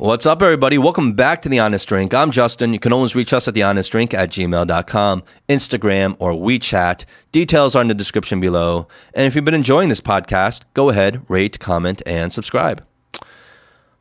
[0.00, 0.78] What's up, everybody?
[0.78, 2.14] Welcome back to The Honest Drink.
[2.14, 2.72] I'm Justin.
[2.72, 7.04] You can always reach us at thehonestdrink at gmail.com, Instagram, or WeChat.
[7.32, 8.88] Details are in the description below.
[9.12, 12.82] And if you've been enjoying this podcast, go ahead, rate, comment, and subscribe.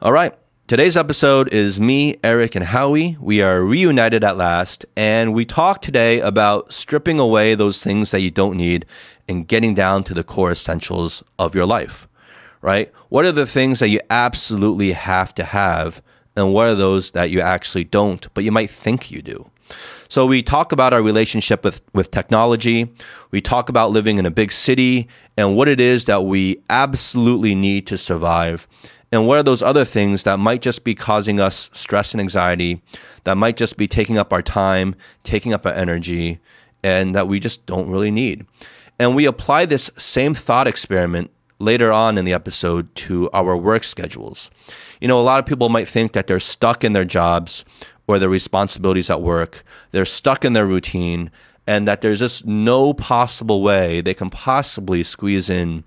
[0.01, 0.33] All right.
[0.67, 3.17] Today's episode is me, Aric, and Howie.
[3.19, 8.21] We are reunited at last, and we talk today about stripping away those things that
[8.21, 8.85] you don't need
[9.27, 12.07] and getting down to the core essentials of your life
[12.61, 12.91] right?
[13.09, 16.01] What are the things that you absolutely have to have,
[16.35, 19.49] and what are those that you actually don't, but you might think you do?
[20.07, 22.91] So we talk about our relationship with, with technology.
[23.29, 27.53] We talk about living in a big city and what it is that we absolutely
[27.53, 28.67] need to survive.
[29.11, 32.81] And what are those other things that might just be causing us stress and anxiety,
[33.23, 36.39] that might just be taking up our time, taking up our energy,
[36.83, 38.45] and that we just don't really need.
[38.99, 43.83] And we apply this same thought experiment later on in the episode to our work
[43.83, 44.49] schedules.
[44.99, 47.65] You know, a lot of people might think that they're stuck in their jobs
[48.07, 51.29] or their responsibilities at work, they're stuck in their routine,
[51.67, 55.83] and that there's just no possible way they can possibly squeeze in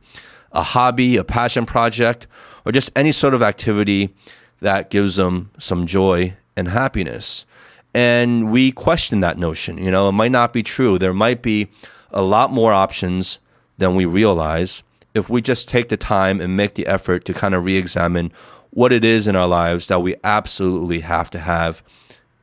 [0.52, 2.28] a hobby, a passion project,
[2.64, 4.14] or just any sort of activity
[4.60, 7.44] that gives them some joy and happiness.
[7.92, 9.76] And we question that notion.
[9.78, 10.98] You know, it might not be true.
[10.98, 11.68] There might be
[12.12, 13.38] a lot more options
[13.78, 14.82] than we realize
[15.14, 18.32] if we just take the time and make the effort to kind of re examine
[18.70, 21.82] what it is in our lives that we absolutely have to have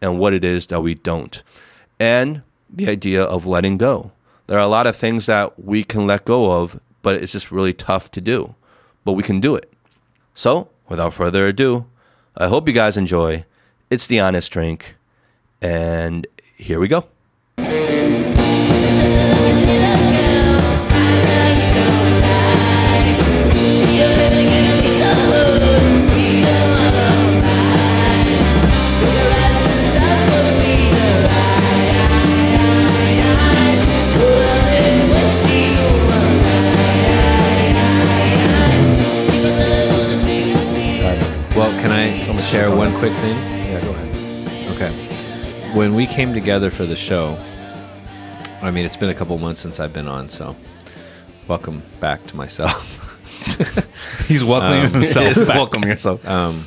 [0.01, 1.41] and what it is that we don't.
[1.99, 4.11] And the idea of letting go.
[4.47, 7.51] There are a lot of things that we can let go of, but it's just
[7.51, 8.55] really tough to do.
[9.03, 9.71] But we can do it.
[10.35, 11.85] So, without further ado,
[12.37, 13.45] I hope you guys enjoy.
[13.89, 14.95] It's the Honest Drink.
[15.61, 17.05] And here we go.
[42.99, 43.37] Quick thing?
[43.37, 44.75] Yeah, go ahead.
[44.75, 45.73] Okay.
[45.73, 47.37] When we came together for the show,
[48.61, 50.53] I mean, it's been a couple months since I've been on, so
[51.47, 52.85] welcome back to myself.
[54.27, 55.25] He's welcoming himself.
[55.37, 55.55] Yes, back.
[55.55, 56.27] welcome yourself.
[56.27, 56.65] Um,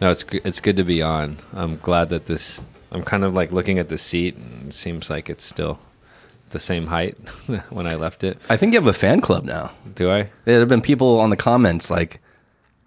[0.00, 1.38] no, it's it's good to be on.
[1.52, 2.62] I'm glad that this.
[2.92, 5.80] I'm kind of like looking at the seat, and it seems like it's still
[6.50, 7.18] the same height
[7.70, 8.38] when I left it.
[8.48, 9.72] I think you have a fan club now.
[9.96, 10.30] Do I?
[10.44, 12.20] There have been people on the comments like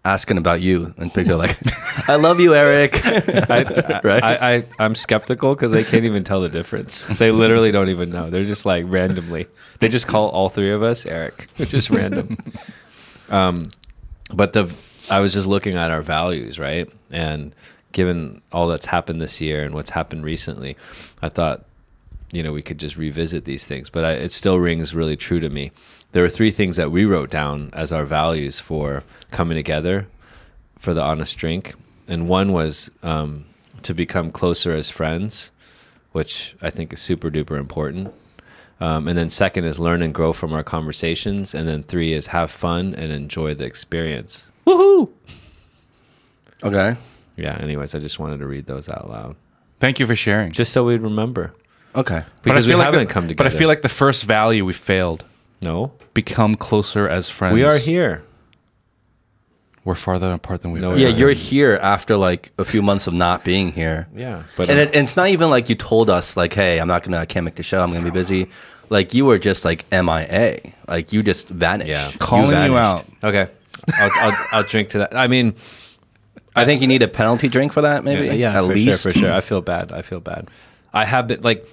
[0.05, 1.57] asking about you, and people are like,
[2.09, 3.01] "I love you, Aric."
[3.49, 4.23] I, Right?
[4.23, 7.05] I, I, I'm skeptical because they can't even tell the difference.
[7.07, 8.29] They literally don't even know.
[8.29, 9.47] They're just like randomly.
[9.79, 11.47] They just call all three of us Aric.
[11.57, 12.37] It's just random.
[13.29, 13.71] Um,
[14.33, 14.73] but the
[15.09, 16.89] I was just looking at our values, right?
[17.11, 17.53] And
[17.91, 20.75] given all that's happened this year and what's happened recently,
[21.21, 21.65] I thought,
[22.31, 23.89] you know, we could just revisit these things.
[23.89, 25.71] But I, it still rings really true to me.
[26.13, 30.07] There were three things that we wrote down as our values for coming together
[30.79, 31.73] for the honest drink,
[32.07, 33.45] and one was um,
[33.81, 35.51] to become closer as friends,
[36.11, 38.13] which I think is super duper important.
[38.79, 42.27] Um, and then second is learn and grow from our conversations, and then three is
[42.27, 44.51] have fun and enjoy the experience.
[44.67, 45.09] Woohoo!
[46.63, 46.95] okay.
[47.37, 47.57] Yeah.
[47.59, 49.35] Anyways, I just wanted to read those out loud,
[49.79, 50.51] Thank you for sharing.
[50.51, 51.53] just so we'd remember
[51.95, 52.23] Okay.
[52.43, 53.49] because we like haven't the, come together.
[53.49, 55.25] But I feel like the first value we failed.
[55.63, 57.55] No, Become closer as friends.
[57.55, 58.23] we are here.
[59.85, 60.95] We're farther apart than we No, were.
[60.97, 61.17] Yeah, Yeah.
[61.17, 64.07] you're here after like a few months of not being here.
[64.15, 66.87] Yeah, but And, it, and it's not even like you told us like, "Hey, I'm
[66.87, 67.83] not gonna, I can't make the show.
[67.83, 68.47] I'm gonna be busy."
[68.89, 70.59] Like you were just like MIA.
[70.87, 71.89] Like you just vanished.
[71.89, 72.11] Yeah.
[72.19, 72.77] calling you, vanished.
[72.77, 73.05] out.
[73.23, 73.49] okay,
[73.99, 75.15] I'll, I'll I'll drink to that.
[75.17, 75.55] I mean,
[76.55, 78.37] I think you need a penalty drink for that, maybe.
[78.37, 79.01] Yeah, at for least.
[79.01, 79.33] sure, for sure.
[79.33, 79.91] I feel bad.
[79.91, 80.47] I feel bad.
[80.93, 81.67] I have been like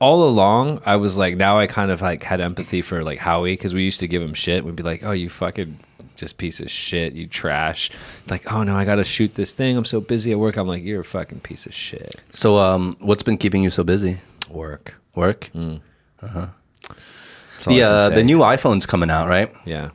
[0.00, 0.82] all along.
[0.86, 3.82] I was like, now I kind of like had empathy for like Howie because we
[3.84, 4.64] used to give him shit.
[4.64, 5.78] We'd be like, oh, you fucking
[6.16, 7.90] just piece of shit, you trash.
[8.28, 9.76] Like, oh no, I got to shoot this thing.
[9.76, 10.56] I'm so busy at work.
[10.56, 12.20] I'm like, you're a fucking piece of shit.
[12.30, 14.20] So, um, what's been keeping you so busy?
[14.50, 14.94] Work.
[15.14, 15.50] Work.
[15.54, 15.80] Mm.
[16.20, 19.52] That's all The uh, the new iPhone's coming out, right?
[19.64, 19.90] yeah,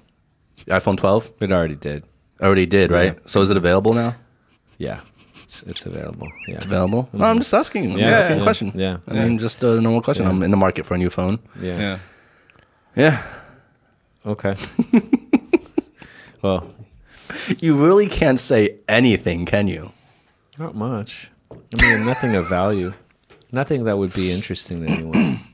[0.67, 2.03] iPhone 12 it already did.
[2.41, 3.13] already did, right?
[3.13, 3.19] Yeah.
[3.25, 4.15] So is it available now?
[4.77, 4.99] Yeah,
[5.47, 6.27] it's, it's available.
[6.47, 7.07] Yeah, It's available.
[7.13, 7.93] No, I'm just asking.
[7.93, 8.71] I'm Yeah, asking yeah, a question.
[8.75, 8.97] yeah.
[9.07, 10.25] I mean, just a normal question.
[10.25, 10.31] Yeah.
[10.31, 11.39] I'm in the market for a new phone.
[11.61, 11.79] yeah.
[11.79, 11.99] Yeah.
[12.95, 13.23] Yeah.
[14.25, 14.55] Okay.
[16.41, 16.73] well,
[17.59, 19.91] You really can't say anything, can you?
[20.59, 21.29] Not much.
[21.51, 22.93] I mean, nothing of value.
[23.51, 25.39] Nothing that would be interesting to anyone.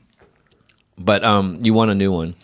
[0.96, 2.34] But um, you want a new one.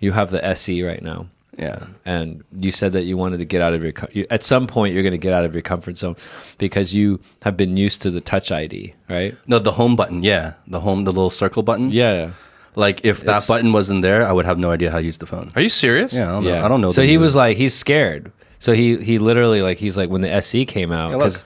[0.00, 1.26] You have the SE right now.
[1.58, 1.86] Yeah.
[2.04, 4.94] and you said that you wanted to get out of your you, at some point
[4.94, 6.14] you're going to get out of your comfort zone
[6.58, 9.34] because you have been used to the touch ID, right?
[9.48, 10.22] No, the home button.
[10.22, 11.90] Yeah, the home, the little circle button.
[11.90, 12.30] Yeah,
[12.76, 15.18] Like if that It's- button wasn't there, I would have no idea how to use
[15.18, 15.50] the phone.
[15.56, 16.12] Are you serious?
[16.14, 16.58] Yeah, I don't yeah.
[16.60, 16.64] know.
[16.64, 16.90] I don't know.
[16.90, 18.30] So the he new- was like, he's scared.
[18.60, 21.24] So he he literally like he's like when the SE came out Yeah, look.
[21.32, 21.44] 'cause-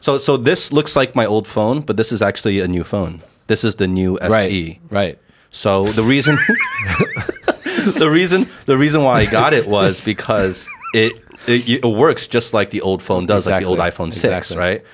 [0.00, 3.20] So so this looks like my old phone, but this is actually a new phone.
[3.46, 4.28] This is the new SE.
[4.30, 5.18] right right
[5.50, 6.38] So the reason
[7.84, 11.12] the reason the reason why I got it was because it
[11.46, 14.56] it, it works just like the old phone does, like the old iPhone 6, Exactly.
[14.58, 14.84] right?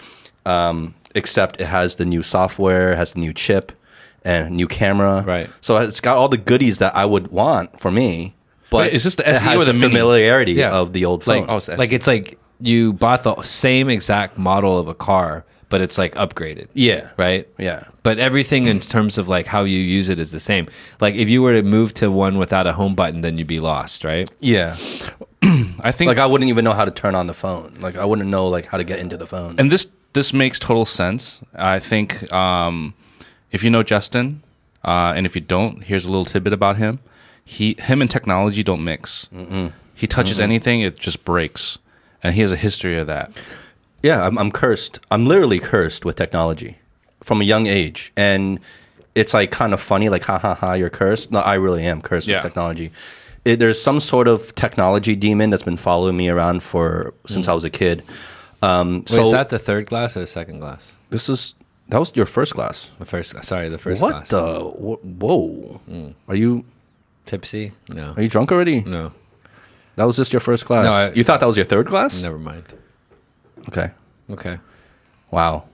[0.45, 3.73] Um, except it has the new software, has the new chip
[4.25, 5.23] and new camera.
[5.27, 5.51] Right.
[5.61, 8.35] So it's got all the goodies that I would want for me.
[8.71, 9.87] But Wait, is this the it SE has or the mini?
[9.89, 10.73] familiarity Yeah.
[10.73, 11.43] of the old phone?
[11.43, 14.95] like Oh, it's the like it's like you bought the same exact model of a
[14.95, 16.69] car, but it's like upgraded.
[16.75, 17.11] yeah.
[17.17, 17.49] Right.
[17.59, 17.85] Yeah.
[18.03, 20.69] But everything in terms of like how you use it is the same.
[21.01, 23.61] Like if you were to move to one without a home button, then you'd be
[23.61, 24.31] lost, right?
[24.41, 24.77] Yeah.
[25.43, 27.75] I think Like I wouldn't even know how to turn on the phone.
[27.81, 29.57] Like I wouldn't know like how to get into the phone.
[29.59, 31.41] and this this makes total sense.
[31.55, 32.95] I think um,
[33.53, 34.43] if you know Justin,
[34.85, 37.01] uh, and if you don't, here's a little tidbit about him.
[37.45, 39.29] He him and technology don't mix.
[39.95, 41.79] He touches anything, it just breaks,
[42.23, 43.31] and he has a history of that.
[44.09, 44.95] Yeah, I'm, I'm cursed.
[45.11, 46.73] I'm literally cursed with technology
[47.23, 48.13] from a young age.
[48.17, 48.61] And
[49.15, 51.33] it's like kind of funny, like, ha ha ha, you're cursed.
[51.33, 52.37] No, I really am cursed Yeah.
[52.37, 52.91] with technology.
[53.45, 57.53] It, there's some sort of technology demon that's been following me around for since I
[57.59, 58.03] was a kid.
[58.63, 60.97] Um, Wait, so is that the third glass or the second glass?
[61.11, 61.55] this is
[61.89, 62.91] that was your first class.
[62.99, 63.45] The first.
[63.45, 64.29] Sorry, the first what glass.
[64.31, 64.43] the?
[64.87, 65.81] wh- Whoa!
[66.27, 66.65] Are you
[67.27, 67.73] Tipsy?
[67.89, 68.15] No.
[68.17, 68.81] are you drunk already?
[68.83, 69.13] No.
[69.97, 70.85] That was just your first class.
[70.85, 72.21] No, I- you thought that was your third class?
[72.23, 72.65] Never mind.
[73.69, 73.91] Okay.
[74.31, 74.59] Okay.
[75.31, 75.65] Wow.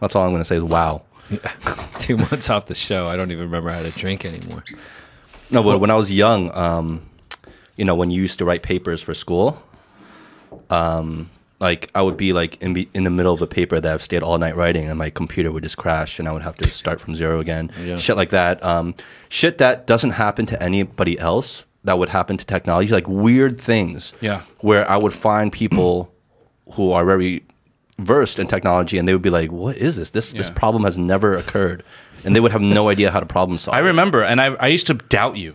[0.00, 1.02] That's all I'm going to say is wow.
[1.98, 4.64] Two months off the show, I don't even remember how to drink anymore.
[5.50, 7.08] No, but when I was young, um,
[7.76, 9.62] you know, when you used to write papers for school,
[10.70, 11.30] um,
[11.60, 14.02] like I would be like in, be, in the middle of a paper that I've
[14.02, 16.70] stayed all night writing, and my computer would just crash, and I would have to
[16.70, 17.70] start from zero again.
[17.80, 17.96] Yeah.
[17.96, 18.62] Shit like that.
[18.64, 18.94] Um,
[19.28, 21.66] shit that doesn't happen to anybody else.
[21.84, 24.12] That would happen to technology, like weird things.
[24.20, 24.42] Yeah.
[24.60, 26.12] Where I would find people
[26.72, 27.42] who are very
[27.98, 30.10] versed in technology, and they would be like, "What is this?
[30.10, 31.82] This this problem has never occurred,"
[32.24, 33.74] and they would have no idea how to problem solve.
[33.76, 35.54] I remember, and I, I used to doubt you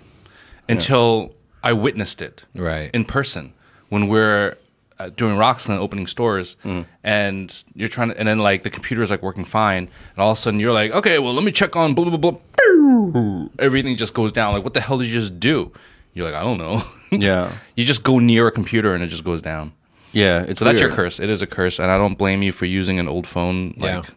[0.69, 1.33] until
[1.63, 2.89] I witnessed it Right.
[2.93, 3.53] in person
[3.89, 4.55] when we're
[4.99, 6.55] uh, doing Roxland opening stores,
[7.03, 9.83] and you're trying to, and then like the computer is like working fine,
[10.13, 12.17] and all of a sudden you're like, okay, well let me check on blah blah
[12.17, 12.31] blah.
[12.31, 13.47] blah.
[13.59, 14.53] Everything just goes down.
[14.53, 15.71] Like, what the hell did you just do?
[16.13, 16.83] You're like, I don't know.
[17.09, 17.53] Yeah.
[17.77, 19.71] you just go near a computer and it just goes down.
[20.17, 21.19] Yeah, it's So that's your curse.
[21.19, 24.03] It is a curse, and I don't blame you for using an old phone, like
[24.05, 24.13] Yeah.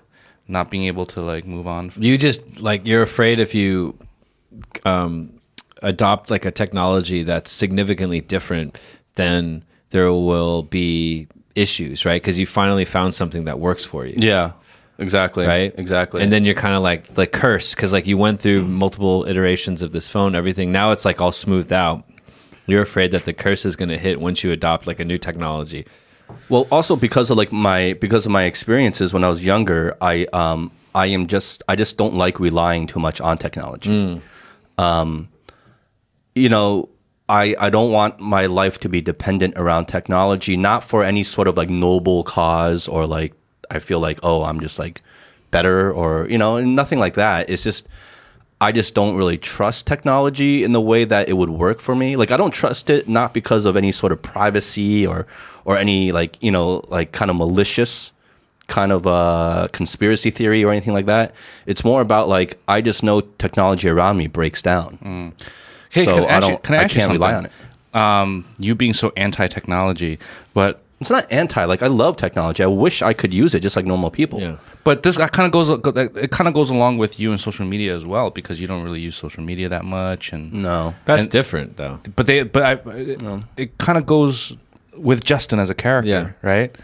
[0.48, 1.92] not being able to like move on.
[1.96, 3.98] You just like you're afraid if you
[4.84, 5.12] um,
[5.82, 8.78] adopt like a technology that's significantly different,
[9.16, 12.20] then there will be issues, right?
[12.22, 14.14] Because you finally found something that works for you.
[14.16, 14.52] Yeah,
[14.98, 15.46] exactly.
[15.46, 15.74] right?
[15.76, 16.22] Exactly.
[16.22, 19.82] And then you're kind of like like curse because like you went through multiple iterations
[19.82, 20.72] of this phone, everything.
[20.72, 22.04] Now it's like all smoothed out.
[22.66, 25.18] You're afraid that the curse is going to hit once you adopt like a new
[25.18, 25.86] technology.
[26.48, 30.26] well, also because of like my because of my experiences when I was younger, I
[30.32, 34.20] um I am just I just don't like relying too much on technology.
[34.78, 35.28] Um,
[36.34, 36.88] you know,
[37.28, 41.48] I I don't want my life to be dependent around technology, not for any sort
[41.48, 43.34] of like noble cause or like
[43.70, 45.02] I feel like oh I'm just like
[45.50, 47.50] better or you know nothing like that.
[47.50, 47.88] It's just
[48.60, 52.16] I just don't really trust technology in the way that it would work for me.
[52.16, 55.26] Like I don't trust it not because of any sort of privacy or
[55.64, 58.12] or any like you know like kind of malicious
[58.66, 61.34] kind of uh, conspiracy theory or anything like that.
[61.66, 65.34] It's more about like I just know technology around me breaks down.
[65.90, 67.52] Hey, so can I, I don't can I, I can't rely on it.
[67.96, 70.20] Um, you being so anti-technology,
[70.54, 71.64] but It's not anti.
[71.64, 72.62] Like I love technology.
[72.62, 74.38] I wish I could use it just like normal people.
[74.40, 74.56] Yeah.
[74.84, 77.94] but this kind of goes it kind of goes along with you and social media
[77.96, 80.94] as well because you don't really use social media that much and No.
[81.06, 82.00] That's And- different though.
[82.16, 83.22] but they but I, it,
[83.56, 84.54] it kind of goes
[84.96, 86.48] with Justin as a character, Yeah.
[86.48, 86.76] right?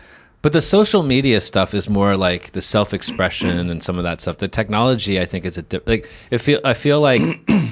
[0.47, 4.39] But the social media stuff is more like the self-expression and some of that stuff.
[4.39, 6.09] The technology, I think, is a di- like.
[6.31, 7.21] It feel I feel like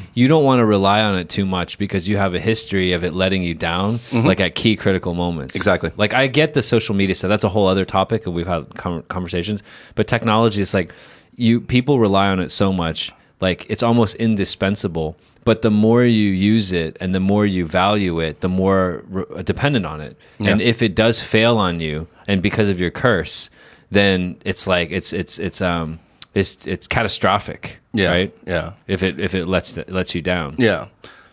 [0.14, 3.04] you don't want to rely on it too much because you have a history of
[3.04, 4.26] it letting you down, mm-hmm.
[4.26, 5.54] like at key critical moments.
[5.54, 5.92] Exactly.
[5.96, 7.28] Like I get the social media stuff.
[7.28, 9.62] That's a whole other topic, and we've had con conversations.
[9.94, 10.92] But technology is like
[11.36, 15.16] you people rely on it so much, like it's almost indispensable.
[15.44, 19.42] But the more you use it and the more you value it, the more re-
[19.44, 20.16] dependent on it.
[20.40, 23.50] And if it does fail on you, and because of your curse,
[23.90, 25.98] then it's like it's it's it's um
[26.34, 27.78] it's it's catastrophic.
[27.92, 28.10] Yeah.
[28.10, 28.36] Right.
[28.46, 28.72] Yeah.
[28.88, 30.56] If it if it lets lets you down.
[30.58, 30.86] Yeah.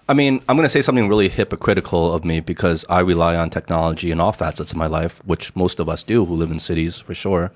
[0.10, 3.50] I mean, I'm going to say something really hypocritical of me because I rely on
[3.50, 6.60] technology in all facets of my life, which most of us do who live in
[6.60, 7.52] cities for sure.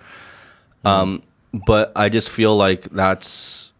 [0.86, 1.22] Um,
[1.54, 3.74] but I just feel like that's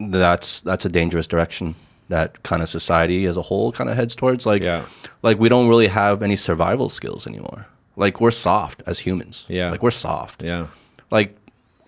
[0.00, 1.74] that's that's a dangerous direction
[2.08, 4.44] that kind of society as a whole kind of heads towards.
[4.46, 4.84] Like, Yeah.
[5.22, 7.66] like we don't really have any survival skills anymore.
[7.96, 9.44] Like we're soft as humans.
[9.48, 9.70] Yeah.
[9.70, 10.66] like we're soft Yeah.
[11.10, 11.36] like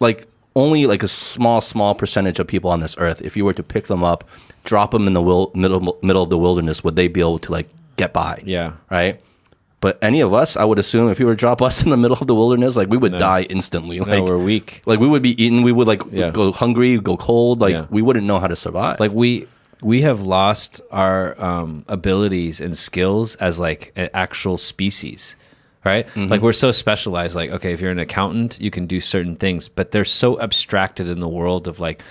[0.01, 3.53] like only like a small small percentage of people on this earth if you were
[3.55, 4.25] to pick them up
[4.65, 7.53] drop them in the wil- middle middle of the wilderness would they be able to
[7.53, 8.73] like get by Yeah.
[8.91, 9.21] right
[9.81, 11.97] but any of us i would assume if you were to drop us in the
[11.97, 14.83] middle of the wilderness like we would die instantly No, like we're weak.
[14.87, 16.31] like we would be eaten we would like Yeah.
[16.31, 17.87] go hungry go cold like Yeah.
[17.91, 19.47] we wouldn't know how to survive Like we
[19.83, 25.37] we have lost our um, abilities and skills as like an actual species.
[25.87, 26.07] Right?
[26.09, 26.26] Mm-hmm.
[26.26, 27.35] Like we're so specialized.
[27.37, 31.09] Like, okay, if you're an accountant, you can do certain things, but they're so abstracted
[31.09, 32.02] in the world of like,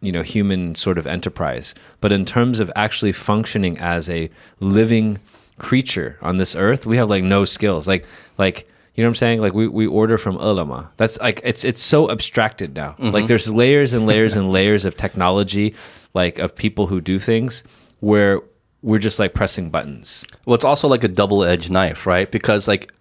[0.00, 1.74] you know, human sort of enterprise.
[2.00, 4.30] But in terms of actually functioning as a
[4.60, 5.18] living
[5.58, 7.86] creature on this earth, we have like no skills.
[7.86, 8.06] Like,
[8.38, 9.40] like, you know what I'm saying?
[9.40, 10.86] Like we, we order from Ele.me.
[10.96, 12.92] That's like it's it's so abstracted now.
[12.92, 13.10] Mm-hmm.
[13.10, 15.76] Like there's layers and layers and layers of technology,
[16.14, 17.62] like of people who do things
[18.00, 18.40] where
[18.82, 20.24] we're just like pressing buttons.
[20.44, 22.30] Well, it's also like a double-edged knife, right?
[22.30, 22.92] Because like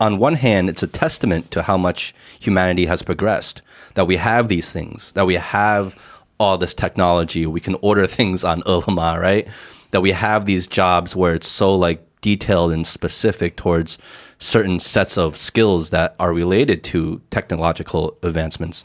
[0.00, 3.62] on one hand, it's a testament to how much humanity has progressed
[3.94, 5.98] that we have these things, that we have
[6.38, 9.48] all this technology, we can order things on Ele.me, right?
[9.90, 13.98] That we have these jobs where it's so like detailed and specific towards
[14.38, 18.84] certain sets of skills that are related to technological advancements.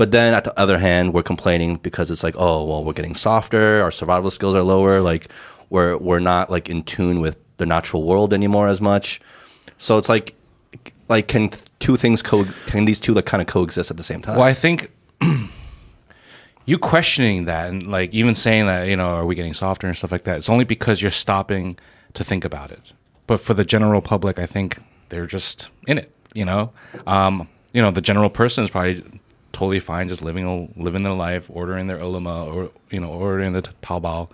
[0.00, 3.14] But then at the other hand, we're complaining because it's like, oh, well, we're getting
[3.14, 5.28] softer, our survival skills are lower, like
[5.68, 9.20] we're we're not like in tune with the natural world anymore as much.
[9.76, 10.34] So it's like
[11.10, 14.22] like can two things co can these two like kind of coexist at the same
[14.22, 14.36] time?
[14.36, 14.90] Well, I think
[16.64, 19.94] you questioning that and like even saying that, you know, are we getting softer and
[19.94, 21.78] stuff like that, it's only because you're stopping
[22.14, 22.94] to think about it.
[23.26, 26.72] But for the general public, I think they're just in it, you know?
[27.06, 29.04] Um, you know, the general person is probably
[29.52, 33.62] totally fine just living living their life, ordering their Ele.me or you know ordering the
[33.82, 34.28] Taobao,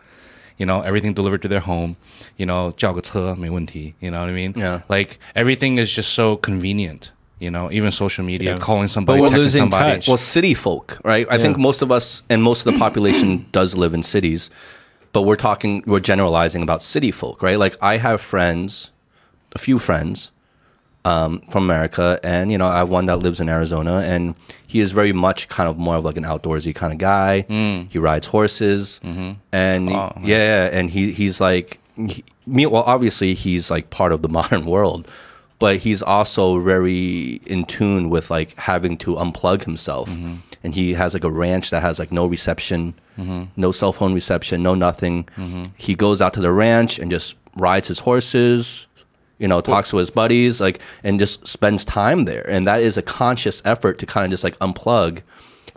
[0.56, 1.96] you know everything delivered to their home,
[2.36, 4.52] you know 叫个车没问题, you know what I mean?
[4.54, 4.82] Yeah.
[4.88, 7.12] Like everything is just so convenient.
[7.38, 8.58] You know, even social media, yeah.
[8.58, 9.96] calling somebody, but we're losing somebody.
[9.96, 10.08] Touch.
[10.08, 11.26] Well, city folk, right?
[11.30, 11.42] I yeah.
[11.42, 14.48] think most of us and most of the population does live in cities,
[15.12, 17.58] but we're talking, we're generalizing about city folk, right?
[17.58, 18.90] Like I have friends,
[19.54, 20.30] a few friends
[21.06, 24.34] um, from America, and you know, I have one that lives in Arizona, and
[24.66, 27.46] he is very much kind of more of like an outdoorsy kind of guy.
[27.48, 27.90] Mm.
[27.92, 29.34] He rides horses, mm-hmm.
[29.52, 32.66] and Oh, yeah, and he he's like, he, me.
[32.66, 35.06] Well, obviously, he's like part of the modern world,
[35.60, 40.10] but he's also very in tune with like having to unplug himself.
[40.10, 40.34] Mm-hmm.
[40.64, 43.44] And he has like a ranch that has like no reception, mm-hmm.
[43.54, 45.28] no cell phone reception, no nothing.
[45.76, 48.85] He goes out to the ranch and just rides his horses,
[49.38, 52.48] you know, talks to his buddies, like, and just spends time there.
[52.48, 55.22] And that is a conscious effort to kind of just like unplug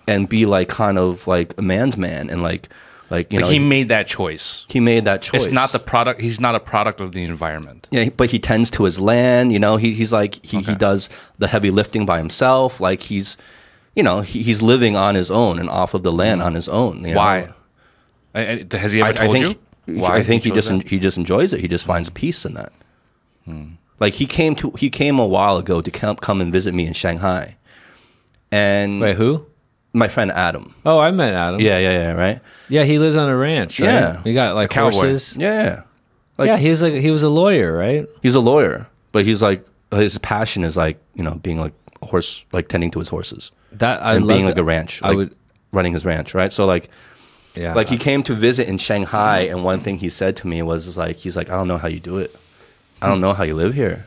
[0.07, 2.69] and be like kind of like a man's man and like,
[3.09, 4.65] like, you Like know, he he, made that choice.
[4.69, 5.45] He made that choice.
[5.45, 6.21] It's not the product.
[6.21, 7.87] He's not a product of the environment.
[7.89, 9.51] Yeah, but he tends to his land.
[9.51, 12.79] You know, he, he's like he, he does the heavy lifting by himself.
[12.79, 13.35] Like he's,
[13.95, 16.45] you know, he, he's living on his own and off of the land mm.
[16.45, 17.03] on his own.
[17.03, 17.17] you know?
[17.17, 17.49] Why?
[18.35, 19.99] I- I- Has he ever I, I told think you?
[20.01, 21.61] Why I think he just en- he just enjoys it.
[21.61, 22.71] He just finds peace in that.
[23.99, 26.85] Like he came to he came a while ago to come come and visit me
[26.85, 27.57] in Shanghai,
[28.51, 29.45] and Wait, who?
[29.93, 30.73] my friend Adam.
[30.85, 31.59] Oh, I met Adam.
[31.59, 32.39] Yeah, yeah, yeah, right.
[32.69, 33.87] Yeah, he lives on a ranch, right?
[33.87, 34.23] Yeah.
[34.23, 35.35] He got like horses.
[35.37, 35.81] Yeah, yeah.
[36.37, 38.07] Like- yeah, he was like he was a lawyer, right?
[38.21, 42.05] He's a lawyer, but he's like his passion is like you know being like a
[42.07, 45.35] horse, like tending to his horses That I and being like a ranch, I would
[45.73, 46.53] running his ranch, right?
[46.53, 46.89] So like
[47.55, 47.73] yeah.
[47.73, 50.97] like he came to visit in Shanghai, and one thing he said to me was
[50.97, 52.33] like he's like I don't know how you do it,
[53.01, 54.05] I don't know how you live here,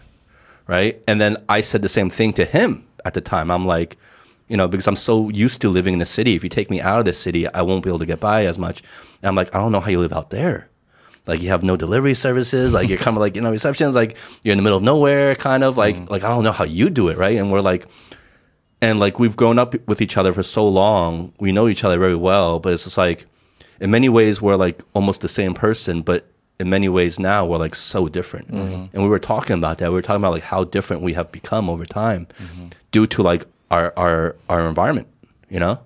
[0.67, 1.03] right?
[1.09, 3.51] And then I said the same thing to him at the time.
[3.51, 3.97] I'm like,
[4.49, 6.35] you know, because I'm so used to living in the city.
[6.35, 8.45] If you take me out of the city, I won't be able to get by
[8.47, 8.83] as much.
[9.23, 10.69] And I'm like, I don't know how you live out there.
[11.27, 12.73] Like you have no delivery services.
[12.73, 13.95] Like you're kind of like you know receptions.
[13.95, 16.11] Like you're in the middle of nowhere, kind of like mm.
[16.11, 17.37] like I don't know how you do it, right?
[17.37, 17.87] And we're like,
[18.83, 21.99] and like we've grown up with each other for so long we know each other
[21.99, 23.25] very well but it's just like
[23.81, 26.27] in many ways we're like almost the same person but
[26.63, 28.47] in many ways now we're like so different
[28.93, 31.29] and we were talking about that we were talking about like how different we have
[31.41, 32.23] become over time
[32.95, 33.43] due to like
[33.75, 34.17] our our
[34.53, 35.09] our environment
[35.55, 35.77] you know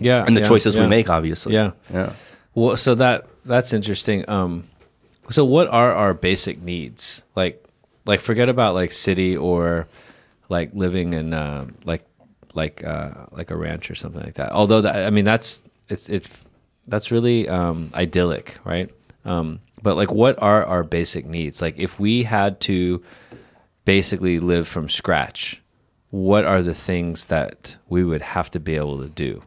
[0.00, 1.70] yeah, and the yeah, choices we make obviously Yeah.
[1.92, 2.12] yeah
[2.54, 4.18] Well, so that that's interesting.
[4.28, 4.64] Um,
[5.30, 7.22] so what are our basic needs?
[7.34, 7.64] Like,
[8.04, 9.86] like forget about like city or
[10.48, 12.04] like living in uh, like
[12.54, 14.52] like uh, like a ranch or something like that.
[14.52, 16.26] Although that I mean that's it's it
[16.86, 18.90] that's really um, idyllic, right?
[19.24, 21.60] Um, but like, what are our basic needs?
[21.60, 23.02] Like, if we had to
[23.84, 25.60] basically live from scratch,
[26.10, 29.42] what are the things that we would have to be able to do?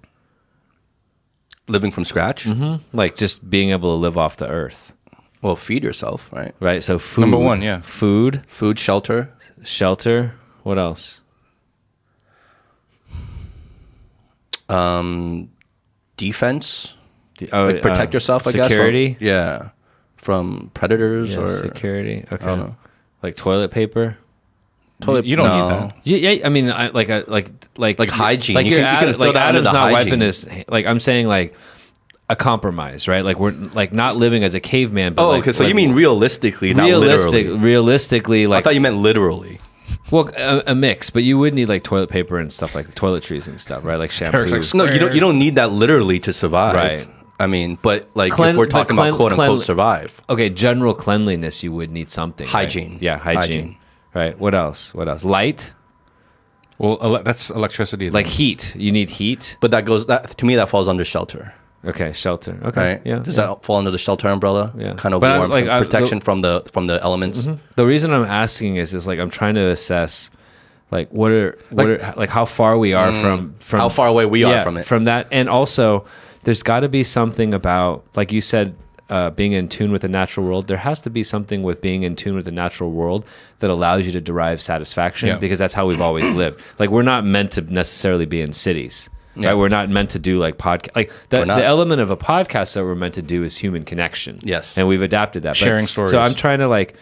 [1.67, 2.47] Living from scratch.
[2.93, 4.93] Like just being able to live off the earth,
[5.41, 6.53] Well, feed yourself, right?
[6.59, 6.83] right?
[6.83, 7.81] So food, Number one, yeah.
[7.81, 9.33] food, Food, shelter.
[9.63, 10.33] shelter.
[10.63, 11.21] What else?
[14.69, 15.49] Um,
[16.17, 16.95] defense.
[17.37, 18.47] The- oh, like protect uh, yourself.
[18.47, 18.69] I guess.
[18.71, 19.17] Security.
[19.19, 19.69] yeah.
[20.25, 22.25] From predators Yeah, or security.
[22.31, 22.43] Okay.
[22.43, 22.75] don't know.
[23.21, 24.17] Like toilet paper.
[25.01, 25.25] toilet.
[25.25, 25.63] You don't no.
[25.63, 25.97] need that.
[26.07, 26.45] Yeah, yeah.
[26.47, 28.55] I mean, I, like, a, like, like, Like hygiene.
[28.55, 29.93] Like You your can- you can Ad- throw like that Adam's not hygiene.
[30.13, 30.47] wiping his.
[30.67, 31.53] Like, I'm saying, like
[32.27, 33.23] a compromise, right?
[33.23, 35.13] Like we're like not living as a caveman.
[35.13, 35.51] But Oh, like, okay.
[35.51, 37.31] So like, you mean realistically, not realistic?
[37.45, 37.59] literally?
[37.59, 39.59] Realistically, like I thought you meant literally.
[40.09, 41.11] well, a, a mix.
[41.11, 43.97] But you would need like toilet paper and stuff like toiletries and stuff, right?
[43.97, 44.43] Like shampoo.
[44.45, 45.13] Like, No, you don't.
[45.13, 46.73] You don't need that literally to survive.
[46.73, 47.07] Right.
[47.39, 50.21] I mean, but like Clean- if we're but talking clean- about quote unquote clean- survive,
[50.29, 52.45] okay, general cleanliness, you would need something.
[52.47, 52.51] right?
[52.63, 52.97] Hygiene.
[53.01, 53.41] Yeah, hygiene.
[53.41, 53.77] Hygiene.
[54.13, 54.39] Right.
[54.39, 54.93] What else?
[54.93, 55.25] What else?
[55.25, 55.73] Light,
[56.77, 58.09] Well, ele- that's electricity.
[58.09, 58.33] like then.
[58.35, 58.73] heat.
[58.75, 59.57] You need heat.
[59.59, 61.53] but that goes that to me that falls under shelter,
[61.85, 62.57] Okay, shelter.
[62.63, 62.81] Okay.
[62.81, 63.01] right?
[63.05, 63.19] Yeah.
[63.19, 63.47] Does yeah.
[63.47, 64.73] that fall under the shelter umbrella?
[64.77, 64.93] Yeah.
[64.95, 67.47] Kind of But I'm- warm like, I- protection the- from the from the elements.
[67.75, 70.31] The reason I'm asking is is like I'm trying to assess
[70.91, 73.81] like what are what Like- are like how far we are from from Mm.
[73.83, 74.85] How far away we are from it.
[74.85, 76.05] From that and also
[76.45, 78.75] there's got to be something about like you said
[79.09, 80.67] uh, being in tune with the natural world.
[80.67, 83.23] There has to be something with being in tune with the natural world
[83.59, 85.37] that allows you to derive satisfaction Yeah.
[85.37, 86.59] because that's how we've always lived.
[86.79, 89.09] Like we're not meant to necessarily be in cities.
[89.35, 89.49] Yeah.
[89.49, 89.55] Right?
[89.55, 90.95] We're not meant to do like podcast.
[90.95, 94.39] Like the, the element of a podcast that we're meant to do is human connection.
[94.41, 94.75] Yes.
[94.77, 95.49] and we've adapted that.
[95.51, 96.09] But- Sharing stories.
[96.11, 96.95] So I'm trying to like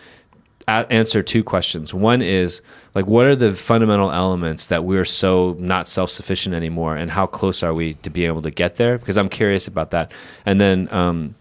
[0.67, 1.93] answer two questions.
[1.93, 2.62] One is
[2.96, 7.25] like, what are the fundamental elements that we're so not self sufficient anymore, and how
[7.25, 8.98] close are we to being able to get there?
[8.98, 10.12] Because I'm curious about that.
[10.46, 11.36] And then, um,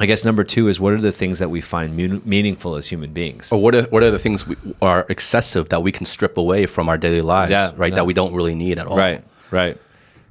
[0.00, 3.12] I guess number two is what are the things that we find meaningful as human
[3.12, 3.52] beings?
[3.52, 6.66] Or what are what are the things we, are excessive that we can strip away
[6.66, 7.50] from our daily lives?
[7.50, 7.90] Yeah, right.
[7.90, 7.96] yeah.
[7.96, 8.96] That we don't really need at all.
[8.96, 9.78] Right, right.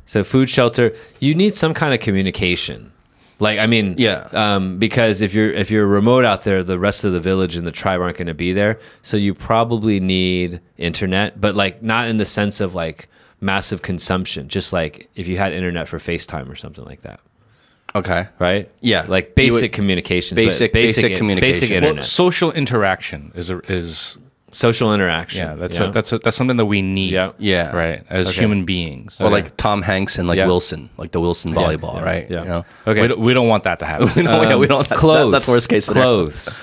[0.06, 0.94] So food, shelter.
[1.20, 2.92] You need some kind of communication.
[3.42, 4.28] Like I mean, Yeah.
[4.32, 7.66] Um, because if you're if you're remote out there, the rest of the village and
[7.66, 8.80] the tribe aren't going to be there.
[9.02, 13.10] So you probably need internet, but like not in the sense of like
[13.42, 14.48] massive consumption.
[14.48, 17.20] Just like if you had internet for FaceTime or something like that,
[17.96, 18.28] Okay.
[18.38, 18.70] right?
[18.80, 19.06] Yeah.
[19.08, 21.54] like basic would- communication, but basic- basic communication.
[21.62, 24.18] basic internet, well, social interaction is a, is
[24.52, 25.48] social interaction.
[25.48, 25.56] yeah.
[25.56, 25.86] That's yeah?
[25.90, 27.12] A, that's a, that's something that we need.
[27.12, 27.32] Yeah.
[27.38, 27.76] Yeah.
[27.76, 28.04] Right.
[28.10, 28.42] As Okay.
[28.42, 29.20] human beings.
[29.22, 30.46] Or like Tom Hanks and like Yeah.
[30.48, 32.30] Wilson, like the Wilson volleyball, yeah, right?
[32.30, 32.44] yeah.
[32.44, 32.66] You know?
[32.88, 33.02] okay.
[33.02, 34.10] we, don't, we don't want that to happen.
[34.16, 34.88] We don't, yeah, we don't.
[34.90, 35.32] that- clothes.
[35.32, 36.26] that's worst case scenario.
[36.26, 36.60] Clothes.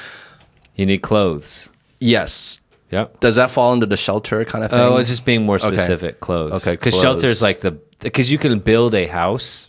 [0.77, 1.69] You need clothes.
[2.01, 2.61] Yes.
[2.91, 3.21] Yep.
[3.21, 4.81] Does that fall into the shelter kind of thing?
[4.81, 5.73] Oh, just being more Okay.
[5.77, 6.53] specific, clothes.
[6.63, 9.69] Okay, because shelter is like the because you can build a house,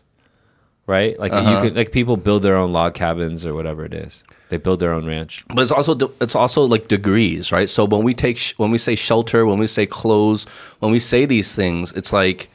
[0.88, 1.20] right?
[1.20, 1.50] Like Uh-huh.
[1.52, 4.24] you can like people build their own log cabins or whatever it is.
[4.50, 5.46] They build their own ranch.
[5.48, 7.70] but it's also it's also like degrees, right?
[7.70, 10.46] So when we take sh- when we say shelter, when we say clothes,
[10.80, 12.50] when we say these things, it's like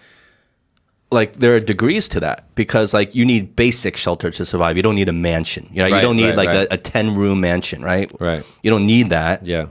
[1.12, 4.76] like there are degrees to that because like you need basic shelter to survive.
[4.76, 5.68] You don't need a mansion.
[5.72, 6.68] You know, you don't need right, like right.
[6.68, 8.10] a, a ten room mansion, right?
[8.20, 8.44] Right.
[8.62, 9.46] You don't need that.
[9.46, 9.66] Yeah.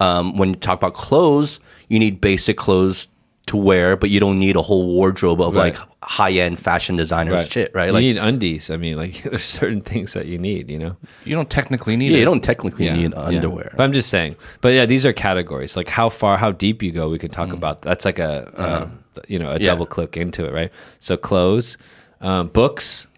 [0.00, 3.08] Um, when you talk about clothes, you need basic clothes
[3.48, 5.74] to wear, but you don't need a whole wardrobe of Right.
[5.74, 7.92] like high end fashion designers shit, right?
[7.92, 8.70] Like You Like need undies.
[8.70, 10.70] I mean, like there's certain things that you need.
[10.70, 10.96] You know.
[11.24, 12.20] you don't technically need yeah, it.
[12.20, 13.20] you don't technically Yeah, need yeah.
[13.20, 13.72] underwear.
[13.76, 14.36] But I'm just saying.
[14.60, 15.76] But yeah, these are categories.
[15.76, 17.34] Like how far, how deep you go, we can Mm.
[17.34, 17.82] talk about.
[17.82, 19.58] That's like a um, you know a Uh-huh.
[19.60, 19.66] Yeah.
[19.72, 20.70] double click into it, right?
[21.00, 21.76] So clothes,
[22.20, 23.08] um, books,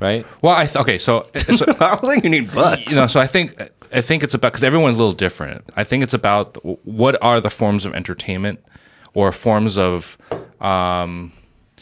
[0.00, 0.26] right?
[0.42, 0.98] Well, I th- okay.
[0.98, 2.90] So, so I don't think you need butts.
[2.90, 3.54] you know, so I think
[3.94, 5.62] I think it's about because everyone's a little different.
[5.76, 8.58] I think it's about what are the forms of entertainment
[9.16, 10.18] or forms of
[10.60, 11.32] um,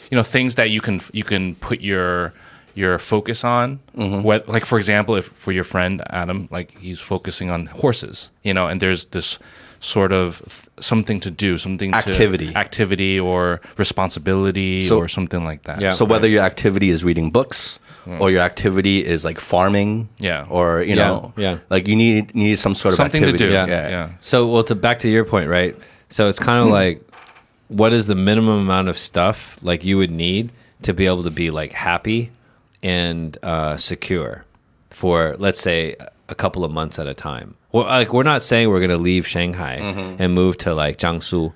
[0.09, 2.33] you know things that you can you can put your
[2.75, 3.79] your focus on.
[3.97, 4.23] Mm-hmm.
[4.23, 8.53] What, like for example, if for your friend Adam, like he's focusing on horses, you
[8.53, 9.37] know, and there's this
[9.81, 12.51] sort of th- something to do, something Activity.
[12.51, 15.79] to, activity or responsibility So- or something like that.
[15.81, 15.91] Yeah.
[15.91, 18.19] so whether your activity is reading books mm.
[18.19, 20.45] or your activity is like farming, Yeah.
[20.49, 21.57] or you Yeah, know, yeah.
[21.69, 23.51] like you need need some sort of something to activity.
[23.51, 23.53] do.
[23.53, 23.67] Yeah.
[23.67, 24.09] Yeah, yeah.
[24.21, 25.75] So, well, to back to your point, right?
[26.09, 26.81] So it's kind of hmm.
[26.81, 27.01] like,
[27.67, 30.51] what is the minimum amount of stuff like you would need
[30.83, 32.31] to be able to be like happy
[32.83, 34.45] and uh, secure
[34.89, 35.95] for, let's say,
[36.29, 37.55] a couple of months at a time?
[37.71, 39.75] Well, like we're not saying we're going to leave Shanghai
[40.19, 41.51] and move to like Jiangsu.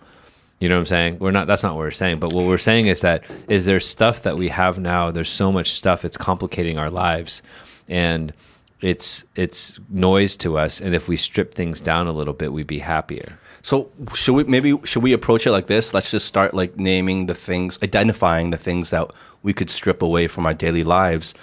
[0.60, 1.20] You know what I'm saying?
[1.20, 1.48] We're not.
[1.48, 2.20] That's not what we're saying.
[2.20, 5.10] But what we're saying is that is there stuff that we have now?
[5.12, 6.04] There's so much stuff.
[6.04, 7.42] It's complicating our lives,
[7.88, 8.34] and
[8.82, 10.82] it's it's noise to us.
[10.82, 13.40] And if we strip things down a little bit, we'd be happier.
[13.70, 15.94] So should we maybe should we approach it like this?
[15.94, 19.12] Let's just start like naming the things, identifying the things that
[19.44, 21.36] we could strip away from our daily lives,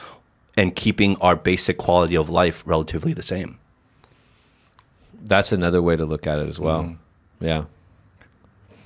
[0.56, 3.58] and keeping our basic quality of life relatively the same.
[5.22, 6.82] That's another way to look at it as well.
[6.82, 7.44] Mm-hmm.
[7.44, 7.64] Yeah.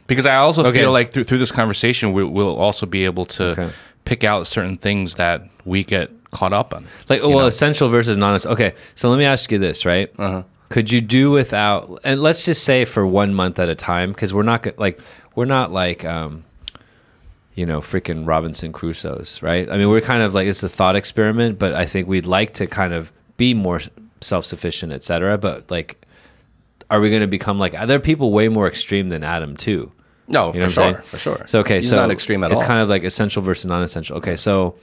[0.07, 0.81] because I also Okay.
[0.81, 3.70] feel like through through this conversation, we, we'll also be able to Okay.
[4.05, 6.85] pick out certain things that we get caught up on.
[7.09, 7.46] Like, well, know?
[7.46, 8.53] essential versus non essential.
[8.53, 10.11] Okay, so let me ask you this, right?
[10.18, 10.42] Uh-huh.
[10.70, 14.33] Could you do without, and let's just say for one month at a time, because
[14.33, 15.00] we're not like,
[15.35, 16.44] we're not like, um,
[17.56, 19.68] you know, freaking Robinson Crusoe's, right?
[19.68, 22.54] I mean, we're kind of like, it's a thought experiment, but I think we'd like
[22.54, 23.80] to kind of be more
[24.20, 25.37] self sufficient, et cetera.
[25.37, 26.06] But like,
[26.88, 29.90] are we going to become like, are there people way more extreme than Adam, too.
[30.28, 30.96] No, You know for sure, saying?
[31.06, 31.44] for sure.
[31.48, 32.66] So okay, He's so not extreme at it's all.
[32.68, 34.18] kind of like essential versus non-essential.
[34.18, 34.76] Okay, so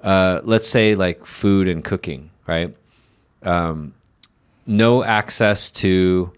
[0.00, 2.74] uh, let's say like food and cooking, right?
[3.44, 3.94] Um,
[4.70, 6.32] no access to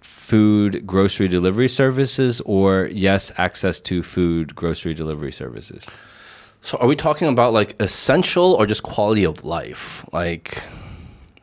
[0.00, 5.86] food grocery delivery services, or yes, access to food grocery delivery services.
[6.60, 10.04] so, are we talking about like essential or just quality of life?
[10.12, 10.62] Like,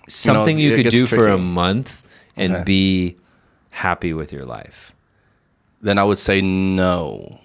[0.08, 2.02] Something you, it could gets do for a month
[2.36, 2.63] and Okay.
[2.63, 3.15] be
[3.70, 4.94] happy with your life.
[5.82, 7.40] then I would say no.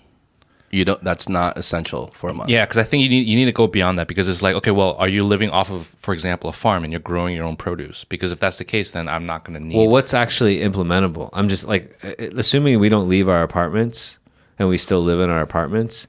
[0.76, 1.02] You don't.
[1.02, 2.50] That's not essential for a month.
[2.50, 4.54] Yeah, because I think you need you need to go beyond that because it's like,
[4.56, 7.44] okay, well, are you living off of, for example, a farm and you're growing your
[7.44, 8.04] own produce?
[8.04, 9.76] Because if that's the case, then I'm not going to need.
[9.76, 11.30] Well, what's actually implementable?
[11.32, 14.18] I'm just like, uh, assuming we don't leave our apartments
[14.58, 16.08] and we still live in our apartments.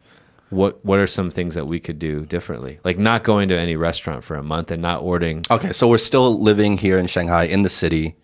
[0.50, 2.80] What what are some things that we could do differently?
[2.84, 5.44] Like not going to any restaurant for a month and not ordering.
[5.50, 8.16] Okay, so we're still living here in Shanghai in the city.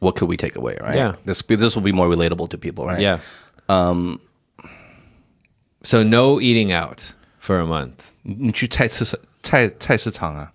[0.00, 0.96] What could we take away, right?
[0.96, 1.14] Yeah.
[1.24, 3.00] This this will be more relatable to people, right?
[3.00, 3.18] Yeah.
[3.68, 4.20] Um.
[5.83, 8.11] So no eating out for a month.
[8.23, 9.05] 你去菜市
[9.41, 10.51] 菜菜市场啊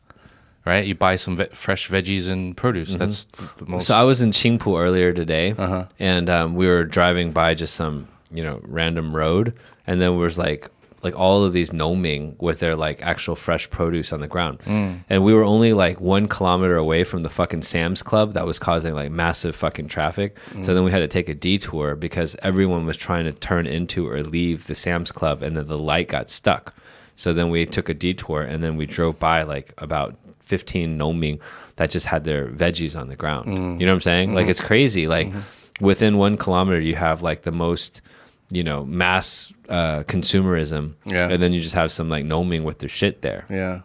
[0.65, 0.85] right?
[0.85, 2.95] You buy some ve- fresh veggies and produce.
[2.97, 3.27] That's
[3.59, 3.87] the most.
[3.87, 5.55] So I was in Qingpu earlier today,
[5.99, 9.53] and um, we were driving by just some you know random road,
[9.87, 10.69] and then was like
[11.04, 15.00] like all of these nongmin with their like actual fresh produce on the ground, mm.
[15.10, 18.60] and we were only like one kilometer away from the fucking Sam's Club that was
[18.60, 20.38] causing like massive fucking traffic.
[20.52, 20.66] So mm.
[20.66, 24.24] then we had to take a detour because everyone was trying to turn into or
[24.24, 26.74] leave the Sam's Club, and then the light got stuck.
[27.16, 31.40] So then we took a detour, and then we drove by like about 15 nongmin
[31.76, 33.48] that just had their veggies on the ground.
[33.48, 33.80] Mm.
[33.80, 34.34] You know what I'm saying?
[34.34, 34.52] Like mm-hmm.
[34.52, 35.08] it's crazy.
[35.08, 35.86] Like mm-hmm.
[35.86, 38.02] within one kilometer, you have like the most,
[38.50, 40.96] you know, mass uh, consumerism.
[41.06, 41.30] Yeah.
[41.30, 43.46] And then you just have some like nongmin with their shit there.
[43.50, 43.82] Yeah.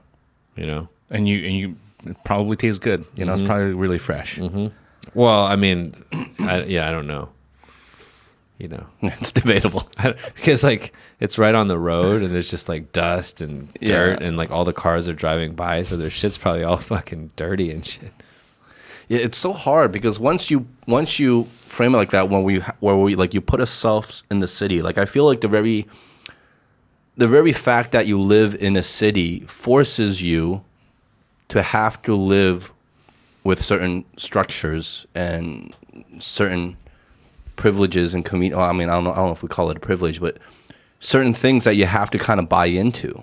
[0.56, 0.88] You know.
[1.10, 3.04] and you and you it probably tastes good.
[3.16, 4.38] You know, it's probably really fresh.
[5.14, 5.94] Well, I mean,
[6.40, 7.28] I, yeah, I don't know.
[8.58, 9.88] You know, It's debatable.
[10.34, 14.26] Because like it's right on the road and there's just like dust and dirt Yeah.
[14.26, 17.70] and like all the cars are driving by, so their shit's probably all fucking dirty
[17.70, 18.12] and shit.
[19.08, 22.96] It's so hard because once you once you frame it like that, when we where
[22.96, 25.86] we like you put ourselves in the city, like I feel like the very
[27.16, 30.64] the very fact that you live in a city forces you
[31.48, 32.72] to have to live
[33.44, 35.74] with certain structures and
[36.18, 36.76] certain
[37.56, 39.70] privileges and commun- well, I mean, I don't know, I don't know if we call
[39.70, 40.38] it a privilege, but
[41.00, 43.22] certain things that you have to kind of buy into.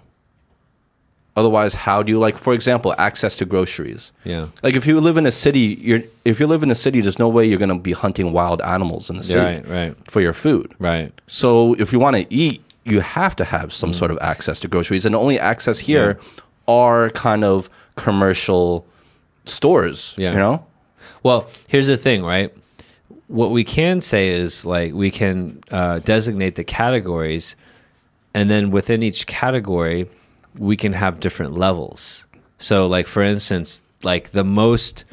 [1.37, 4.11] Otherwise, how do you like, for example, access to groceries?
[4.25, 4.47] Yeah.
[4.63, 7.19] Like if you live in a city, you're if you live in a city, there's
[7.19, 10.33] no way you're gonna be hunting wild animals in the city Right, right, for your
[10.33, 10.73] food.
[10.79, 11.13] right.
[11.27, 14.67] So if you want to eat, you have to have some sort of access to
[14.67, 16.19] groceries, and the only access here
[16.67, 18.85] are kind of commercial
[19.45, 20.13] stores.
[20.17, 20.31] Yeah.
[20.33, 20.65] you know.
[21.23, 22.53] Well, here's the thing, right?
[23.27, 27.55] What we can say is like we can uh, designate the categories,
[28.33, 30.09] and then within each category,
[30.57, 32.25] we can have different levels.
[32.57, 35.05] So, like for instance, like the most,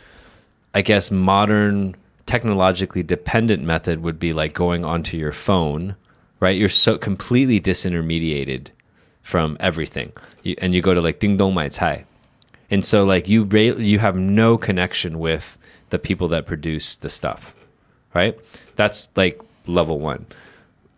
[0.74, 1.96] I guess, modern
[2.26, 5.96] technologically dependent method would be like going onto your phone,
[6.40, 6.56] right?
[6.56, 8.68] You're so completely disintermediated
[9.22, 12.04] from everything, you, and you go to like Ding Dong Mai Cai,
[12.70, 15.58] and so like you you have no connection with
[15.90, 17.54] the people that produce the stuff,
[18.14, 18.38] right?
[18.76, 20.26] That's like level one.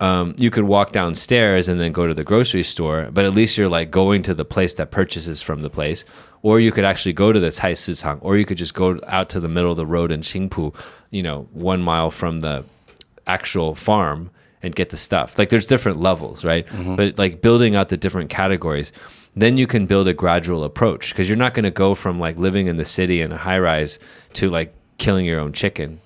[0.01, 3.59] Um, you could walk downstairs and then go to the grocery store, but at least
[3.59, 6.05] you're like going to the place that purchases from the place.
[6.43, 9.29] Or you could actually go to the Cai Shichang, or you could just go out
[9.31, 10.75] to the middle of the road in Qingpu,
[11.11, 12.65] you know, one mile from the
[13.27, 14.31] actual farm
[14.63, 15.39] and get the stuff.
[15.39, 16.67] Like there's different levels, right?
[16.97, 18.93] But like building out the different categories,
[19.37, 22.37] then you can build a gradual approach because you're not going to go from like
[22.39, 23.99] living in the city in a high rise
[24.35, 26.01] to like killing your own chicken.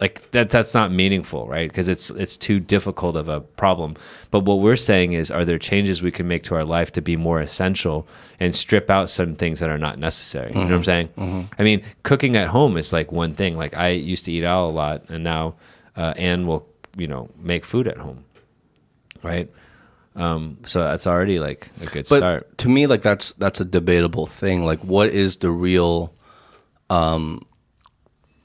[0.00, 1.68] Like that that's not meaningful, right?
[1.68, 3.96] Because it's it's too difficult of a problem.
[4.30, 7.02] But what we're saying is are there changes we can make to our life to
[7.02, 8.06] be more essential
[8.38, 10.52] and strip out some things that are not necessary?
[10.52, 11.48] You know what I'm saying?
[11.58, 13.56] I mean, cooking at home is like one thing.
[13.56, 15.56] Like I used to eat out a lot and now
[15.96, 16.64] uh, Anne will,
[16.96, 18.24] you know, make food at home.
[19.22, 19.50] Right?
[20.14, 22.58] Um, so that's already like a good But start.
[22.58, 24.64] to me, like that's that's a debatable thing.
[24.64, 26.12] Like, what is the real,
[26.90, 27.44] um,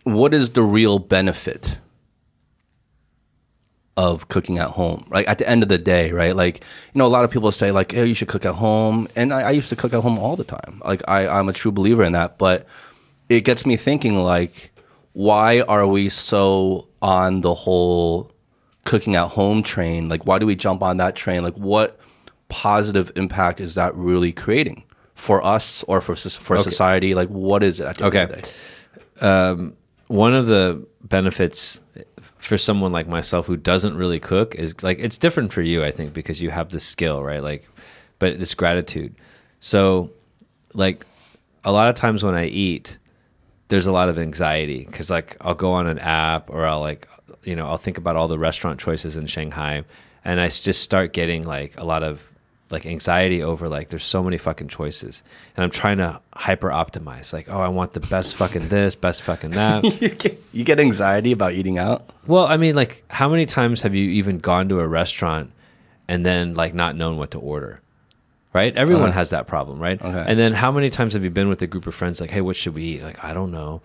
[0.04, 1.78] what is the real benefit
[3.96, 5.06] of cooking at home?
[5.10, 6.36] Like at the end of the day, right?
[6.36, 6.58] Like
[6.94, 9.34] you know, a lot of people say like, "Hey, you should cook at home," and
[9.34, 10.82] I, I used to cook at home all the time.
[10.84, 12.38] Like I, I'm a true believer in that.
[12.38, 12.66] But
[13.30, 14.72] it gets me thinking, like,
[15.14, 18.32] why are we so on the whole
[18.86, 20.10] cooking at home train?
[20.10, 21.44] Like, why do we jump on that train?
[21.44, 22.00] Like, what
[22.50, 24.84] positive impact is that really creating
[25.16, 27.14] for us or for for society?
[27.14, 28.36] Like, what is it at the end of Okay.
[28.36, 29.26] the day?
[29.26, 29.76] Um,
[30.14, 31.82] one of the benefits
[32.38, 35.90] for someone like myself who doesn't really cook is like it's different for you i
[35.90, 37.42] think because you have the skill right?
[37.42, 37.68] Like
[38.20, 39.16] but it's gratitude.
[39.60, 40.12] So
[40.74, 41.06] like
[41.64, 42.98] a lot of times when i eat
[43.70, 47.08] there's a lot of anxiety because like i'll go on an app or i'll like
[47.44, 49.84] you know i'll think about all the restaurant choices in shanghai
[50.26, 52.22] and I just start getting like a lot of
[52.70, 55.22] like anxiety over like there's so many fucking choices.
[55.56, 59.22] And i'm trying to hyper optimize like oh i want the best fucking this best
[59.22, 59.84] fucking that.
[60.02, 62.10] You, get, you get anxiety about eating out.
[62.26, 65.52] well i mean like how many times have you even gone to a restaurant
[66.08, 67.80] and then like not known what to order?
[68.54, 68.76] Right?
[68.76, 69.14] Everyone Uh-huh.
[69.14, 70.02] has that problem right?
[70.02, 70.26] Okay.
[70.28, 72.42] and then how many times have you been with a group of friends like hey
[72.42, 73.04] what should we eat?
[73.04, 73.82] Like i don't know.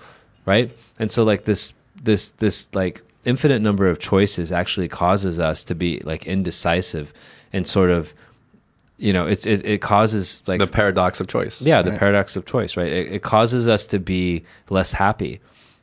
[0.46, 0.74] Right?
[0.98, 5.74] And so like this this this like infinite number of choices actually causes us to
[5.74, 7.12] be like indecisive
[7.52, 8.14] and sort of
[8.98, 11.62] you know it's it, it causes like The paradox of choice.
[11.62, 11.98] yeah, the right?
[11.98, 12.90] paradox of choice, right?
[12.92, 15.40] It, it causes us to be less happy.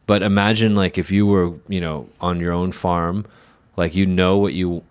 [0.07, 3.25] But imagine like if you were, you know, on your own farm,
[3.77, 4.83] like you know what you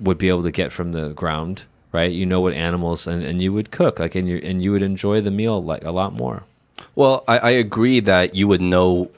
[0.00, 2.10] would be able to get from the ground, right?
[2.10, 4.82] You know what animals and, and you would cook, like and you and you would
[4.82, 6.44] enjoy the meal like a lot more.
[6.94, 9.10] Well, I, I agree that you would know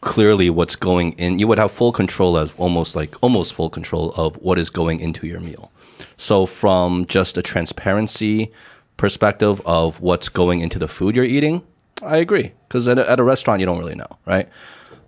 [0.00, 1.38] clearly what's going in.
[1.38, 5.00] You would have full control of almost like almost full control of what is going
[5.00, 5.70] into your meal.
[6.18, 8.52] So from just a transparency
[8.96, 11.62] perspective of what's going into the food you're eating,
[12.02, 14.48] I agree because at a, at a restaurant you don't really know, right?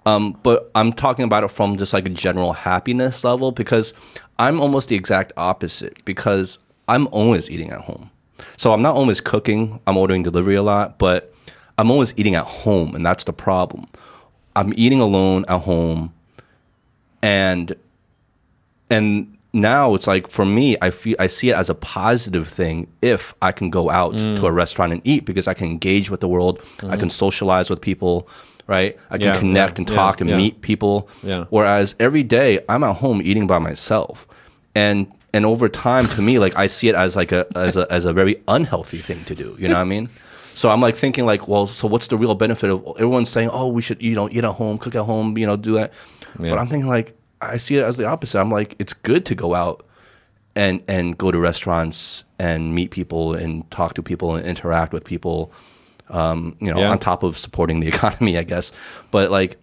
[0.06, 3.92] Um, but I'm talking about it from just like a general happiness level because
[4.38, 8.10] I'm almost the exact opposite because I'm always eating at home.
[8.56, 9.80] So I'm not always cooking.
[9.86, 11.34] I'm ordering delivery a lot, but
[11.76, 13.86] I'm always eating at home, and that's the problem.
[14.56, 16.12] I'm eating alone at home,
[17.22, 17.74] and
[18.90, 22.86] and now it's like for me, I feel I see it as a positive thing
[23.02, 24.36] if I can go out mm.
[24.36, 27.08] to a restaurant and eat because I can engage with the world, I can mm-hmm.
[27.08, 28.28] socialize with people,
[28.66, 28.96] right?
[29.10, 30.36] I can Yeah, connect yeah, and yeah, talk and yeah.
[30.36, 31.08] meet people.
[31.22, 31.46] Yeah.
[31.50, 34.28] Whereas every day I'm at home eating by myself,
[34.74, 37.90] and and over time, to me, like I see it as like a as a
[37.92, 39.56] as a very unhealthy thing to do.
[39.58, 40.08] You know what I mean?
[40.54, 43.68] So I'm like thinking like, well, so what's the real benefit of everyone's saying, oh,
[43.68, 45.92] we should you know eat at home, cook at home, you know, do that.
[46.38, 46.50] Yeah.
[46.50, 48.40] But I'm thinking like I see it as the opposite.
[48.40, 49.84] I'm like, it's good to go out
[50.56, 55.04] and and go to restaurants and meet people and talk to people and interact with
[55.04, 55.52] people.
[56.08, 56.90] Um, you know, Yeah.
[56.90, 58.72] on top of supporting the economy, I guess.
[59.12, 59.58] But like,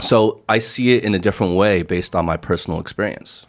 [0.00, 3.46] so I see it in a different way based on my personal experience.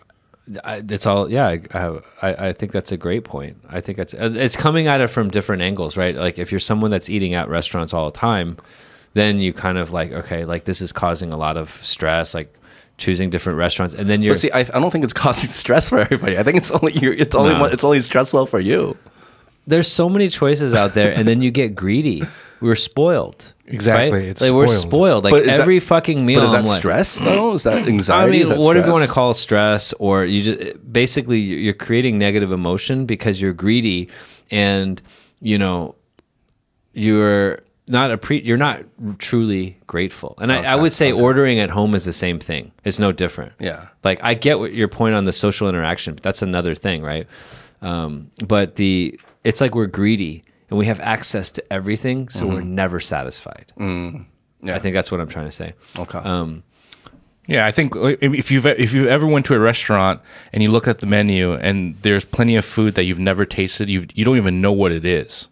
[0.63, 1.57] I, it's all yeah.
[1.73, 3.57] I, I I, think that's a great point.
[3.69, 6.15] I think it's it's coming at it from different angles, right?
[6.15, 8.57] Like if you're someone that's eating at restaurants all the time,
[9.13, 12.56] then you kind of like okay, like this is causing a lot of stress, like
[12.97, 15.89] choosing different restaurants, and then you're But see, I, I don't think it's causing stress
[15.89, 16.37] for everybody.
[16.37, 17.61] I think it's only you it's only No.
[17.61, 18.97] one- it's only stressful for you.
[19.67, 22.23] there's so many choices out there, and then you get greedy.
[22.61, 23.53] We're spoiled.
[23.67, 24.27] Exactly, right?
[24.29, 24.81] it's like we're spoiled.
[24.91, 25.23] spoiled.
[25.25, 26.39] Like But is that- every fucking meal.
[26.39, 27.53] But is that I'm like, stress though?
[27.53, 28.27] Is that anxiety?
[28.29, 29.13] I mean, Is that whatever you want to stress?
[29.15, 34.09] call stress, or you just basically you're creating negative emotion because you're greedy,
[34.49, 35.01] and
[35.41, 35.93] you know
[36.93, 38.83] you're not a pre you're not
[39.17, 40.35] truly grateful.
[40.39, 42.71] And I, I would say ordering at home is the same thing.
[42.83, 43.53] It's no different.
[43.59, 43.87] Yeah.
[44.03, 46.13] Like I get what your point on the social interaction.
[46.15, 47.27] But that's another thing, right?
[47.81, 52.61] Um, but the it's like we're greedy and we have access to everything, so we're
[52.61, 53.71] never satisfied.
[53.77, 54.75] Yeah.
[54.75, 55.73] I think that's what I'm trying to say.
[55.97, 56.17] Okay.
[56.19, 56.63] Um,
[57.47, 60.19] Yeah, I think if you've if you ever went to a restaurant
[60.51, 63.89] and you look at the menu and there's plenty of food that you've never tasted,
[63.89, 65.47] you you don't even know what it is,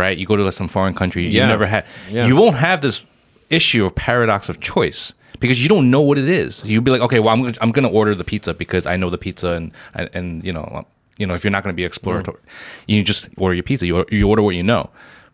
[0.00, 0.16] right?
[0.18, 1.46] You go to some foreign country, you Yeah.
[1.46, 2.26] never had, Yeah.
[2.26, 3.04] you won't have this
[3.50, 6.62] issue of paradox of choice because you don't know what it is.
[6.64, 9.10] You'll be like, okay, well, I'm gonna, I'm gonna order the pizza because I know
[9.10, 10.86] the pizza and and, and you know um,
[11.18, 12.92] you know if you're not gonna be exploratory, mm-hmm.
[12.92, 13.86] you just order your pizza.
[13.86, 14.90] You order, you order what you know.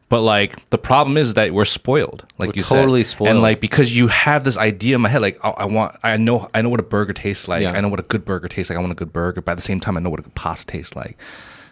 [0.09, 3.11] But like the problem is that we're spoiled, like We're you totally said.
[3.17, 3.31] spoiled.
[3.31, 6.17] and like because you have this idea in my head, like I, I want, I
[6.17, 7.63] know, I know what a burger tastes like.
[7.63, 7.73] Yeah.
[7.73, 8.77] I know what a good burger tastes like.
[8.79, 10.37] I want a good burger, but at the same time, I know what a good
[10.37, 11.19] pasta tastes like.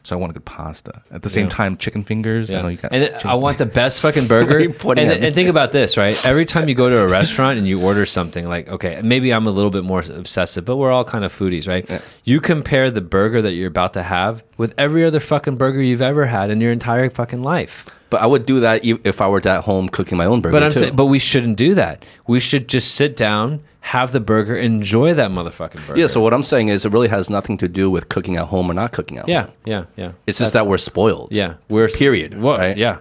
[0.05, 1.03] So I want a good pasta.
[1.11, 1.51] At the same Yeah.
[1.51, 2.51] time, chicken fingers.
[2.51, 4.59] I know you got and I want the best fucking burger.
[4.59, 5.27] and, pointing at me?
[5.27, 6.15] and think about this, right?
[6.27, 9.47] Every time you go to a restaurant and you order something, like okay, maybe I'm
[9.47, 11.89] a little bit more obsessive, but we're all kind of foodies, right?
[12.25, 16.03] You compare the burger that you're about to have with every other fucking burger you've
[16.03, 17.85] ever had in your entire fucking life.
[18.11, 20.63] But I would do that if I were at home cooking my own burger But
[20.63, 20.79] I'm too.
[20.81, 22.05] saying, but we shouldn't do that.
[22.29, 26.01] We should just sit down, have the burger, enjoy that motherfucking burger.
[26.01, 26.07] yeah.
[26.07, 28.71] So what I'm saying is, it really has nothing to do with cooking at home
[28.71, 29.53] or not cooking at yeah, home.
[29.67, 30.05] yeah, yeah.
[30.07, 30.13] Yeah.
[30.27, 31.29] It's just that we're spoiled.
[31.33, 32.59] yeah, we're Period, What?
[32.61, 32.77] right?
[32.79, 32.99] Yeah,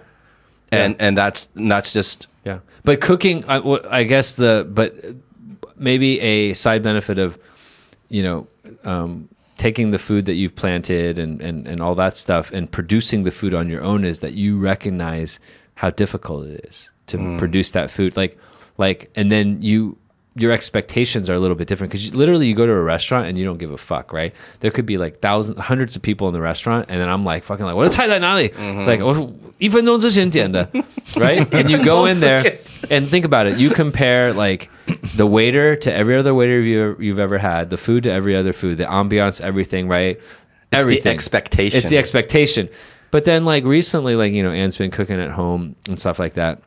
[0.71, 3.57] And and that's and that's just Yeah, but cooking, I,
[3.89, 4.93] I guess the but
[5.77, 7.37] maybe a side benefit of,
[8.09, 8.47] you know,
[8.83, 13.23] um, taking the food that you've planted and, and and all that stuff and producing
[13.23, 15.39] the food on your own is that you recognize
[15.75, 18.17] how difficult it is to produce that food.
[18.17, 18.37] Like,
[18.77, 19.97] like, and then you
[20.34, 23.37] your expectations are a little bit different because literally you go to a restaurant and
[23.37, 24.32] you don't give a fuck, right?
[24.61, 27.42] There could be like thousands, hundreds of people in the restaurant, and then I'm like
[27.44, 28.48] fucking like, 我的菜在哪里?
[28.50, 30.68] It's like, oh, 一分钟之前点的,
[31.14, 31.38] right?
[31.50, 32.40] And you go in there
[32.88, 33.58] and think about it.
[33.58, 34.68] You compare like
[35.16, 38.52] the waiter to every other waiter you, you've ever had, the food to every other
[38.52, 40.20] food, the ambiance, everything, right?
[40.70, 41.12] the everything.
[41.12, 41.78] expectation.
[41.78, 42.68] It's the expectation.
[43.11, 46.34] But then, like recently, like you know, Anne's been cooking at home and stuff like
[46.34, 46.61] that.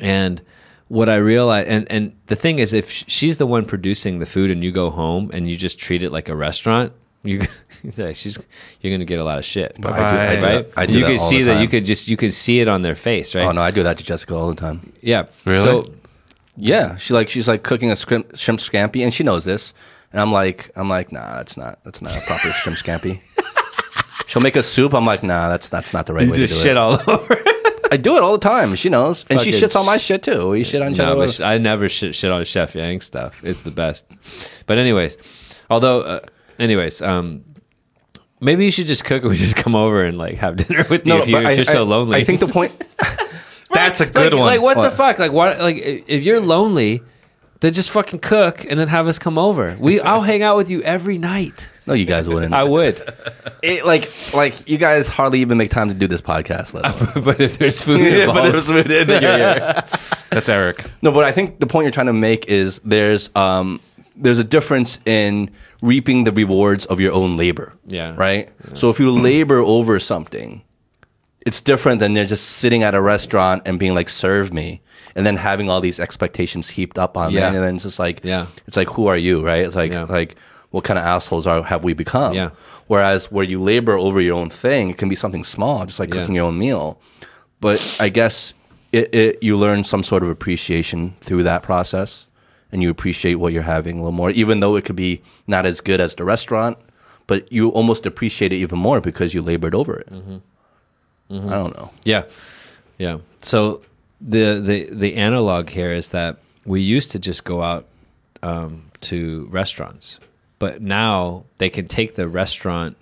[0.00, 0.42] And
[0.89, 4.51] what I realize, and and the thing is, if she's the one producing the food,
[4.51, 7.41] and you go home and you just treat it like a restaurant, you
[8.13, 8.37] she's
[8.81, 9.75] you're gonna get a lot of shit.
[9.79, 10.41] I do- I do right?
[10.41, 11.61] that- I do you that could see that.
[11.61, 13.43] You could just you could see it on their face, right?
[13.45, 14.93] Oh no, I do that to Jessica all the time.
[15.01, 15.25] Yeah.
[15.45, 15.63] Really?
[15.63, 15.93] So
[16.55, 19.73] Yeah, she like she's like cooking a shrimp, shrimp scampi, and she knows this.
[20.13, 23.21] And I'm like, I'm like, nah, that's not that's not a proper shrimp scampi.
[24.27, 24.93] She'll make a soup.
[24.93, 26.77] I'm like, nah, that's that's not the right you way to just do shit it.
[26.77, 27.35] all over.
[27.91, 28.75] I do it all the time.
[28.75, 30.49] She knows, and she shits on my shit too.
[30.49, 31.27] We shit on each no, other.
[31.27, 33.39] but I never shit, shit on Chef Yang stuff.
[33.43, 34.05] It's the best.
[34.65, 35.17] But anyways,
[35.69, 36.19] although, uh,
[36.59, 37.43] anyways, um,
[38.39, 41.05] maybe you should just cook and we just come over and like have dinner with
[41.05, 42.17] you if, you, but if I- you're so I- lonely.
[42.17, 42.71] I think the point.
[43.71, 44.47] That's a good like, one.
[44.47, 45.19] Like what, the fuck?
[45.19, 45.59] Like what?
[45.59, 47.01] Like if you're lonely,
[47.59, 49.75] then just fucking cook and then have us come over.
[49.79, 51.69] We I'll hang out with you every night.
[51.87, 52.53] No, you guys wouldn't.
[52.53, 53.01] I would,
[53.63, 56.73] It, like like you guys hardly even make time to do this podcast.
[56.73, 57.23] Let alone.
[57.25, 59.83] but if there's food yeah, involved, but it was then you're here.
[60.29, 60.89] That's Aric.
[61.01, 63.79] No, but I think the point you're trying to make is there's um
[64.15, 65.49] there's a difference in
[65.81, 67.73] reaping the rewards of your own labor.
[67.85, 68.15] Yeah.
[68.17, 68.49] Right?
[68.73, 70.63] So if you labor over something,
[71.45, 74.81] it's different than they're just sitting at a restaurant and being like, serve me.
[75.15, 77.41] And then having all these expectations heaped up on Yeah.
[77.41, 77.55] them.
[77.55, 78.47] And then it's just like Yeah.
[78.67, 79.65] it's like who are you, right?
[79.65, 80.03] It's like Yeah.
[80.03, 80.35] like
[80.77, 82.33] what kind of assholes are have we become?
[82.35, 82.51] Yeah.
[82.85, 86.09] Whereas where you labor over your own thing, it can be something small, just like
[86.13, 86.21] Yeah.
[86.21, 86.99] cooking your own meal.
[87.59, 88.53] But I guess
[88.91, 92.27] it, it you learn some sort of appreciation through that process,
[92.71, 95.65] and you appreciate what you're having a little more, even though it could be not
[95.65, 96.77] as good as the restaurant.
[97.25, 100.07] But you almost appreciate it even more because you labored over it.
[100.11, 101.89] I don't know.
[102.05, 102.23] Yeah,
[102.99, 103.17] yeah.
[103.41, 103.81] So
[104.21, 107.83] the the the analog here is that we used to just go out
[108.43, 110.19] um, to restaurants,
[110.59, 112.97] but now they can take the restaurant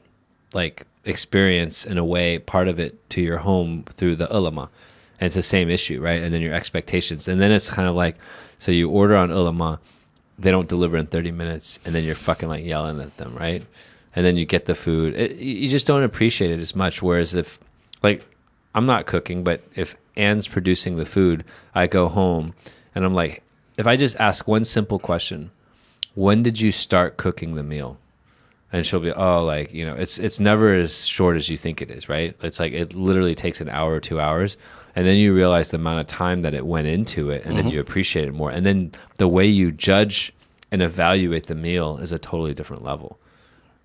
[0.54, 4.64] like experience in a way, part of it to your home through the Ele.me,
[5.20, 6.22] and it's the same issue, right?
[6.22, 8.18] And then your expectations, and then it's kind of like,
[8.60, 9.78] so you order on Ele.me,
[10.38, 13.66] they don't deliver in 30 minutes and then you're fucking like yelling at them right?
[14.18, 15.14] And then you get the food.
[15.16, 17.02] It, you just don't appreciate it as much.
[17.02, 17.60] Whereas if
[18.06, 18.24] like
[18.76, 22.54] i'm not cooking but if anne's producing the food i go home
[22.94, 23.42] and i'm like
[23.78, 25.50] if i just ask one simple question
[26.16, 27.98] when did you start cooking the meal
[28.74, 31.82] and she'll be oh like you know it's it's never as short as you think
[31.82, 34.58] it is right it's like it literally takes an hour or two hours
[34.96, 37.64] and then you realize the amount of time that it went into it and Mm-hmm.
[37.64, 40.34] then you appreciate it more and then the way you judge
[40.72, 43.20] and evaluate the meal is a totally different level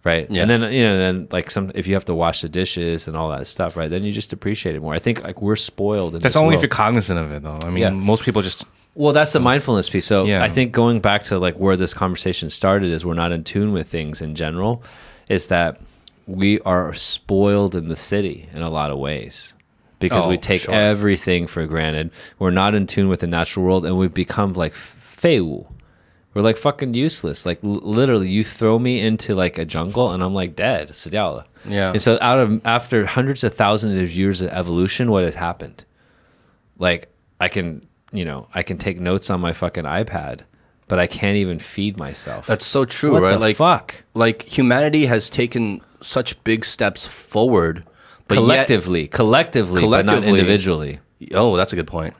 [0.02, 0.42] right Yeah.
[0.42, 3.16] and then you know then like some if you have to wash the dishes and
[3.16, 6.14] all that stuff right then you just appreciate it more i think like we're spoiled
[6.14, 7.58] That's only if you're cognizant of it, though.
[7.62, 7.90] I mean, Yeah.
[7.90, 10.06] most people just well, that's the mindfulness piece.
[10.06, 10.42] So yeah.
[10.42, 13.72] I think going back to like where this conversation started is we're not in tune
[13.72, 14.82] with things in general.
[15.28, 15.80] Is that
[16.26, 19.54] we are spoiled in the city in a lot of ways
[20.00, 20.74] because oh, we take sure.
[20.74, 22.10] everything for granted.
[22.38, 25.66] We're not in tune with the natural world, and we've become like feu.
[26.34, 27.46] We're like fucking useless.
[27.46, 30.96] Like l- literally, you throw me into like a jungle, and I'm like dead.
[31.12, 31.90] Yeah.
[31.90, 35.84] And so out of after hundreds of thousands of years of evolution, what has happened?
[36.78, 40.40] Like I can you know, I can take notes on my fucking iPad,
[40.88, 42.46] but I can't even feed myself.
[42.46, 43.32] That's so true, what right?
[43.32, 44.04] the like fuck?
[44.14, 47.84] like humanity has taken such big steps forward,
[48.28, 50.38] but yet- collectively, collectively, but not Collectively.
[50.40, 50.98] individually.
[51.34, 52.14] Oh, that's a good point.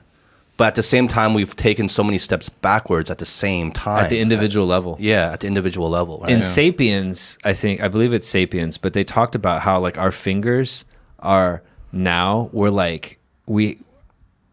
[0.57, 4.03] but at the same time, we've taken so many steps backwards at the same time.
[4.03, 4.95] at the individual level.
[4.99, 6.19] yeah, at the individual level.
[6.19, 6.31] Right?
[6.31, 10.11] in Sapiens, I think I believe it's Sapiens, but they talked about how like our
[10.11, 10.85] fingers
[11.19, 13.17] are now we're like
[13.47, 13.79] we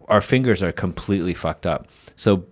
[0.09, 1.87] our fingers are completely fucked up.
[2.17, 2.45] So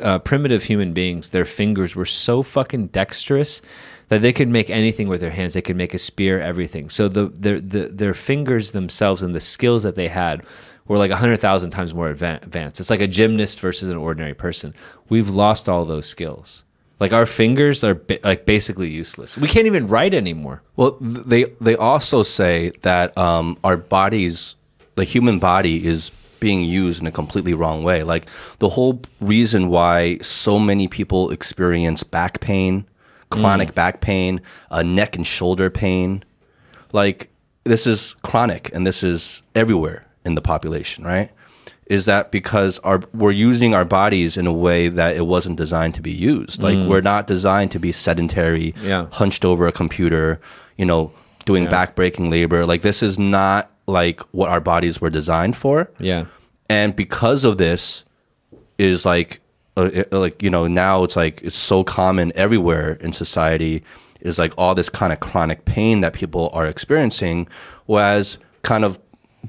[0.00, 3.60] uh, primitive human beings, their fingers were so fucking dexterous
[4.08, 5.52] that they could make anything with their hands.
[5.52, 6.88] They could make a spear, everything.
[6.88, 10.42] So the their the, their fingers themselves and the skills that they had
[10.86, 12.80] were like hundred thousand times more advanced.
[12.80, 14.74] It's like a gymnast versus an ordinary person.
[15.08, 16.64] We've lost all those skills.
[17.00, 19.36] Like our fingers are ba- like basically useless.
[19.36, 20.62] We can't even write anymore.
[20.76, 24.54] Well, they they also say that um, our bodies,
[24.96, 26.10] the human body, is
[26.40, 28.02] being used in a completely wrong way.
[28.02, 28.26] Like
[28.58, 32.86] the whole reason why so many people experience back pain,
[33.30, 36.24] chronic back pain, uh, neck and shoulder pain,
[36.92, 37.30] like
[37.64, 41.30] this is chronic and this is everywhere in the population, right?
[41.86, 45.94] Is that because our we're using our bodies in a way that it wasn't designed
[45.94, 46.62] to be used?
[46.62, 49.06] Like we're not designed to be sedentary, Yeah.
[49.12, 50.38] hunched over a computer,
[50.76, 51.12] you know,
[51.46, 52.66] doing back-breaking labor.
[52.66, 55.90] Like this is not like what our bodies were designed for.
[55.98, 56.26] Yeah.
[56.68, 58.04] And because of this,
[58.78, 59.40] is like,
[59.76, 63.82] uh, like you know, now it's like it's so common everywhere in society.
[64.20, 67.46] Is like all this kind of chronic pain that people are experiencing,
[67.86, 68.98] whereas kind of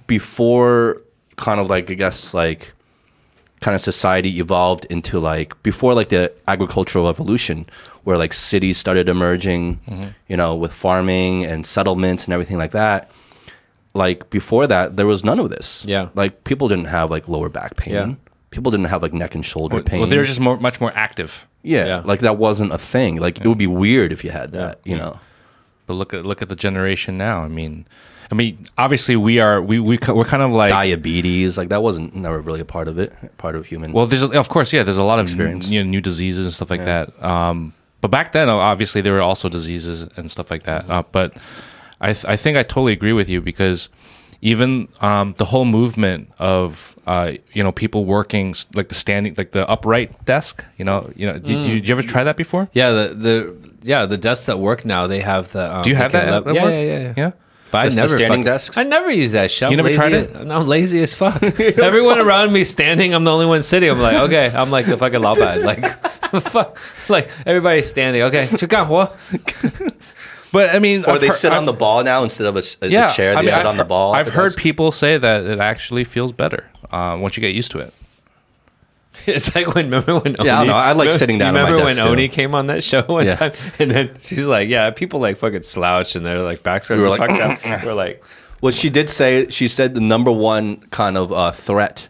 [0.05, 1.01] before,
[1.37, 2.73] kind of like I guess like
[3.61, 7.65] kind of society evolved into like before like the agricultural revolution
[8.03, 9.79] where like cities started emerging
[10.29, 13.11] you know with farming and settlements and everything like that
[14.05, 16.05] like before that there was none of this Yeah.
[16.21, 18.13] like people didn't have like lower back pain Yeah.
[18.55, 21.31] people didn't have like neck and shoulder pain Well, they're just more, much more active.
[21.63, 22.01] yeah, Yeah.
[22.11, 24.97] like that wasn't a thing like it would be weird if you had that you
[25.01, 25.13] know
[25.87, 27.37] But look at look at the generation now.
[27.47, 27.73] I mean,
[28.31, 32.09] I mean, obviously we are we we we're kind of like diabetes like that wasn't
[32.25, 33.09] never really a part of it
[33.43, 34.83] part of human Well, there's of course, yeah.
[34.85, 37.05] There's a lot of experience, you know, new diseases and stuff like that.
[37.33, 40.81] Um, but back then, obviously, there were also diseases and stuff like that.
[40.93, 41.33] Uh, but
[42.01, 43.89] I, th- I think I totally agree with you because
[44.41, 49.51] even um, the whole movement of uh, you know people working like the standing like
[49.51, 51.47] the upright desk you know you know mm.
[51.47, 54.85] you, do, you ever try that before yeah the, the yeah the desks that work
[54.85, 57.31] now they have the um, do you have that le- yeah, yeah, yeah yeah yeah
[57.71, 58.77] but I never standing fuck, desks.
[58.77, 59.69] I never use that shit.
[59.69, 60.31] You never tried it?
[60.31, 61.41] As, I'm lazy as fuck.
[61.59, 62.25] Everyone fuck.
[62.25, 63.13] around me standing.
[63.13, 63.91] I'm the only one sitting.
[63.91, 65.33] I'm like, okay, I'm like the fucking law.
[65.33, 65.85] Like,
[66.41, 66.79] fuck.
[67.09, 68.23] Like everybody's standing.
[68.23, 68.47] Okay,
[70.51, 72.55] but I mean, or I've they heard- sit on I've- the ball now instead of
[72.55, 74.27] a, s- a- yeah, a chair they I mean, sit I've on the ball I've
[74.29, 74.57] heard desk.
[74.57, 77.93] people say that it actually feels better uh, once you get used to it.
[79.25, 80.73] It's like when remember when Oni, Yeah, I know.
[80.73, 82.11] I like sitting down You at my remember when desk, too.
[82.13, 83.35] Oni came on that show one Yeah.
[83.35, 86.95] time, and then she's like, "Yeah, people like fucking slouch and their like backs are
[86.95, 88.23] We were fucked like, up." We're like,
[88.61, 92.07] Well, she did say she said the number one kind of uh, threat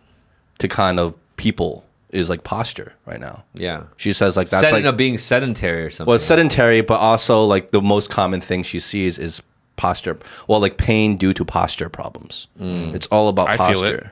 [0.60, 3.43] to kind of people is like posture right now.
[3.53, 6.07] yeah, She says like that's Sed- like no, being sedentary or something.
[6.10, 9.41] well, it's sedentary, but also like the most common thing she sees is
[9.76, 10.18] posture.
[10.47, 12.47] Well, like pain due to posture problems.
[12.60, 13.95] It's all about I feel posture.
[13.95, 14.07] it.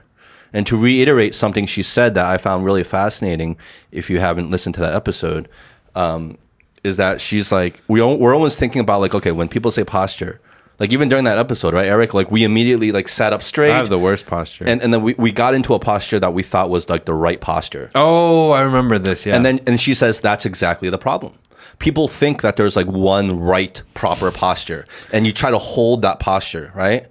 [0.53, 3.57] And to reiterate something she said that I found really fascinating,
[3.91, 5.49] if you haven't listened to that episode,
[5.95, 6.37] um,
[6.83, 9.83] is that she's like we al- we're always thinking about like okay when people say
[9.83, 10.39] posture,
[10.79, 12.13] like even during that episode, right, Aric?
[12.13, 13.71] Like we immediately like sat up straight.
[13.71, 14.65] I have the worst posture.
[14.65, 17.13] and, and then we, we got into a posture that we thought was like the
[17.13, 17.89] right posture.
[17.95, 19.25] oh, I remember this.
[19.25, 21.33] Yeah, And then and she says that's exactly the problem.
[21.79, 26.19] People think that there's like one right proper posture and you try to hold that
[26.19, 27.05] posture, right?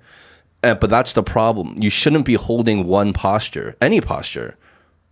[0.65, 1.77] Uh, but that's the problem.
[1.81, 4.57] You shouldn't be holding one posture, any posture.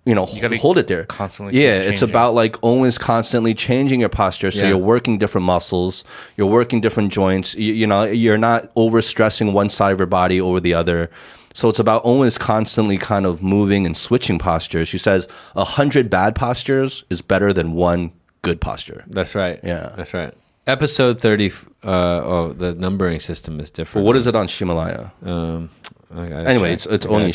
[0.07, 1.05] You know, gotta hold it there.
[1.07, 4.51] constantly Yeah, it's about like always constantly changing your posture.
[4.51, 4.69] So Yeah.
[4.69, 6.05] you're working different muscles,
[6.37, 7.55] you're working different joints.
[7.55, 11.09] You, you know, you're not overstressing one side of your body over the other.
[11.55, 14.89] So it's about always constantly kind of moving and switching postures.
[14.89, 15.27] She says
[15.57, 18.11] a hundred bad postures is better than one
[18.43, 19.05] good posture.
[19.07, 19.59] that's right.
[19.65, 19.93] Yeah.
[19.97, 20.35] that's right.
[20.67, 21.51] Episode thirty.
[21.83, 24.07] Uh, oh, the numbering system is different.
[24.07, 25.11] what is it on Ximalaya?
[25.27, 25.71] Um,
[26.15, 26.87] Anyway, check.
[26.87, 27.33] it's- it's Oni.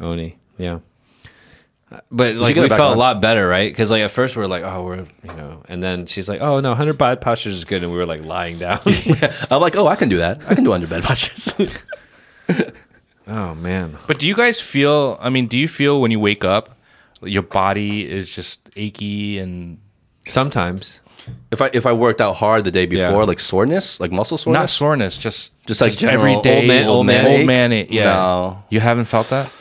[0.00, 0.78] Oni, yeah.
[2.10, 2.96] But like we it felt on?
[2.96, 3.70] a lot better, right?
[3.72, 6.40] Because like at first we are like, oh, we're you know, and then she's like,
[6.42, 8.80] oh no, hundred bad postures is good, and we were like lying down.
[9.50, 10.40] I'm like, oh, I can do that.
[10.48, 11.54] I can do hundred bad postures.
[13.26, 15.16] oh man, But do you guys feel?
[15.20, 16.76] I mean, do you feel when you wake up,
[17.22, 19.78] your body is just achy and
[20.26, 21.00] sometimes
[21.50, 23.26] if I if I worked out hard the day before, Yeah.
[23.26, 26.86] like soreness, like muscle soreness, not soreness, just Just like general every day old man-
[26.86, 27.46] old man old ache?
[27.46, 27.88] man ache.
[27.90, 28.62] Yeah, No.
[28.70, 29.52] you haven't felt that.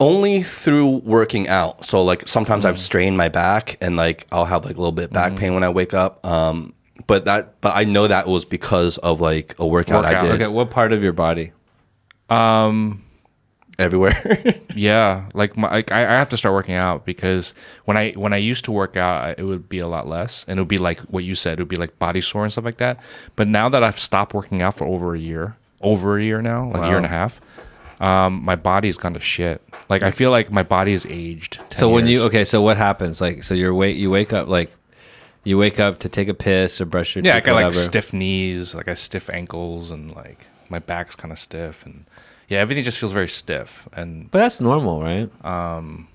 [0.00, 1.84] Only through working out.
[1.84, 5.10] So like sometimes I've strained my back and like I'll have like a little bit
[5.10, 6.24] back pain when I wake up.
[6.26, 6.74] Um,
[7.06, 10.42] but that but I know that was because of like a workout, I Workout, did.
[10.42, 10.46] okay.
[10.48, 11.52] What part of your body?
[12.28, 13.04] Um,
[13.78, 14.54] everywhere.
[14.76, 17.54] Yeah, like my like I, I have to start working out because
[17.86, 20.58] when I when I used to work out, it would be a lot less, and
[20.58, 22.66] it would be like what you said, it would be like body sore and stuff
[22.66, 23.00] like that.
[23.36, 26.70] But now that I've stopped working out for over a year, over a year now,
[26.72, 27.40] like a year and a half,
[28.00, 29.62] um, my body's gone to shit.
[29.88, 31.60] Like I feel like my body is aged.
[31.70, 33.20] So when you okay, so what happens?
[33.20, 34.70] Like, so you're wait, you wake up like,
[35.44, 37.28] you wake up to take a piss or brush your teeth.
[37.28, 41.14] yeah, I teeth, got like stiff knees, like I stiff ankles, and like my back's
[41.16, 42.04] kind of stiff, and
[42.48, 45.30] yeah, everything just feels very stiff, and But that's normal, right?
[45.44, 46.08] Um,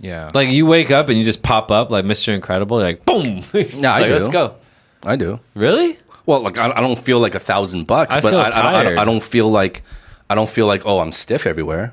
[0.00, 2.32] yeah, Like you wake up and you just pop up like Mr.
[2.34, 3.42] Incredible, you're like boom.
[3.80, 4.14] no, I like, do.
[4.14, 4.54] Let's go.
[5.02, 5.40] I do.
[5.54, 5.98] Really?
[6.26, 8.80] Well, like I, I don't feel like a thousand bucks, I but feel I, I,
[8.80, 9.82] I, don't, I don't feel like
[10.30, 11.92] I don't feel like oh I'm stiff everywhere.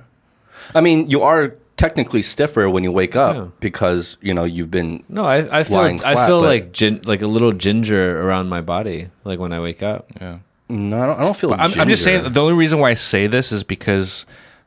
[0.73, 3.47] I mean, you are technically stiffer when you wake up Yeah.
[3.59, 7.21] because you know you've been No, I, I feel Lying I feel like gin, like
[7.21, 10.07] a little ginger around my body, like when I wake up.
[10.21, 10.39] yeah.
[10.69, 11.53] no, I don't, I don't feel.
[11.53, 14.25] I'm, I'm just saying the only reason why I say this is because,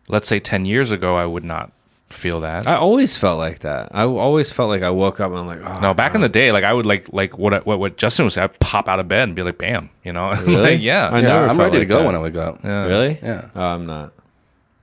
[0.09, 1.73] let's say, ten years ago, I would not
[2.11, 2.67] feel that.
[2.67, 3.89] I always felt like that.
[3.93, 6.29] I always felt like I woke up and I'm like, oh, no, back in the
[6.29, 8.43] day, like I would like like what I- what what Justin would say.
[8.43, 10.57] I'd pop out of bed and be like, "Bam," you know, Really?
[10.77, 12.07] like, yeah, I yeah, I'm felt ready to go that.
[12.07, 12.59] when I wake up.
[12.65, 12.85] yeah.
[12.87, 13.19] really?
[13.23, 13.49] Yeah.
[13.55, 14.13] Oh, I'm not.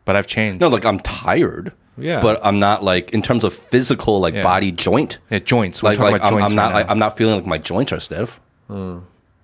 [0.06, 0.62] But I've changed.
[0.62, 1.74] No, like I'm tired.
[2.00, 2.22] Yeah.
[2.22, 4.44] but I'm not like in terms of physical like Yeah.
[4.44, 5.18] body joint.
[5.32, 5.82] yeah, joints.
[5.82, 6.90] We're Like like about I'm, joints I'm not right like.
[6.90, 8.40] I'm not feeling like my joints are stiff.
[8.68, 9.00] Hmm.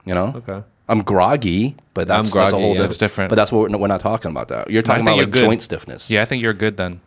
[0.05, 0.33] You know.
[0.35, 0.61] Okay.
[0.87, 2.81] I'm groggy, but that's, I'm that's a whole yeah.
[2.81, 3.29] That's different.
[3.29, 4.49] But that's what we're, we're not talking about.
[4.49, 6.09] That you're talking about like joint stiffness.
[6.11, 7.01] Yeah, I think you're good then.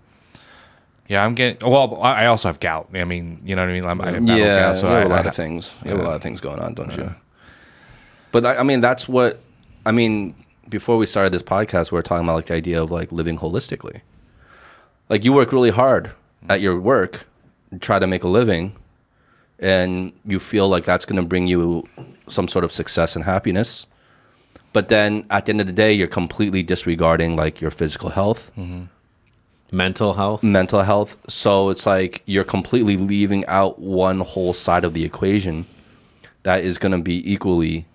[1.08, 1.68] Yeah, I'm getting.
[1.68, 2.88] Well, I I also have gout.
[2.94, 3.86] I mean, you know what I mean.
[3.86, 4.60] I'm, I battle yeah.
[4.60, 5.74] gout, so you I, have a lot I- of things.
[5.84, 7.14] You have a lot of things going on, don't you?
[8.32, 9.40] But I, I mean, that's what
[9.84, 10.34] I mean.
[10.68, 13.38] Before we started this podcast, we were talking about like the idea of like living
[13.38, 14.00] holistically.
[15.08, 16.50] Like you work really hard mm-hmm.
[16.50, 17.26] at your work,
[17.70, 18.74] and try to make a living,
[19.60, 21.88] and you feel like that's going to bring you
[22.26, 23.86] some sort of success and happiness.
[24.72, 28.50] But then at the end of the day, you're completely disregarding like your physical health,
[28.58, 28.84] mm-hmm.
[29.72, 30.42] Mental health.
[30.42, 31.16] mental health.
[31.28, 35.66] So it's like you're completely leaving out one whole side of the equation
[36.44, 37.86] that is going to be equally,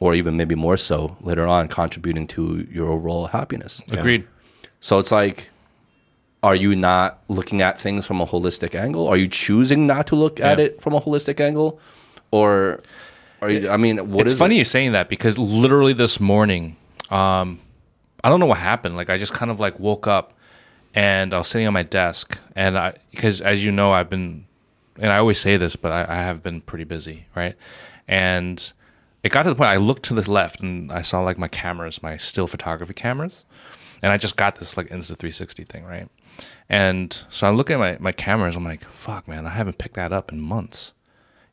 [0.00, 3.80] or even maybe more so later on, contributing to your overall happiness.
[3.90, 4.26] Agreed.
[4.80, 5.50] So it's like,
[6.42, 9.06] are you not looking at things from a holistic angle?
[9.06, 11.78] Are you choosing not to look at it from a holistic angle,
[12.30, 12.80] or
[13.42, 13.68] are you?
[13.68, 14.58] I mean, what it's is funny It?
[14.58, 16.76] you saying that because literally this morning,
[17.10, 17.60] um,
[18.24, 18.96] I don't know what happened.
[18.96, 20.32] Like I just kind of like woke up
[20.94, 24.46] and I was sitting on my desk and I because as you know I've been
[24.98, 27.56] and I always say this, but I, I have been pretty busy, right?
[28.06, 28.72] And
[29.22, 31.48] it got to the point I looked to the left and I saw like my
[31.48, 33.44] cameras, my still photography cameras,
[34.02, 36.08] and I just got this like Insta 360 thing, right?
[36.68, 38.56] And so I'm looking at my, my cameras.
[38.56, 40.92] I'm like, fuck, man, I haven't picked that up in months.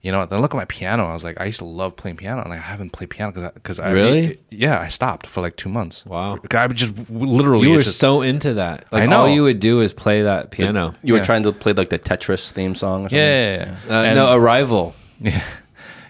[0.02, 1.06] You know, then look at my piano.
[1.06, 3.52] I was like, I used to love playing piano, and I haven't played piano because
[3.56, 4.40] because I Really?
[4.52, 6.06] yeah, I stopped for like two months.
[6.06, 6.38] Wow.
[6.52, 8.86] I would just literally You were just- so into that.
[8.92, 9.22] Like I know.
[9.22, 10.94] all you would do is play that piano.
[11.04, 13.18] You were trying to play like the Tetris theme song, or something?
[13.18, 13.96] yeah, yeah, yeah.
[14.00, 14.94] Uh, And- no, Arrival.
[15.20, 15.42] Yeah.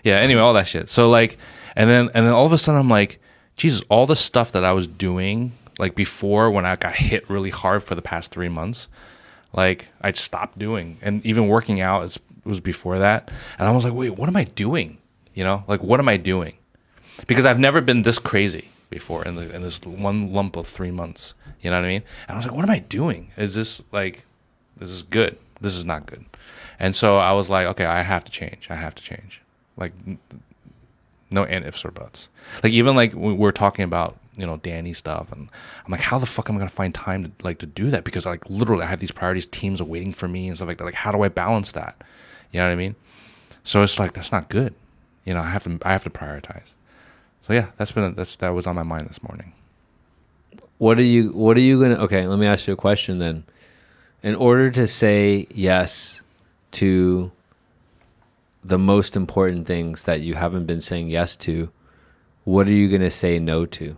[0.04, 0.16] Yeah.
[0.18, 0.90] Anyway, all that shit.
[0.90, 1.38] So like,
[1.76, 3.20] and then and then all of a sudden I'm like,
[3.56, 7.50] Jesus, all the stuff that I was doing like before when I got hit really
[7.52, 8.90] hard for the past three months,
[9.54, 13.84] like I stopped doing, and even working out is, was before that, and I was
[13.84, 14.98] like, wait, what am I doing?
[15.34, 16.58] You know, like what am I doing?
[17.28, 20.92] Because I've never been this crazy before in, the, in this one lump of three
[20.92, 21.34] months.
[21.62, 22.04] You know what I mean?
[22.28, 23.32] And I was like, what am I doing?
[23.38, 24.24] Is this like,
[24.78, 25.38] this is good?
[25.60, 26.26] This is not good.
[26.80, 28.68] And so I was like, okay, I have to change.
[28.70, 29.42] I have to change.
[29.76, 29.94] Like,
[31.30, 32.30] no and ifs or buts.
[32.64, 35.50] Like even like we we're talking about you know Danny stuff, and
[35.86, 38.04] I'm like, how the fuck am I gonna find time to like to do that?
[38.04, 39.46] Because like literally, I have these priorities.
[39.46, 40.86] Teams are waiting for me and stuff like that.
[40.86, 42.04] Like, how do I balance that?
[42.52, 42.96] You know what I mean?
[43.64, 44.74] So it's like that's not good.
[45.26, 46.74] You know, I have to I have to prioritize.
[47.42, 49.54] So yeah, that's been that's that was on my mind this morning.
[50.78, 53.44] What are you what are you gonna okay, let me ask you a question then.
[54.24, 56.22] In order to say yes
[56.72, 57.32] to
[58.64, 61.70] the most important things that you haven't been saying yes to,
[62.44, 63.98] what are you gonna say no to?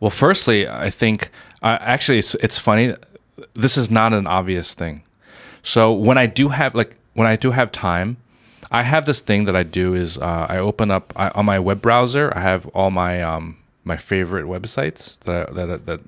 [0.00, 1.30] Well, firstly, I think
[1.62, 2.94] uh, actually it's it's funny.
[3.54, 5.02] This is not an obvious thing.
[5.62, 8.18] So when I do have like when I do have time,
[8.70, 11.58] I have this thing that I do is uh, I open up I, on my
[11.58, 12.32] web browser.
[12.36, 16.00] I have all my um my favorite websites that that that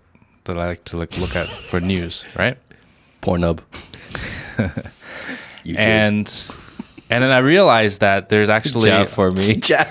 [0.44, 2.58] that I like to like look at for news, right?
[3.22, 3.60] Pornhub.
[5.64, 6.26] you And
[7.10, 9.54] and then I realized that there's actually Jeff for me.
[9.70, 9.88] Jeff.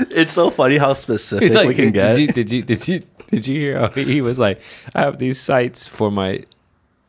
[0.10, 2.18] it's so funny how specific Like, we can did, get.
[2.18, 4.60] you did you did you did you hear how he was like,
[4.94, 6.44] I have these sites for my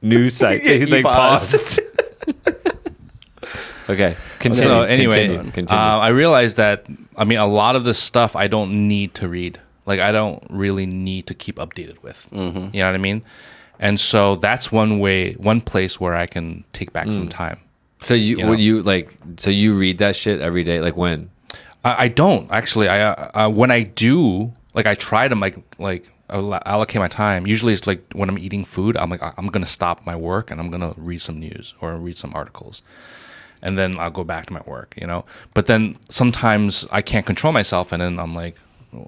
[0.05, 0.65] news sites.
[0.65, 1.79] He's He like paused.
[1.79, 1.79] paused.
[3.87, 4.15] Okay.
[4.39, 4.63] Continue.
[4.63, 5.79] so anyway, continue, continue.
[5.79, 6.85] Uh, I realized that
[7.17, 9.59] I mean a lot of this stuff I don't need to read.
[9.85, 12.27] like I don't really need to keep updated with.
[12.31, 12.73] Mm-hmm.
[12.75, 13.21] You know what I mean?
[13.79, 17.59] And so that's one way, one place where I can take back some time.
[18.01, 18.49] So you, You know?
[18.49, 20.81] would you like so you read that shit every day?
[20.81, 21.29] Like when?
[21.83, 22.87] I, I don't actually.
[22.87, 27.07] I uh, uh, when I do, like I try to like like allo- allocate my
[27.07, 27.45] time.
[27.47, 30.51] Usually it's like when I'm eating food, I'm like I- I'm gonna stop my work
[30.51, 32.81] and I'm gonna read some news or read some articles,
[33.61, 34.93] and then I'll go back to my work.
[34.97, 38.55] You know, but then sometimes I can't control myself, and then I'm like.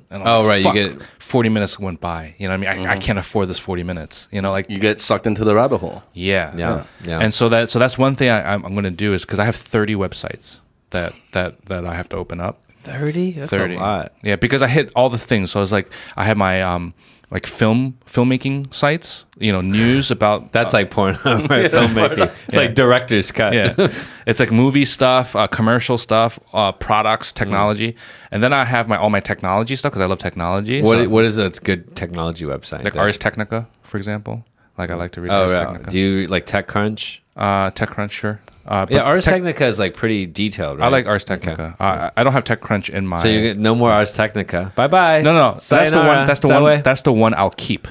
[0.10, 2.36] And I'm Oh, like, right, you get- forty minutes went by.
[2.38, 2.86] You know what I mean?
[2.86, 3.00] I, I mm-hmm.
[3.06, 4.28] can't afford this forty minutes.
[4.34, 6.04] You know, like You get sucked into the rabbit hole.
[6.12, 7.20] yeah, Yeah, yeah.
[7.22, 9.40] And so that so that's one thing I, I'm, I'm going to do is because
[9.40, 10.60] I have 30 websites
[10.90, 12.60] that that that I have to open up.
[12.88, 13.32] Thirty?
[13.32, 13.76] That's 30.
[13.76, 14.14] a lot.
[14.24, 15.52] Yeah, because I hit all the things.
[15.52, 16.94] So I was like, I have my um
[17.30, 19.26] like film filmmaking sites.
[19.38, 21.70] You know, news about That's like porn, right?
[21.72, 22.32] Filmmaking.
[22.48, 22.60] It's Yeah.
[22.60, 23.54] like director's cut.
[23.54, 23.74] yeah,
[24.26, 27.96] it's like movie stuff, uh, commercial stuff, uh, products, technology,
[28.32, 30.82] and then I have my all my technology stuff because I love technology.
[30.82, 32.84] what So, What is a good technology website?
[32.86, 34.46] like that- Ars Technica, for example.
[34.78, 35.66] Like I like to read Oh, Ars yeah.
[35.66, 35.90] Technica.
[35.92, 37.20] Do you like TechCrunch?
[37.36, 38.40] uh, TechCrunch, sure.
[38.68, 40.80] Uh, Yeah, Ars Tech- Technica is like pretty detailed.
[40.80, 40.86] Right?
[40.86, 41.76] I like Ars Technica.
[41.80, 43.18] Uh, I don't have TechCrunch in my.
[43.18, 44.74] So you get no more Ars Technica.
[44.76, 45.22] Bye bye.
[45.22, 46.28] No, no, that's the one.
[46.28, 46.64] That's the that one.
[46.64, 46.82] way?
[46.82, 47.88] That's the one I'll keep.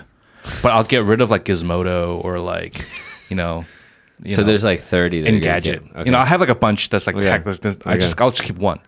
[0.62, 2.87] But I'll get rid of like Gizmodo or like,
[3.31, 3.64] you know.
[4.22, 5.22] you so know, there's like thirty.
[5.22, 5.91] That you're Engadget.
[5.97, 6.05] Okay.
[6.05, 7.29] You know, I have like a bunch that's like Okay.
[7.29, 7.45] tech.
[7.45, 8.79] That's, that's- I just I'll just keep one.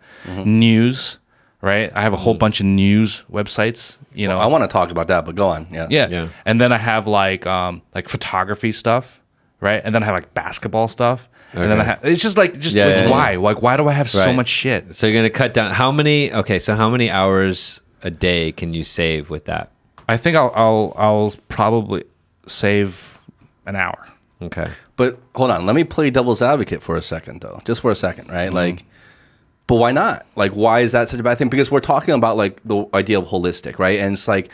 [0.45, 1.19] News,
[1.63, 1.91] right?
[1.95, 3.99] I have a whole bunch of news websites.
[4.15, 5.67] You know, I want to talk about that, but go on.
[5.73, 5.87] Yeah.
[5.91, 6.09] yeah.
[6.09, 6.29] Yeah.
[6.45, 9.21] And then I have like um like photography stuff,
[9.61, 9.81] right?
[9.85, 11.29] And then I have like basketball stuff.
[11.53, 13.11] And then I have it's just like just Yeah, like yeah, yeah.
[13.11, 13.37] why?
[13.37, 14.37] Like why do I have so Right.
[14.37, 14.95] much shit?
[14.95, 16.33] So you're gonna cut down how many?
[16.33, 19.71] Okay, so how many hours a day can you save with that?
[20.09, 22.05] I think I'll I'll I'll probably
[22.47, 23.21] save
[23.67, 24.09] an hour.
[24.41, 24.71] Okay.
[24.97, 27.97] But hold on, let me play devil's advocate for a second, though, just for a
[27.97, 28.47] second, right?
[28.47, 28.55] Mm-hmm.
[28.55, 28.85] Like,
[29.67, 30.27] but why not?
[30.35, 31.49] Like, why is that such a bad thing?
[31.49, 33.99] Because we're talking about like the idea of holistic, right?
[34.01, 34.51] And it's like,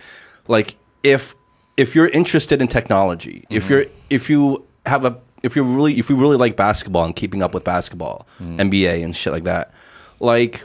[0.48, 1.34] like if
[1.76, 3.72] if you're interested in technology, if mm-hmm.
[3.72, 7.42] you're if you have a if you're really if you really like basketball and keeping
[7.42, 9.72] up with basketball, NBA and shit like that,
[10.18, 10.64] like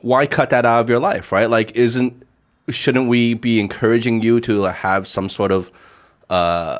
[0.00, 1.50] why cut that out of your life, right?
[1.50, 2.26] Like, isn't
[2.68, 5.70] shouldn't we be encouraging you to have some sort of
[6.30, 6.78] uh,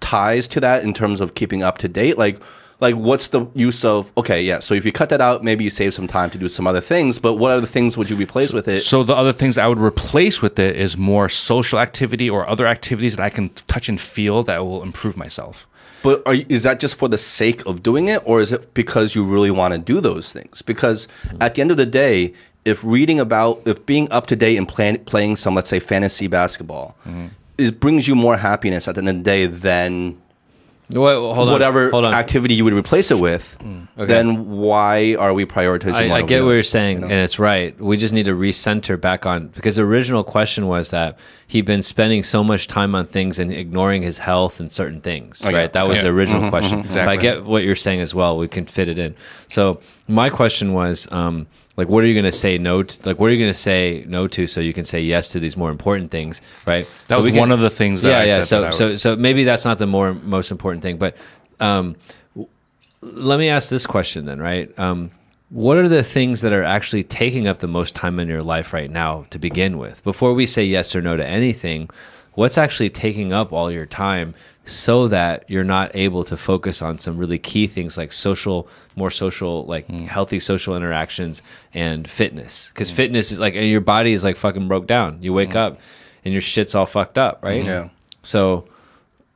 [0.00, 2.18] ties to that in terms of keeping up to date?
[2.18, 2.38] Like,
[2.80, 4.10] like what's the use of?
[4.16, 4.60] Okay, yeah.
[4.60, 6.80] So if you cut that out, maybe you save some time to do some other
[6.80, 7.18] things.
[7.18, 8.82] But what other things would you replace with it?
[8.82, 12.66] So the other things I would replace with it is more social activity or other
[12.66, 15.66] activities that I can touch and feel that will improve myself.
[16.02, 19.14] But are, is that just for the sake of doing it, or is it because
[19.14, 20.62] you really want to do those things?
[20.62, 21.42] Because mm-hmm.
[21.42, 22.34] at the end of the day,
[22.64, 26.26] if reading about, if being up to date and plan, playing some, let's say, fantasy
[26.26, 27.26] basketball, mm-hmm.
[27.58, 30.20] it brings you more happiness at the end of the day than
[30.92, 31.52] Wait, hold on.
[31.52, 33.56] whatever activity you would replace it with.
[33.60, 34.06] Mm, okay.
[34.06, 36.10] Then why are we prioritizing?
[36.10, 37.06] I, I get what you're saying, you know?
[37.06, 37.78] and it's right.
[37.80, 41.82] We just need to recenter back on because the original question was that he'd been
[41.82, 45.42] spending so much time on things and ignoring his health and certain things.
[45.44, 46.04] Right, that was Yeah.
[46.04, 46.78] the original mm-hmm, question.
[46.80, 46.88] Mm-hmm.
[46.88, 47.22] But I Exactly.
[47.22, 48.38] get what you're saying as well.
[48.38, 49.14] We can fit it in.
[49.48, 52.82] So my question was, um, like, what are you going to say no?
[52.82, 53.08] to?
[53.08, 55.40] Like, what are you going to say no to so you can say yes to
[55.40, 56.42] these more important things?
[56.66, 56.88] Right.
[57.08, 58.44] That So was can- one of the things that yeah, I yeah.
[58.44, 61.16] So, so, so maybe that's not the more most important thing, but.
[61.60, 61.96] Um,
[63.02, 64.76] let me ask this question then, right?
[64.78, 65.10] Um,
[65.50, 68.72] what are the things that are actually taking up the most time in your life
[68.72, 70.02] right now to begin with?
[70.04, 71.90] Before we say yes or no to anything,
[72.34, 74.34] what's actually taking up all your time
[74.64, 79.10] so that you're not able to focus on some really key things like social, more
[79.10, 80.06] social, like hmm.
[80.06, 81.42] healthy social interactions
[81.74, 82.68] and fitness?
[82.68, 82.96] Because hmm.
[82.96, 85.18] fitness is like, and your body is like fucking broke down.
[85.20, 85.58] You wake hmm.
[85.58, 85.80] up
[86.24, 87.66] and your shit's all fucked up, right?
[87.66, 87.88] Yeah.
[88.22, 88.68] So,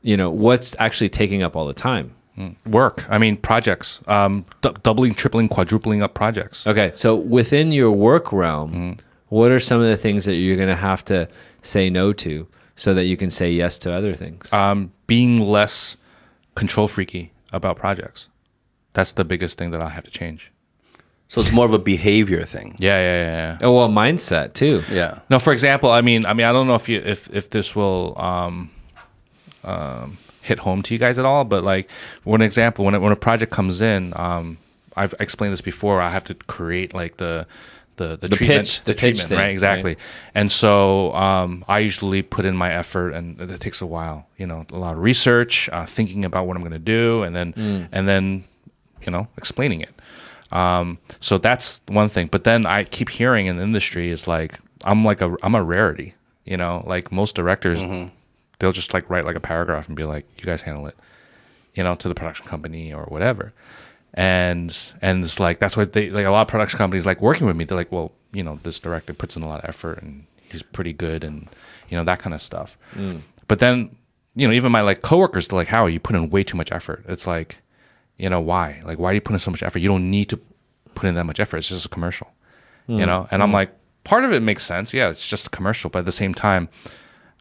[0.02, 2.14] you know, what's actually taking up all the time?
[2.66, 3.06] Work.
[3.08, 4.00] I mean, projects.
[4.06, 6.66] Um, doubling, tripling, quadrupling up projects.
[6.66, 8.98] Okay, so within your work realm,
[9.28, 11.28] what are some of the things that you're going to have to
[11.62, 12.46] say no to
[12.76, 14.52] so that you can say yes to other things?
[14.52, 15.96] Um, being less
[16.54, 18.28] control freaky about projects.
[18.92, 20.52] That's the biggest thing that I have to change.
[21.28, 22.76] So it's more of a behavior thing.
[22.78, 23.58] Yeah, yeah, yeah.
[23.60, 23.66] yeah.
[23.66, 24.82] oh, well, mindset too.
[24.90, 25.18] Yeah.
[25.28, 27.74] No, for example, I mean, I mean, I don't know if you if if this
[27.74, 28.70] will um,
[29.64, 33.00] um, hit home to you guys at all, but like for an example, when it,
[33.00, 34.58] when a project comes in, um,
[34.96, 36.00] I've explained this before.
[36.00, 37.46] I have to create like the
[37.96, 39.50] the the, The treatment, pitch, the, the pitch treatment, thing, right?
[39.50, 39.96] Exactly.
[40.34, 44.26] And so um, I usually put in my effort, and it takes a while.
[44.38, 47.34] You know, a lot of research, uh, thinking about what I'm going to do, and
[47.34, 47.88] then Mm.
[47.92, 48.44] and then
[49.04, 49.94] you know explaining it.
[50.52, 52.28] Um, so that's one thing.
[52.28, 55.62] But then I keep hearing in the industry is like I'm like a I'm a
[55.62, 56.14] rarity.
[56.44, 57.82] You know, like most directors,
[58.58, 60.94] they'll just like write like a paragraph and be like, "You guys handle it,"
[61.74, 63.52] you know, to the production company or whatever.
[64.16, 66.24] And and it's like that's what they like.
[66.24, 67.64] A lot of production companies like working with me.
[67.64, 70.62] They're like, "Well, you know, this director puts in a lot of effort and he's
[70.62, 71.48] pretty good and
[71.88, 72.78] you know that kind of stuff.
[72.94, 73.22] Mm.
[73.48, 73.96] But then
[74.34, 76.56] you know even my like coworkers they're like how are you put in way too
[76.56, 77.04] much effort.
[77.08, 77.58] It's like
[78.16, 79.78] you know why like why are you putting so much effort?
[79.80, 80.40] You don't need to
[80.94, 81.58] put in that much effort.
[81.58, 82.28] It's just a commercial,
[82.86, 83.06] you mm.
[83.06, 83.28] know.
[83.30, 83.54] And I'm mm.
[83.54, 83.70] like
[84.04, 84.92] part of it makes sense.
[84.92, 86.68] Yeah, it's just a commercial, but at the same time,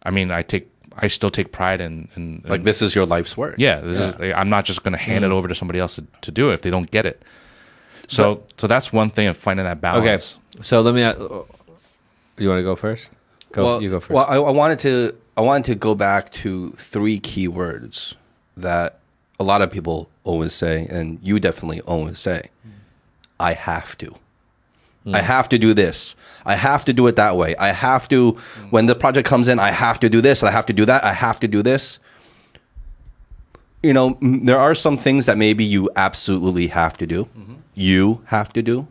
[0.04, 3.06] I mean I take I still take pride in, in, in Like this is your
[3.06, 3.56] life's work.
[3.58, 5.96] yeah, this is like, I'm not just going to hand it over to somebody else
[5.96, 7.22] to, to do it if they don't get it.
[8.08, 10.38] So so that's one thing of finding that balance.
[10.56, 11.04] Okay, so let me.
[11.04, 11.14] uh,
[12.38, 13.14] You want to go first?
[13.52, 13.64] Go.
[13.64, 14.12] well, you go first.
[14.12, 18.16] Well, I, I wanted to I wanted to go back to three key words
[18.58, 19.00] that
[19.40, 22.50] a lot of people always say, and you definitely always say.
[23.40, 24.16] I have to.
[25.08, 25.24] I mm.
[25.24, 26.16] have to do this.
[26.46, 27.56] I have to do it that way.
[27.58, 28.72] I have to mm.
[28.72, 31.04] when the project comes in, I have to do this, I have to do that,
[31.04, 32.00] I have to do this.
[33.84, 37.26] You know, m- there are some things that maybe you absolutely have to do.
[37.38, 37.54] Mm-hmm.
[37.76, 38.88] You have to do.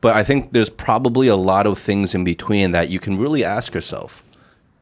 [0.00, 3.44] But I think there's probably a lot of things in between that you can really
[3.44, 4.24] ask yourself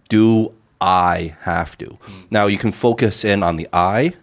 [0.09, 1.87] Do I have to?
[1.87, 2.27] Mm.
[2.31, 4.15] Now, you can focus in on the I,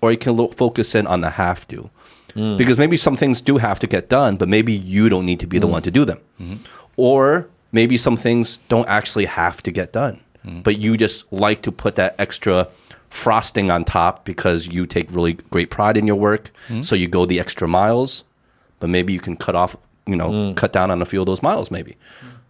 [0.00, 1.90] or you can lo- focus in on the have to.
[2.36, 2.58] Mm.
[2.58, 5.46] Because maybe some things do have to get done, but maybe you don't need to
[5.46, 5.72] be the mm.
[5.72, 6.20] one to do them.
[6.40, 6.56] Mm-hmm.
[6.96, 10.62] Or maybe some things don't actually have to get done, mm.
[10.62, 12.68] but you just like to put that extra
[13.08, 16.50] frosting on top because you take really great pride in your work.
[16.82, 18.24] So you go the extra miles,
[18.80, 19.76] but maybe you can cut off,
[20.06, 21.96] you know, cut down on a few of those miles, maybe.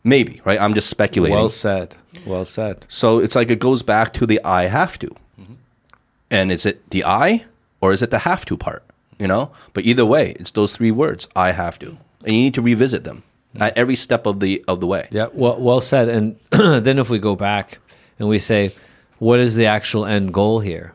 [0.02, 0.60] Maybe, right?
[0.60, 1.36] I'm just speculating.
[1.36, 1.96] well said.
[2.24, 2.86] Well said.
[2.88, 5.08] So it's like it goes back to the I have to.
[5.08, 5.54] Mm-hmm.
[6.30, 7.44] And is it the I
[7.80, 8.84] or is it the have to part?
[9.18, 9.50] You know?
[9.72, 11.96] But either way, it's those three words, I have to.
[12.22, 13.22] And you need to revisit them
[13.58, 15.08] at every step of the of the way.
[15.10, 15.28] Yeah.
[15.32, 15.60] Well.
[15.60, 16.08] Well said.
[16.08, 17.78] And then if we go back
[18.18, 18.74] and we say,
[19.18, 20.94] what is the actual end goal here?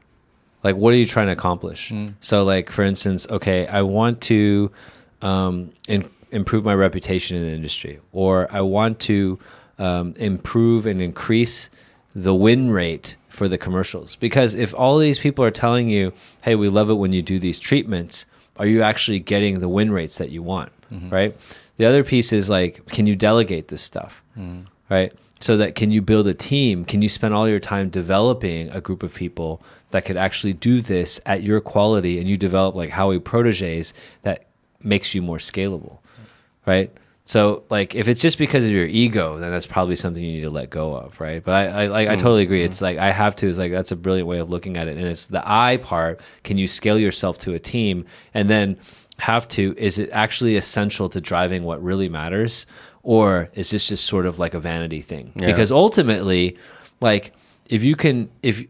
[0.64, 1.92] Like, what are you trying to accomplish?
[2.20, 4.72] So, like for instance, okay, I want to
[5.22, 9.40] um, in, improve my reputation in the industry, or I want to
[9.80, 11.70] um, improve and increase
[12.14, 14.16] the win rate for the commercials.
[14.16, 16.14] Because if all these people are telling you,
[16.44, 18.26] "Hey, we love it when you do these treatments,"
[18.58, 20.72] are you actually getting the win rates that you want?
[20.92, 21.10] Mm-hmm.
[21.10, 21.38] Right.
[21.78, 24.22] The other piece is like, can you delegate this stuff?
[24.38, 24.66] Mm-hmm.
[24.90, 25.14] Right.
[25.40, 26.86] So that can you build a team?
[26.86, 30.82] Can you spend all your time developing a group of people that could actually do
[30.82, 34.46] this at your quality and you develop like Howie proteges that
[34.84, 35.98] makes you more scalable?
[36.68, 36.92] Right.
[37.32, 40.42] So like if it's just because of your ego, then that's probably something you need
[40.42, 41.42] to let go of, right?
[41.42, 42.20] But I I, like, I hmm.
[42.20, 42.60] totally agree.
[42.60, 42.66] Hmm.
[42.66, 44.98] It's like I have to It's like that's a brilliant way of looking at it.
[44.98, 46.20] And it's the I part.
[46.44, 48.04] Can you scale yourself to a team?
[48.34, 48.78] And then
[49.20, 52.68] have to is it actually essential to driving what really matters?
[53.02, 55.32] Or is this just sort of like a vanity thing?
[55.38, 55.48] Yeah.
[55.48, 56.58] Because ultimately,
[57.00, 57.32] like
[57.70, 58.66] if you can if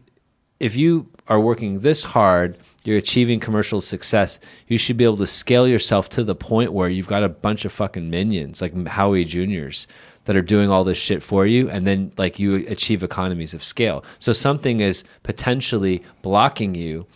[0.60, 5.26] if you are working this hard, you're achieving commercial success, you should be able to
[5.26, 9.24] scale yourself to the point where you've got a bunch of fucking minions like Howie
[9.24, 9.86] Juniors
[10.24, 13.64] that are doing all this shit for you and then like you achieve economies of
[13.64, 14.04] scale.
[14.18, 17.06] So something is potentially blocking you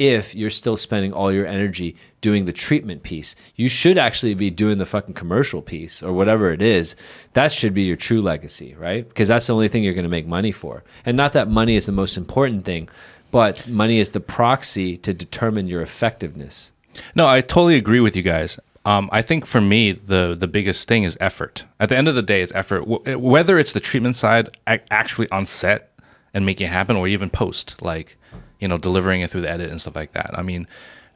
[0.00, 3.36] if you're still spending all your energy doing the treatment piece.
[3.56, 6.96] You should actually be doing the fucking commercial piece or whatever it is.
[7.34, 9.06] That should be your true legacy, right?
[9.06, 10.84] Because that's the only thing you're going to make money for.
[11.04, 12.88] And not that money is the most important thing,
[13.30, 16.72] but money is the proxy to determine your effectiveness.
[17.14, 18.58] No, I totally agree with you guys.
[18.84, 21.64] Um, I think for me, the the biggest thing is effort.
[21.78, 22.82] At the end of the day, it's effort.
[22.84, 25.92] Wh- Whether it's the treatment side, actually on set
[26.32, 28.16] and making it happen, or even post, like
[28.58, 30.30] you know, delivering it through the edit and stuff like that.
[30.38, 30.66] I mean,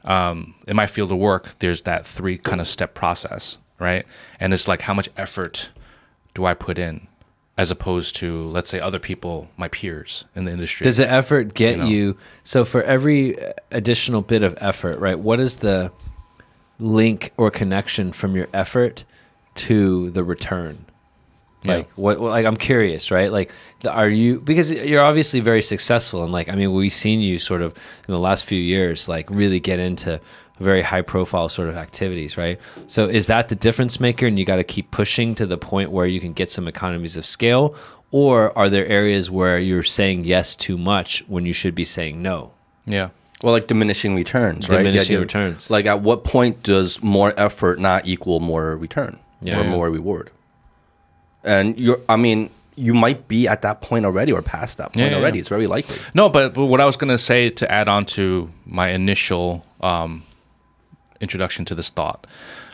[0.03, 4.05] um, in my field of work, there's that three kind of step process, right?
[4.39, 5.69] And it's like how much effort
[6.33, 7.07] do I put in,
[7.57, 10.83] as opposed to let's say other people, my peers in the industry.
[10.83, 11.87] Does the effort get You know.
[11.87, 12.17] you?
[12.43, 13.37] So for every
[13.71, 15.17] additional bit of effort, right?
[15.17, 15.91] What is the
[16.79, 19.03] link or connection from your effort
[19.55, 20.85] to the return?
[21.65, 22.19] Like what?
[22.19, 23.31] what- Like I'm curious, right?
[23.31, 27.21] Like, the, are you because you're obviously very successful, and like I mean, we've seen
[27.21, 27.73] you sort of
[28.07, 30.21] in the last few years, like really get into
[30.59, 32.59] very high profile sort of activities, right?
[32.87, 35.91] So is that the difference maker, and you got to keep pushing to the point
[35.91, 37.75] where you can get some economies of scale,
[38.11, 42.21] or are there areas where you're saying yes too much when you should be saying
[42.21, 42.51] no?
[42.85, 43.09] yeah.
[43.43, 44.77] Well, like diminishing returns, right?
[44.77, 45.69] Diminishing idea- returns.
[45.69, 49.59] Like, at what point does more effort not equal more return Yeah.
[49.59, 49.69] or Yeah.
[49.69, 50.31] more reward?
[51.43, 54.97] And you're, I mean, you might be at that point already or past that point
[55.05, 55.37] Yeah, yeah, already.
[55.37, 55.41] yeah.
[55.41, 55.97] It's very likely.
[56.13, 59.63] No, but, but what I was going to say to add on to my initial
[59.81, 60.23] um,
[61.21, 62.25] introduction to this thought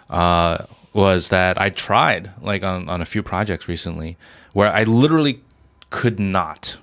[0.09, 4.17] uh, was that I tried, like on, on a few projects recently,
[4.53, 5.41] where I literally
[5.89, 6.77] could not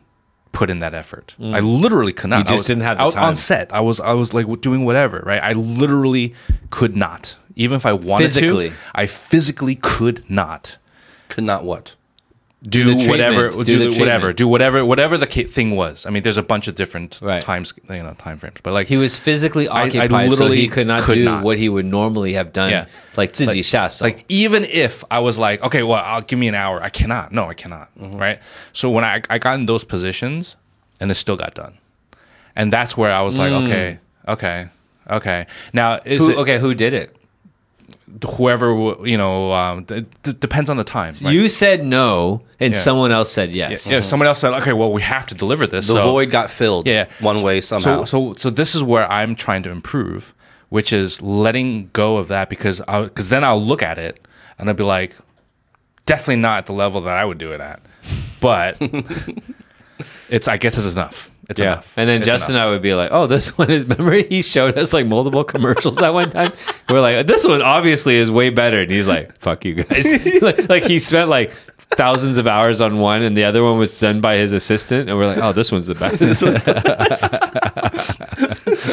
[0.53, 1.35] put in that effort.
[1.41, 2.47] I literally could not.
[2.47, 2.49] Mm.
[2.49, 3.25] You I just was- didn't have the I was time.
[3.25, 3.73] on set.
[3.73, 5.43] I was I was like doing whatever, right?
[5.43, 6.35] I literally
[6.71, 7.37] could not.
[7.55, 8.69] Even if I wanted Physically.
[8.71, 10.79] to, I physically could not
[11.29, 11.97] Could not what?
[12.63, 16.07] do, whatever, do, do whatever, do whatever, whatever the thing was.
[16.07, 17.41] I mean, there's a bunch of different right.
[17.41, 18.57] times, you know, time frames.
[18.63, 21.45] But like he was physically occupied, I literally so he could not could do not.
[21.45, 22.71] what he would normally have done.
[22.71, 22.87] Yeah.
[23.17, 26.83] like like, like even if I was like, okay, well, I'll give me an hour.
[26.83, 27.33] I cannot.
[27.33, 27.95] No, I cannot.
[27.97, 28.19] Mm-hmm.
[28.19, 28.41] Right.
[28.73, 30.57] So when I I got in those positions,
[30.99, 31.79] and it still got done,
[32.57, 33.65] and that's where I was like, mm.
[33.67, 34.69] okay, okay,
[35.09, 35.47] okay.
[35.73, 36.59] Now is who, it, okay?
[36.59, 37.15] Who did it?
[38.37, 39.53] Whoever you know?
[39.53, 41.15] Um, d- d- depends on the time.
[41.23, 41.33] right?
[41.33, 42.81] You said no, and Yeah.
[42.81, 43.91] someone else said yes.
[43.91, 45.87] yeah, someone else said, okay, well, we have to deliver this.
[45.87, 47.07] The so, void got filled Yeah.
[47.21, 48.05] one way somehow.
[48.05, 50.35] So, so, so this is where I'm trying to improve,
[50.69, 54.27] which is letting go of that because, because then I'll look at it
[54.59, 55.17] and I'll be like,
[56.07, 57.81] definitely not at the level that I would do it at,
[58.41, 58.77] but
[60.29, 61.31] it's, I guess, it's enough.
[61.49, 61.73] It's Yeah.
[61.73, 61.97] enough.
[61.97, 62.63] And then It's Justin enough.
[62.65, 65.45] and I would be like, oh, this one is, remember he showed us like multiple
[65.45, 66.53] commercials at one time?
[66.91, 68.81] We're like, this one obviously is way better.
[68.81, 70.07] And he's like, fuck you guys.
[70.43, 71.53] like, like he spent like
[71.93, 75.09] thousands of hours on one and the other one was done by his assistant.
[75.09, 76.19] And we're like, oh, this one's the best.
[76.19, 77.31] this one's the best.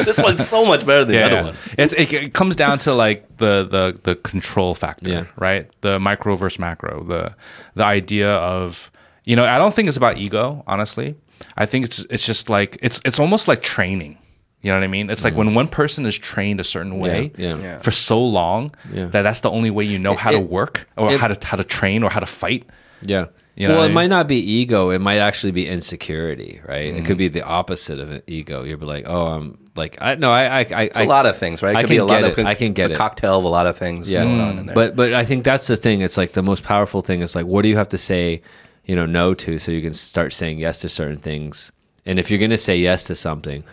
[0.06, 1.42] this one's so much better than yeah, the yeah.
[1.42, 1.58] other one.
[1.78, 5.26] It's, it, it comes down to like the the the control factor, Yeah.
[5.38, 5.70] right?
[5.82, 7.36] The micro versus macro, the
[7.76, 8.92] the idea of
[9.26, 11.16] you know, I don't think it's about ego, honestly.
[11.58, 14.18] I think it's it's just like it's it's almost like training.
[14.62, 15.12] You know what I mean?
[15.12, 17.38] It's like when one person is trained a certain way Mm.
[17.38, 17.58] yeah.
[17.58, 17.80] Yeah.
[17.80, 19.06] for so long Yeah.
[19.08, 21.58] that that's the only way you know how to work or it- how to how
[21.58, 22.64] to train or how to fight.
[23.02, 23.28] Yeah.
[23.56, 23.94] You know well, what I it mean?
[23.96, 24.90] might not be ego.
[24.90, 26.86] It might actually be insecurity, right?
[26.88, 27.06] It Mm-hmm.
[27.06, 28.64] could be the opposite of ego.
[28.64, 31.38] You'll be like, oh, I'm like, I no, I, I, I, It's a lot of
[31.38, 31.74] things, right?
[31.76, 32.36] It I could can be a lot get of it.
[32.36, 32.98] con- I can get a it.
[32.98, 34.76] cocktail of a lot of things going on in there.
[34.76, 36.02] But but I think that's the thing.
[36.02, 38.42] It's like the most powerful thing is like what do you have to say,
[38.86, 41.72] you know, no to so you can start saying yes to certain things.
[42.06, 43.64] And if you're gonna say yes to something,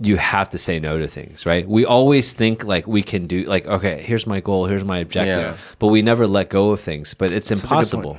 [0.00, 1.68] you have to say no to things, right?
[1.68, 5.54] We always think like we can do like okay, here's my goal, here's my objective,
[5.54, 5.56] Yeah.
[5.78, 7.14] but we never let go of things.
[7.14, 8.18] But it's impossible.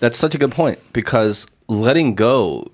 [0.00, 2.70] That's such a good point because letting go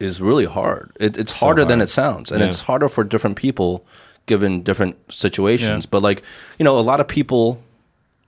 [0.00, 0.90] is really hard.
[1.00, 2.48] It, it's harder than it sounds, and Yeah.
[2.48, 3.84] it's harder for different people
[4.26, 5.84] given different situations.
[5.84, 5.90] Yeah.
[5.92, 6.22] But like
[6.58, 7.62] you know, a lot of people,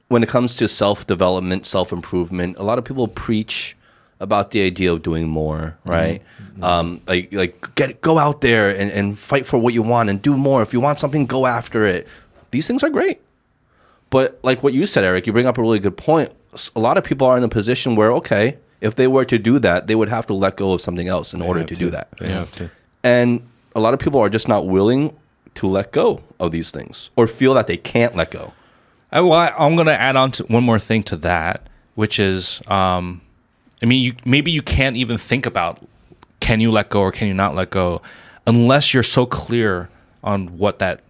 [0.06, 3.76] when it comes to self development, self improvement, a lot of people preach
[4.20, 6.22] about the idea of doing more, right?
[6.60, 10.20] Um, like like get go out there and, and fight for what you want and
[10.20, 10.62] do more.
[10.62, 12.08] If you want something, go after it.
[12.50, 13.20] These things are great.
[14.10, 16.32] But like what you said, Aric, you bring up a really good point.
[16.74, 19.58] A lot of people are in a position where, okay, if they were to do
[19.58, 21.74] that, they would have to let go of something else in order to, to.
[21.74, 22.08] do that.
[22.18, 22.70] They have to.
[23.04, 23.46] And
[23.76, 25.14] a lot of people are just not willing
[25.56, 28.54] to let go of these things or feel that they can't let go.
[29.12, 32.18] I, well, I, I'm going to add on to one more thing to that, which
[32.18, 33.20] is, um,
[33.82, 35.78] I mean, you, maybe you can't even think about
[36.40, 38.02] can you let go or can you not let go
[38.46, 39.88] unless you're so clear
[40.24, 41.00] on what that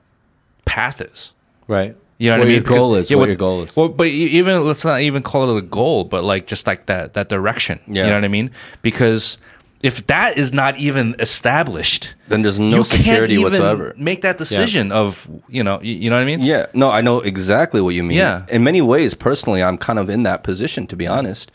[0.64, 1.32] path is.
[1.66, 1.96] Right.
[2.18, 2.54] You know what what I mean?
[2.54, 3.10] your goal Because- is.
[3.10, 3.76] yeah, what, your goal is.
[3.76, 7.14] Well, but even let's not even call it a goal, but like just like that
[7.14, 7.78] that direction.
[7.86, 8.04] Yeah.
[8.04, 8.50] You know what I mean?
[8.82, 9.38] Because
[9.82, 13.94] if that is not even established, Then there's no you security can't even whatsoever.
[13.96, 16.40] Make that decision of you know you, you know what I mean?
[16.40, 18.18] Yeah, no, I know exactly what you mean.
[18.18, 18.44] Yeah.
[18.50, 21.52] In many ways, personally, I'm kind of in that position, to be honest.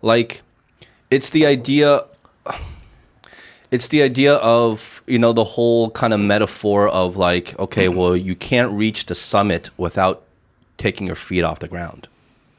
[0.00, 0.42] Like,
[1.14, 2.04] it's the idea.
[3.70, 7.98] It's the idea of you know the whole kind of metaphor of like, okay, mm-hmm.
[7.98, 10.24] well, you can't reach the summit without
[10.76, 12.08] taking your feet off the ground,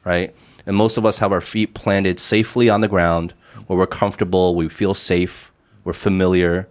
[0.04, 0.34] right?
[0.64, 3.34] And most of us have our feet planted safely on the ground
[3.66, 5.52] where we're comfortable, we feel safe,
[5.84, 6.66] we're familiar.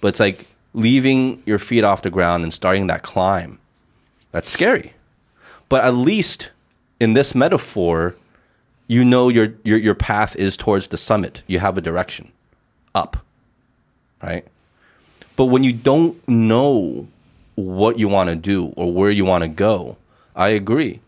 [0.00, 3.58] But it's like leaving your feet off the ground and starting that climb.
[4.32, 4.94] That's scary.
[5.68, 6.50] But at least
[6.98, 8.16] in this metaphor,
[8.88, 11.42] you know your, your, your path is towards the summit.
[11.46, 12.32] You have a direction
[12.94, 13.18] up,
[14.22, 14.44] right?
[15.36, 17.06] But when you don't know
[17.54, 19.96] what you want to do or where you want to go,
[20.34, 21.00] I agree.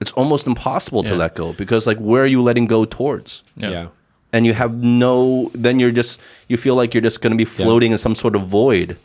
[0.00, 3.42] It's almost impossible to let go because, like, where are you letting go towards?
[3.56, 3.88] yeah.
[4.32, 6.18] and you have no then you're just
[6.48, 8.98] you feel like you're just going to be floating in some sort of void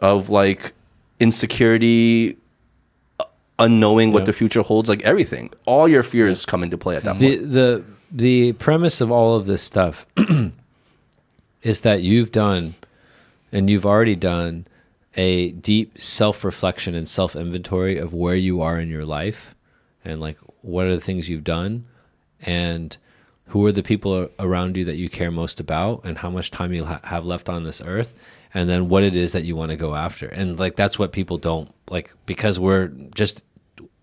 [0.00, 0.72] of like
[1.20, 2.36] insecurity
[3.58, 4.26] unknowing what Yeah.
[4.26, 5.50] the future holds like everything.
[5.64, 7.52] All your fears come into play at that the point.
[7.52, 10.06] the the premise of all of this stuff
[11.62, 12.74] is that you've done
[13.52, 14.66] and you've already done
[15.16, 19.54] a deep self-reflection and self-inventory of where you are in your life
[20.04, 21.84] and like what are the things you've done
[22.40, 22.96] and
[23.46, 26.72] who are the people around you that you care most about and how much time
[26.72, 28.14] you ha- have left on this earth
[28.56, 30.26] and then what it is that you want to go after.
[30.28, 33.44] And like that's what people don't like because we're just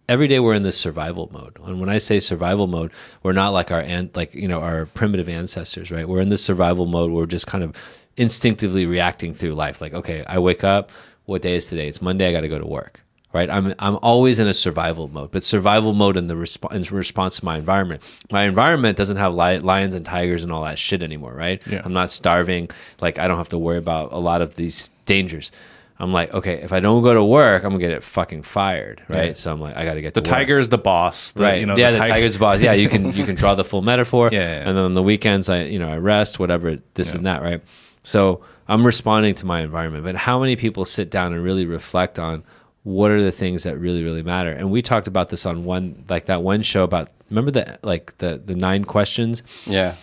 [0.08, 1.58] every day we're in this survival mode.
[1.66, 2.92] And when i say survival mode
[3.24, 6.08] we're not like our ant like you know our primitive ancestors right?
[6.08, 7.76] We're in this survival mode where we're just kind of
[8.16, 9.82] instinctively reacting through life.
[9.82, 10.92] Like okay i wake up
[11.26, 11.88] what day is today?
[11.88, 13.03] It's monday i got to go to work
[13.34, 13.50] right?
[13.50, 17.40] I'm I'm always in a survival mode, but survival mode in the resp- in response
[17.40, 18.02] to my environment.
[18.32, 21.62] My environment doesn't have li- lions and tigers and all that shit anymore, right?
[21.66, 21.82] Yeah.
[21.84, 22.70] I'm not starving.
[23.02, 25.52] Like I don't have to worry about a lot of these dangers.
[26.00, 29.02] I'm like, okay, if I don't go to work, I'm gonna get it fucking fired,
[29.08, 29.28] right?
[29.28, 29.34] Yeah.
[29.34, 30.38] So I'm like, I got to get The to work.
[30.40, 31.32] tiger is the boss.
[31.34, 31.60] The, right?
[31.60, 32.60] You know, yeah, the, tiger- tiger's boss.
[32.62, 34.30] Yeah, you can you can draw the full metaphor.
[34.32, 34.68] Yeah, yeah.
[34.68, 37.62] And then on the weekends, I you know I rest, whatever, this and that, right?
[38.02, 40.04] So I'm responding to my environment.
[40.04, 42.44] But how many people sit down and really reflect on
[42.84, 44.52] what are the things that really really matter?
[44.52, 48.18] And we talked about this on one like that one show about remember the like
[48.20, 49.96] the the nine questions Yeah.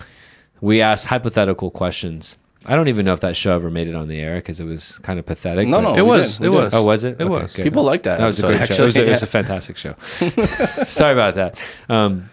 [0.60, 2.36] we asked hypothetical questions.
[2.66, 4.64] I don't even know if that show ever made it on the air because it
[4.64, 5.66] was kind of pathetic.
[5.66, 6.64] No, no, It was, did, we it did.
[6.64, 6.74] was.
[6.74, 7.18] Oh, was it?
[7.18, 7.54] It was.
[7.54, 7.62] good.
[7.62, 8.82] People liked that That was a episode, great show.
[8.82, 9.94] It was, a, it was a fantastic show.
[10.86, 11.58] Sorry about that.
[11.88, 12.28] Um,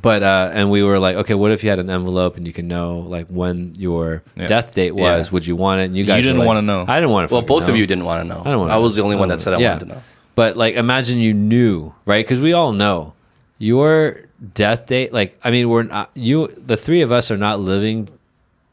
[0.00, 2.52] but uh, and we were like, okay, what if you had an envelope and you
[2.52, 4.46] can know like when your Yeah.
[4.46, 5.26] death date was?
[5.28, 5.32] Yeah.
[5.32, 5.84] Would you want it?
[5.84, 6.84] And you guys didn't like- wanna know.
[6.86, 7.34] I didn't want to.
[7.34, 8.42] Well, both of you didn't want to know.
[8.44, 8.72] I don't want.
[8.72, 9.70] I was the only one that said I yeah.
[9.74, 10.02] wanted to know.
[10.34, 12.24] But like, imagine you knew, right?
[12.24, 13.14] Because we all know
[13.58, 14.20] your
[14.54, 15.12] death date.
[15.12, 16.48] Like, I mean, we're not you.
[16.56, 18.08] The three of us are not living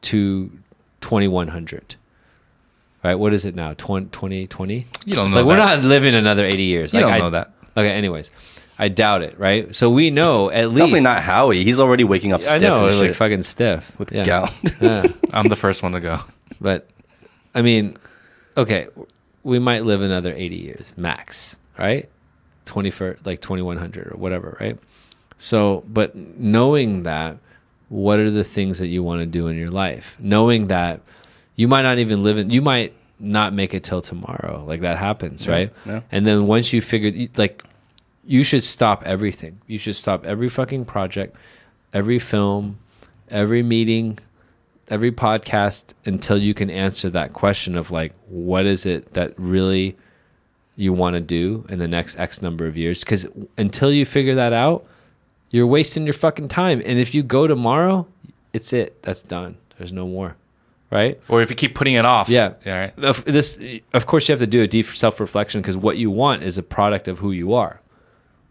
[0.03, 0.51] to
[1.01, 1.95] twenty one hundred.
[3.03, 3.15] Right?
[3.15, 3.75] What is it now?
[3.77, 4.87] 20, 2020?
[5.05, 6.91] You don't know Like, we're not living another 80 years.
[6.91, 7.51] You like, don't I- know that.
[7.77, 8.31] Okay, anyways.
[8.77, 9.73] I doubt it, right?
[9.73, 10.77] So we know at least.
[10.77, 11.63] Definitely not Howie.
[11.63, 13.97] He's already waking up I stiff know, and like shit fucking stiff.
[13.97, 14.23] with yeah.
[14.23, 14.49] gown.
[14.81, 15.07] Yeah.
[15.33, 16.19] I'm the first one to go.
[16.59, 16.89] But
[17.53, 17.97] I mean,
[18.57, 18.87] okay,
[19.43, 22.09] we might live another 80 years max, right?
[22.65, 24.77] 21st, like 2100 or whatever, right?
[25.37, 27.37] So, but knowing that,
[27.89, 30.15] what are the things that you want to do in your life?
[30.19, 31.01] Knowing that
[31.55, 34.63] you might not even live in, you might not make it till tomorrow.
[34.65, 35.71] Like that happens, right?
[35.85, 36.01] yeah.
[36.11, 37.63] And then once you figure, like,
[38.25, 39.59] you should stop everything.
[39.67, 41.35] You should stop every fucking project,
[41.93, 42.79] every film,
[43.29, 44.19] every meeting,
[44.89, 49.95] every podcast until you can answer that question of like what is it that really
[50.75, 53.25] you want to do in the next x number of years because
[53.57, 54.85] until you figure that out
[55.49, 58.05] you're wasting your fucking time and if you go tomorrow
[58.53, 60.35] it's it that's done there's no more
[60.91, 62.29] right Or if you keep putting it off.
[62.29, 62.53] Yeah.
[62.65, 62.91] Yeah.
[62.95, 63.25] Right.
[63.25, 63.57] this
[63.93, 66.63] of course you have to do a deep self-reflection because what you want is a
[66.63, 67.79] product of who you are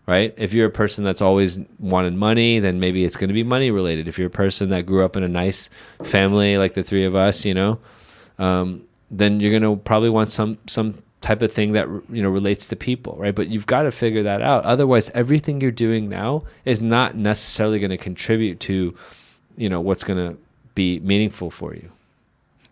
[0.06, 3.42] right if you're a person that's always wanted money then maybe it's going to be
[3.42, 5.70] money related if you're a person that grew up in a nice
[6.04, 7.78] family like the three of us you know
[8.38, 12.28] um, then you're going to probably want some some type of thing that you know
[12.28, 16.08] relates to people right but you've got to figure that out otherwise everything you're doing
[16.08, 18.94] now is not necessarily going to contribute to
[19.56, 20.36] you know what's going to
[20.74, 21.90] be meaningful for you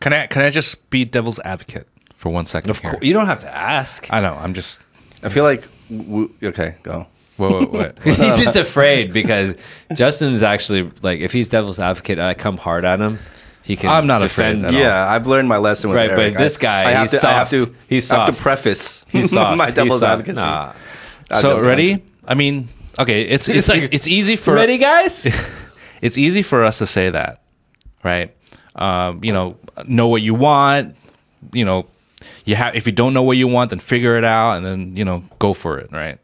[0.01, 2.70] Can I can I just be devil's advocate for one second?
[2.70, 2.91] of here?
[2.91, 4.35] course you don't have to ask I know.
[4.35, 4.80] I'm just.
[5.24, 7.07] I feel like, w- okay, go.
[7.49, 8.03] Whoa, whoa, what?
[8.05, 9.55] he's just afraid because
[9.95, 13.18] Justin's actually like if he's devil's advocate, I come hard at him.
[13.64, 13.90] He can.
[13.90, 14.64] I'm not defend.
[14.64, 14.80] afraid at all.
[14.80, 16.36] Yeah, I've learned my lesson with Right, but Aric.
[16.38, 18.20] this guy, I have he's to, I have to, He's soft.
[18.20, 19.57] I have to preface He's soft.
[19.57, 20.12] my devil's soft.
[20.20, 20.40] advocacy.
[20.45, 20.72] Nah.
[21.36, 22.03] So don't- ready?
[22.26, 22.68] I mean,
[22.99, 23.22] okay.
[23.22, 25.26] It's it's like- it's, it's easy for Ready, guys?
[26.01, 27.40] it's easy for us to say that,
[28.03, 28.34] right?
[28.74, 30.97] Um, you know, know what you want.
[31.53, 31.86] You know,
[32.45, 34.97] you have if you don't know what you want, then figure it out, and then
[34.97, 36.18] you know go for it, right?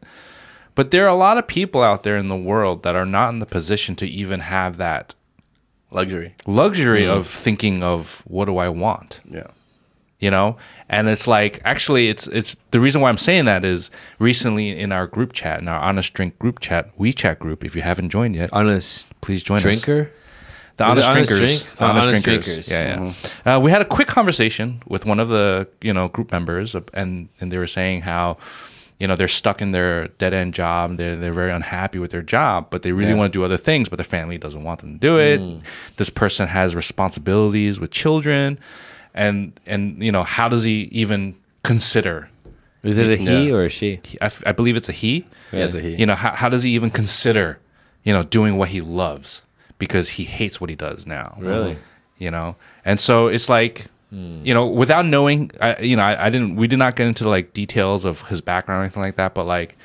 [0.75, 3.29] But there are a lot of people out there in the world that are not
[3.33, 5.15] in the position to even have that
[5.91, 6.35] Luxury.
[6.45, 9.47] luxury of thinking of what do I want Yeah.
[10.19, 10.57] you know
[10.87, 13.89] and it's like actually it's it's the reason why i'm saying that is
[14.19, 17.81] recently in our group chat in our honest drink group chat WeChat group if you
[17.81, 20.11] haven't joined yet Honest please join us drinker.
[20.77, 21.77] the honest Honest drinkers Drink?
[21.77, 22.71] The Oh, honest, Honest drinkers, Drinkers.
[22.71, 23.13] yeah
[23.45, 26.75] yeah uh, we had a quick conversation with one of the you know group members
[26.75, 28.37] uh, and and they were saying how
[28.99, 32.21] you know they're stuck in their dead end job they're, they're very unhappy with their
[32.21, 33.17] job but they really Yeah.
[33.17, 35.61] want to do other things but their family doesn't want them to do it mm.
[35.97, 38.59] this person has responsibilities with children
[39.13, 42.29] and and you know how does he even consider
[42.83, 43.53] Is it a he Yeah.
[43.55, 43.99] or a she?
[44.21, 45.95] I, f- I believe it's a he Yeah, it's a he.
[45.95, 47.59] you know how, how does he even consider
[48.03, 49.43] you know doing what he loves
[49.77, 51.77] because he hates what he does now Really?
[52.17, 54.43] you know and so it's like Hmm.
[54.43, 57.29] you know without knowing I, you know I, I didn't we did not get into
[57.29, 59.77] like details of his background or anything like that but like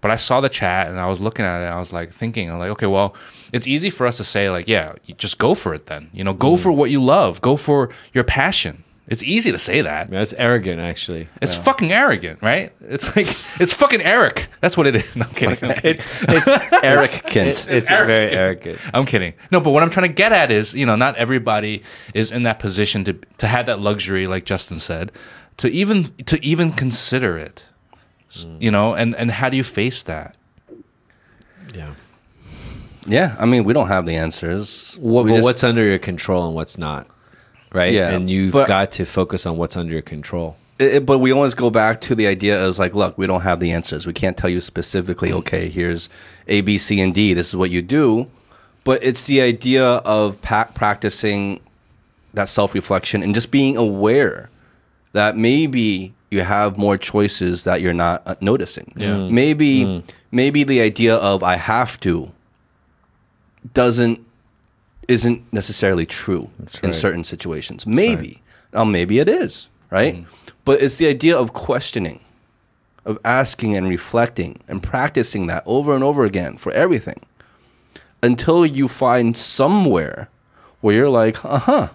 [0.00, 2.10] but i saw the chat and i was looking at it and i was like
[2.10, 3.14] thinking i'm like okay well
[3.52, 6.10] it's easy for us to say like yeah just go for it then.
[6.12, 6.62] You know go hmm.
[6.62, 7.40] for what you love.
[7.40, 11.28] Go for your passion it's easy to say that That's arrogant, actually.
[11.42, 13.26] it's fucking arrogant right it's like
[13.60, 15.70] it's fucking Aric that's what it is no, I'm kidding.
[15.84, 16.44] It's it's
[16.84, 17.66] Aric Kent.
[17.68, 18.78] it's very arrogant.
[18.92, 19.34] I'm kidding.
[19.50, 21.82] No, but what I'm trying to get at is, you know, not everybody
[22.14, 25.12] is in that position to to have that luxury, like Justin said,
[25.58, 27.66] to even to even consider it.
[28.32, 28.60] Mm.
[28.60, 30.36] You know, and and how do you face that?
[31.74, 31.94] Yeah.
[33.06, 34.96] yeah, I mean, we don't have the answers.
[35.00, 37.06] What, We but just- what's under your control and what's not,
[37.72, 37.92] right?
[37.92, 40.56] Yeah, and you've but- got to focus on what's under your control.
[40.78, 43.60] it, but we always go back to the idea of like, look, we don't have
[43.60, 44.06] the answers.
[44.06, 45.32] We can't tell you specifically.
[45.32, 46.08] Okay, here's
[46.46, 47.34] A, B, C, and D.
[47.34, 48.28] This is what you do.
[48.84, 51.60] But it's the idea of pa- practicing
[52.34, 54.48] that self reflection and just being aware
[55.12, 58.92] that maybe you have more choices that you're not uh, noticing.
[58.96, 59.14] Yeah.
[59.14, 59.30] Mm.
[59.30, 62.30] Maybe maybe the idea of I have to
[63.74, 64.24] doesn't
[65.08, 66.50] isn't necessarily true
[66.82, 67.86] in certain situations.
[67.86, 68.42] Maybe.
[68.72, 70.16] Now maybe it is, right?
[70.16, 70.26] Mm.
[70.64, 72.20] But it's the idea of questioning,
[73.06, 77.20] of asking and reflecting and practicing that over and over again for everything
[78.22, 80.28] until you find somewhere
[80.82, 81.88] where you're like, uh huh,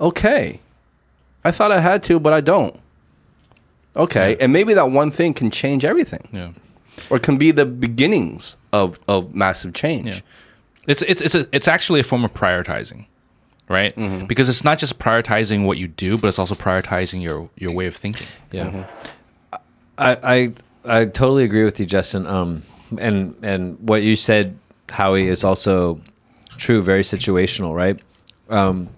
[0.00, 0.60] okay.
[1.44, 2.78] I thought I had to, but I don't.
[3.96, 4.36] Okay.
[4.40, 6.50] And maybe that one thing can change everything Yeah.
[7.10, 10.16] or can be the beginnings of, of massive change.
[10.16, 10.20] Yeah.
[10.88, 13.04] It's it's it's a, it's actually a form of prioritizing,
[13.68, 13.94] right?
[14.26, 17.86] Because it's not just prioritizing what you do, but it's also prioritizing your your way
[17.86, 18.26] of thinking.
[18.50, 18.86] Yeah,
[19.98, 20.52] I, I
[20.84, 22.26] I totally agree with you, Justin.
[22.26, 22.62] Um,
[22.98, 24.58] and and what you said,
[24.88, 26.00] Howie, is also
[26.56, 26.80] true.
[26.82, 28.00] Very situational, right?
[28.48, 28.88] Um,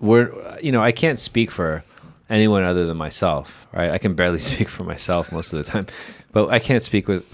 [0.00, 0.32] we're
[0.62, 1.84] you know I can't speak for
[2.30, 3.90] anyone other than myself, right?
[3.90, 5.86] I can barely speak for myself most of the time,
[6.32, 7.24] but I can't speak with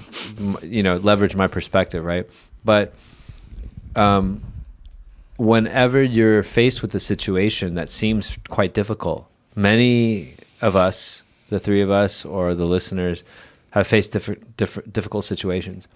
[0.62, 2.29] you know leverage my perspective, right?
[2.65, 2.95] But
[3.97, 4.43] um,
[5.37, 11.81] whenever you're faced with a situation that seems quite difficult, many of us, the three
[11.81, 13.25] of us or the listeners,
[13.71, 15.89] have faced different, difficult situations.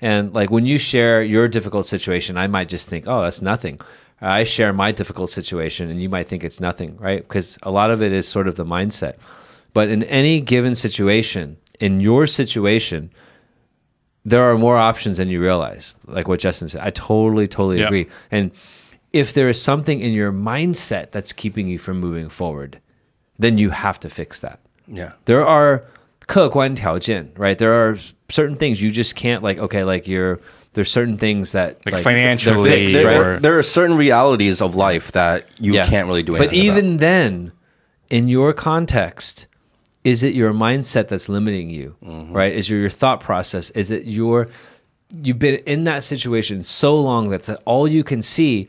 [0.00, 3.80] And like when you share your difficult situation, I might just think, "Oh, that's nothing."
[4.20, 7.20] I share my difficult situation, and you might think it's nothing, right?
[7.26, 9.14] Because a lot of it is sort of the mindset.
[9.74, 13.10] But in any given situation, in your situation,
[14.25, 15.95] there are more options than you realize.
[16.05, 17.85] Like what Justin said, I totally, totally Yeah.
[17.87, 18.07] agree.
[18.29, 18.51] And
[19.13, 22.79] if there is something in your mindset that's keeping you from moving forward,
[23.39, 24.59] then you have to fix that.
[24.87, 25.13] Yeah.
[25.25, 25.83] There are
[26.27, 27.57] 客观条件, right?
[27.57, 27.97] There are
[28.29, 29.59] certain things you just can't like.
[29.59, 30.39] Okay, like you're
[30.73, 33.13] there's certain things that Like they're financially, fixed, There, right?
[33.13, 35.85] there, there are certain realities of life that you Yeah.
[35.85, 36.99] can't really do But anything even about.
[37.01, 37.51] then,
[38.09, 39.47] in your context,
[40.06, 42.32] is it your mindset that's limiting you mm-hmm.
[42.32, 42.54] right?
[42.54, 44.48] Is your, your thought process is it your
[45.20, 48.68] you've been in that situation so long that's all you can see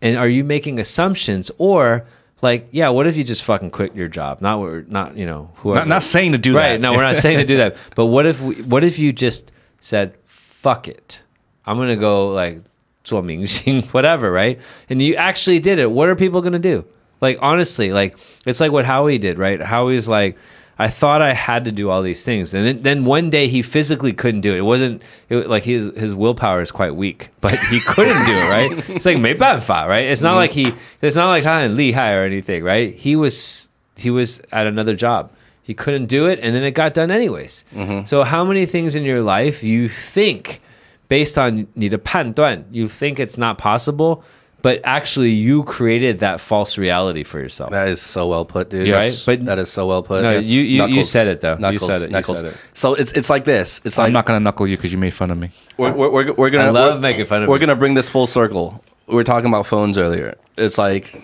[0.00, 1.50] and are you making assumptions?
[1.58, 2.06] Or
[2.40, 4.40] like yeah what if you just fucking quit your job?
[4.40, 5.80] Not what not you know whoever.
[5.80, 6.80] Not, not saying to do right, that.
[6.80, 7.76] no we're not saying to do that.
[7.94, 11.20] But what if we, what if you just said fuck it.
[11.66, 12.62] I'm gonna go like
[13.92, 14.58] whatever right?
[14.88, 15.90] And you actually did it.
[15.90, 16.86] What are people gonna do?
[17.20, 18.16] Like honestly like
[18.46, 19.60] it's like what howie did right?
[19.60, 20.38] Howie's like
[20.79, 23.61] I thought I had to do all these things, and then, then one day he
[23.61, 24.57] physically couldn't do it.
[24.57, 28.33] It wasn't it, was- like his his willpower is quite weak, but he couldn't do
[28.35, 28.49] it.
[28.49, 28.89] Right?
[28.89, 30.05] It's like 没办法, right?
[30.09, 30.73] It's not like he.
[31.01, 32.93] It's not like 他很厉害 or anything, right?
[32.95, 35.29] He was he was at another job.
[35.61, 37.63] He couldn't do it, and then it got done anyways.
[38.05, 40.59] So, how many things in your life you think,
[41.07, 44.23] based on 你的判断, you think it's not possible,
[44.60, 47.70] but actually you created that false reality for yourself.
[47.70, 48.86] That is so well put, dude.
[48.86, 49.26] Yes.
[49.26, 49.38] Right?
[49.38, 50.22] But that is so well put.
[50.22, 50.46] No, yes.
[50.46, 51.56] you, you, you, said it though.
[51.56, 52.10] Knuckles, you said it.
[52.10, 52.40] Knuckles.
[52.40, 52.70] Said it.
[52.74, 53.80] So it's it's like this.
[53.84, 55.50] It's like I'm not gonna knuckle you because you made fun of me.
[55.76, 57.48] We're, we're, we're, we're gonna I love making fun of.
[57.48, 57.60] We're me.
[57.60, 58.82] gonna bring this full circle.
[59.06, 60.36] We were talking about phones earlier.
[60.56, 61.22] It's like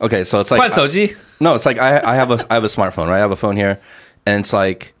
[0.00, 1.16] okay, so it's like Come Soji.
[1.40, 3.08] No, it's like I I have a I have a smartphone.
[3.08, 3.80] Right, I have a phone here,
[4.24, 4.94] and it's like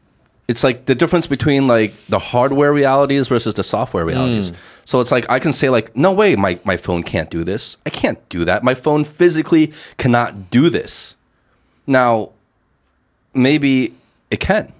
[0.48, 4.50] it's like the difference between like the hardware realities versus the software realities.
[4.50, 4.56] Mm.
[4.88, 7.76] So it's like I can say like, no way, my my phone can't do this.
[7.84, 8.64] I can't do that.
[8.64, 11.14] My phone physically cannot do this.
[11.86, 12.30] Now,
[13.34, 13.94] maybe
[14.30, 14.72] it can.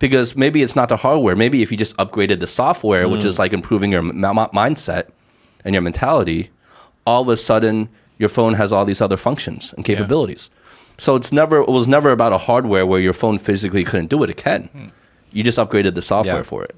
[0.00, 1.36] Because maybe it's not the hardware.
[1.36, 3.28] Maybe if you just upgraded the software, which mm-hmm.
[3.28, 5.10] is like improving your m- m- mindset
[5.64, 6.50] and your mentality,
[7.06, 7.88] all of a sudden
[8.18, 10.50] your phone has all these other functions and capabilities.
[10.98, 14.20] So it's never it was never about a hardware where your phone physically couldn't do
[14.24, 14.30] it.
[14.30, 14.64] It can.
[14.64, 14.88] Hmm.
[15.30, 16.42] You just upgraded the software Yeah.
[16.42, 16.76] for it.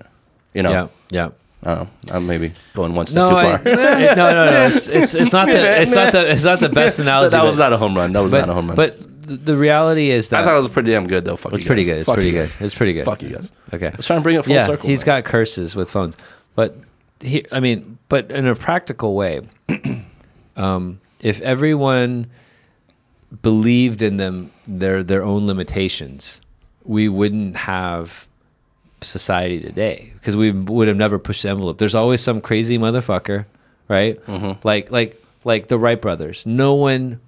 [0.52, 0.72] You know.
[0.72, 1.30] Yeah, yeah.
[1.62, 1.88] I know.
[2.11, 3.64] I'm maybe going one step No, too I, far.
[3.64, 4.66] no, no, no.
[4.66, 7.30] It's, it's it's not the it's not the it's not the best analogy.
[7.30, 8.12] that was but- not a home run.
[8.12, 8.76] That was but, not a home run.
[8.76, 8.96] But
[9.26, 11.37] the, reality is that I thought it was pretty damn good though.
[11.37, 11.87] Fuck it's you pretty guys.
[11.87, 11.99] good.
[11.99, 12.49] It's Fuck pretty good.
[12.49, 12.61] guys.
[12.61, 13.04] It's pretty good.
[13.04, 13.50] Fuck you guys.
[13.72, 13.87] Okay.
[13.91, 14.88] Let's try and bring it full yeah, circle.
[14.88, 15.22] he's man.
[15.22, 16.16] got curses with phones,
[16.54, 16.76] but
[17.20, 19.41] he, I mean, but in a practical way,
[20.57, 22.30] um, if everyone
[23.42, 26.41] believed in them their their own limitations,
[26.84, 28.28] we wouldn't have
[29.07, 31.78] society today because we would have never pushed the envelope.
[31.78, 33.46] There's always some crazy motherfucker,
[33.88, 34.18] right?
[34.64, 36.45] Like like like the Wright brothers.
[36.46, 37.20] No one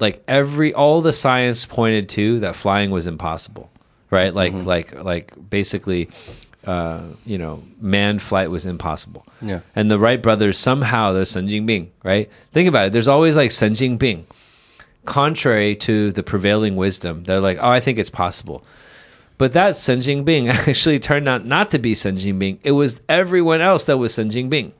[0.00, 3.70] like every all the science pointed to that flying was impossible
[4.10, 6.08] right like like like basically
[6.66, 9.60] uh you know manned flight was impossible Yeah.
[9.76, 13.50] and the Wright brothers somehow there's Sun Jinping right think about it there's always like
[13.50, 14.24] Sun Jinping
[15.04, 17.24] contrary to the prevailing wisdom.
[17.24, 18.62] They're like, oh, I think it's possible.
[19.38, 22.58] But that Sen Jinping actually turned out not to be Sen Jinping.
[22.64, 24.72] It was everyone else that was Sen Jinping.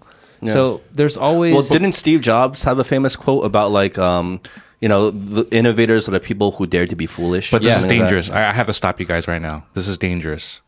[0.44, 4.40] So there's always Well, didn't Steve Jobs have a famous quote about like, um,
[4.80, 7.50] you know, the innovators are the people who dare to be foolish?
[7.50, 8.14] But this is Something like that.
[8.14, 8.30] dangerous.
[8.30, 9.64] I, I have to stop you guys right now.
[9.74, 10.60] This is dangerous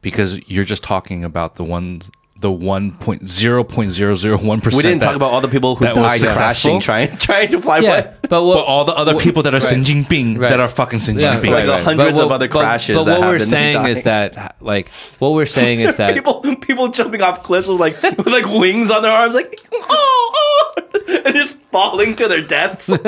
[0.00, 2.00] because you're just talking about the one,
[2.44, 4.84] the one point zero point zero zero one percent.
[4.84, 7.60] We didn't talk about all the people who that was died crashing trying trying to
[7.62, 9.84] fly yeah, but what, But all the other what- people that are Xi right.
[9.86, 10.50] Jinping Right.
[10.50, 11.52] that are fucking Xi Yeah, Jinping.
[11.52, 13.86] Like the hundreds But of what- other but- crashes But, that what we're happened saying
[13.86, 14.90] is that, like,
[15.20, 18.90] what we're saying is that people people jumping off cliffs with like with like wings
[18.90, 22.90] on their arms, like oh, oh, and just falling to their deaths.
[22.90, 22.98] We're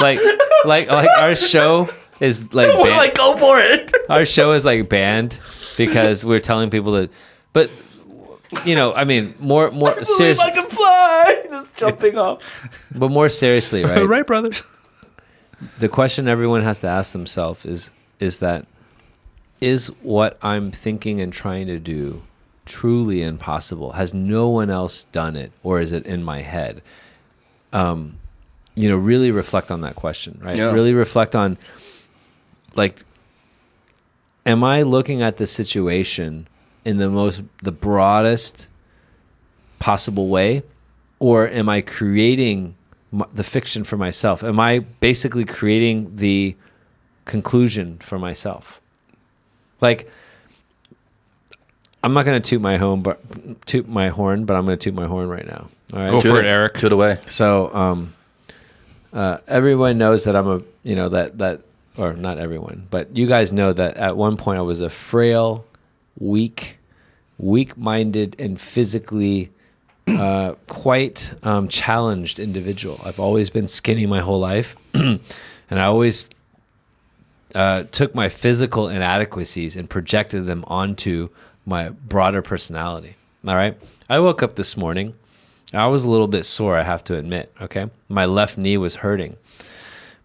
[0.00, 0.18] like
[0.64, 3.94] like like our show is like, ban- like, go for it.
[4.08, 5.38] our show is like banned
[5.76, 7.10] because we're telling people that
[7.52, 7.70] but
[8.64, 12.42] you know i mean more more Believe seriously I can fly, just jumping off.
[12.94, 14.62] but more seriously right right, brothers.
[15.78, 17.90] the question everyone has to ask themselves is
[18.20, 18.66] is that
[19.60, 22.22] is what i'm thinking and trying to do
[22.66, 26.82] truly impossible has no one else done it or is it in my head
[27.72, 28.18] um
[28.74, 30.72] you know really reflect on that question right Yeah.
[30.72, 31.58] really reflect on
[32.74, 33.04] like
[34.46, 36.46] am i looking at the situation
[36.84, 38.68] in the most the broadest
[39.78, 40.62] possible way?
[41.18, 42.74] Or am i creating
[43.32, 44.42] the fiction for myself?
[44.42, 46.56] Am i basically creating the
[47.24, 48.80] conclusion for myself?
[49.80, 50.10] Like
[52.02, 54.84] i'm not going to toot my home but toot my horn but i'm going to
[54.84, 55.68] toot my horn right now.
[55.94, 56.10] All right?
[56.10, 56.74] Go for it, Aric.
[56.74, 57.18] Toot away.
[57.28, 58.14] so um,
[59.12, 61.62] uh, everyone knows that I'm a you know that that
[61.96, 65.64] or not everyone, but you guys know that at one point I was a frail,
[66.18, 66.78] weak,
[67.38, 69.50] weak-minded, and physically
[70.06, 73.00] uh, quite um, challenged individual.
[73.04, 75.20] I've always been skinny my whole life, and
[75.70, 76.28] I always
[77.54, 81.28] uh, took my physical inadequacies and projected them onto
[81.64, 83.16] my broader personality.
[83.46, 83.76] All right.
[84.08, 85.14] I woke up this morning.
[85.72, 87.52] I was a little bit sore, I have to admit.
[87.60, 87.90] Okay.
[88.08, 89.36] My left knee was hurting.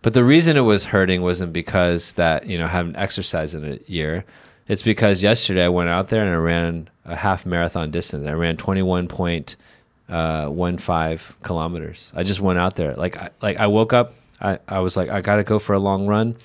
[0.02, 3.66] But the reason it was hurting wasn't because that, you know, I haven't exercised in
[3.66, 4.26] a year.
[4.70, 8.28] It's because yesterday I went out there and I ran a half marathon distance.
[8.28, 12.12] I ran 21.15 kilometers.
[12.16, 12.94] I just went out there.
[12.94, 15.74] Like, I, like I woke up, I, I was like, I got to go for
[15.74, 16.36] a long run.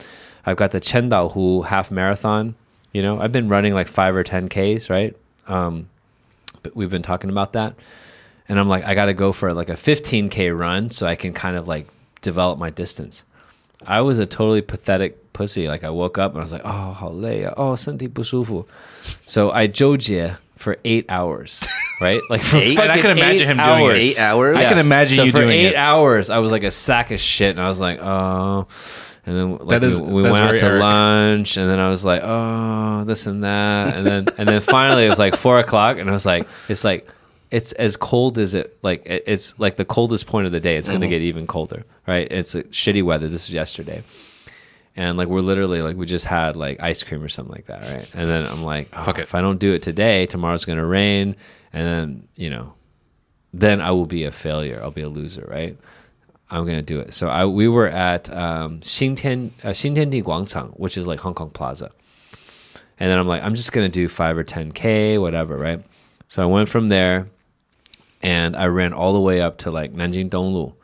[0.46, 2.54] I've got the Chendao Hu half marathon.
[2.92, 5.14] You know, I've been running like five or 10 Ks, right?
[5.46, 5.90] Um,
[6.62, 7.74] but we've been talking about that.
[8.48, 11.34] And I'm like, I got to go for like a 15K run so I can
[11.34, 11.88] kind of like
[12.22, 13.22] develop my distance.
[13.86, 15.68] I was a totally pathetic pussy.
[15.68, 18.66] Like I woke up and I was like, oh, 好累啊, oh, 身体不舒服.
[19.26, 21.62] So I jojie for eight hours,
[22.00, 22.22] right?
[22.30, 22.78] Like for eight?
[22.78, 23.98] I can imagine him doing it.
[23.98, 24.56] eight hours.
[24.56, 24.66] Yeah.
[24.66, 26.30] I can imagine so you for eight hours.
[26.30, 28.66] I was like a sack of shit, and I was like, oh.
[29.26, 30.80] And then like, we, we went out to Aric.
[30.80, 35.06] lunch, and then I was like, oh, this and that, and then and then finally
[35.06, 37.08] it was like four o'clock, and I was like, it's like
[37.50, 40.76] it's as cold as it like it's like the coldest point of the day.
[40.76, 41.12] It's going to mm-hmm.
[41.12, 42.26] get even colder, right?
[42.30, 43.28] It's like, shitty weather.
[43.28, 44.02] This was yesterday,
[44.96, 47.82] and like we're literally like we just had like ice cream or something like that,
[47.82, 48.08] right?
[48.14, 49.22] And then I'm like, oh, Fuck it.
[49.22, 51.34] if I don't do it today, tomorrow's gonna rain,
[51.72, 52.74] and then you know,
[53.52, 54.80] then I will be a failure.
[54.82, 55.76] I'll be a loser, right?
[56.50, 57.12] I'm gonna do it.
[57.12, 61.90] So I we were at um, Xintian uh, Xintiandi which is like Hong Kong Plaza,
[63.00, 65.82] and then I'm like, I'm just gonna do five or ten k, whatever, right?
[66.28, 67.26] So I went from there,
[68.22, 70.74] and I ran all the way up to like Nanjing Donglu,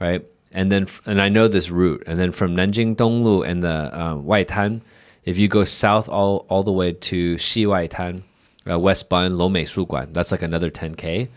[0.00, 0.24] right?
[0.52, 4.24] And then and I know this route, and then from Nanjing Donglu and the um,
[4.24, 4.82] Waitan,
[5.24, 8.22] if you go south all all the way to Xi Waitan,
[8.68, 11.28] uh, West Bund, Lomei Suguan, that's like another 10k.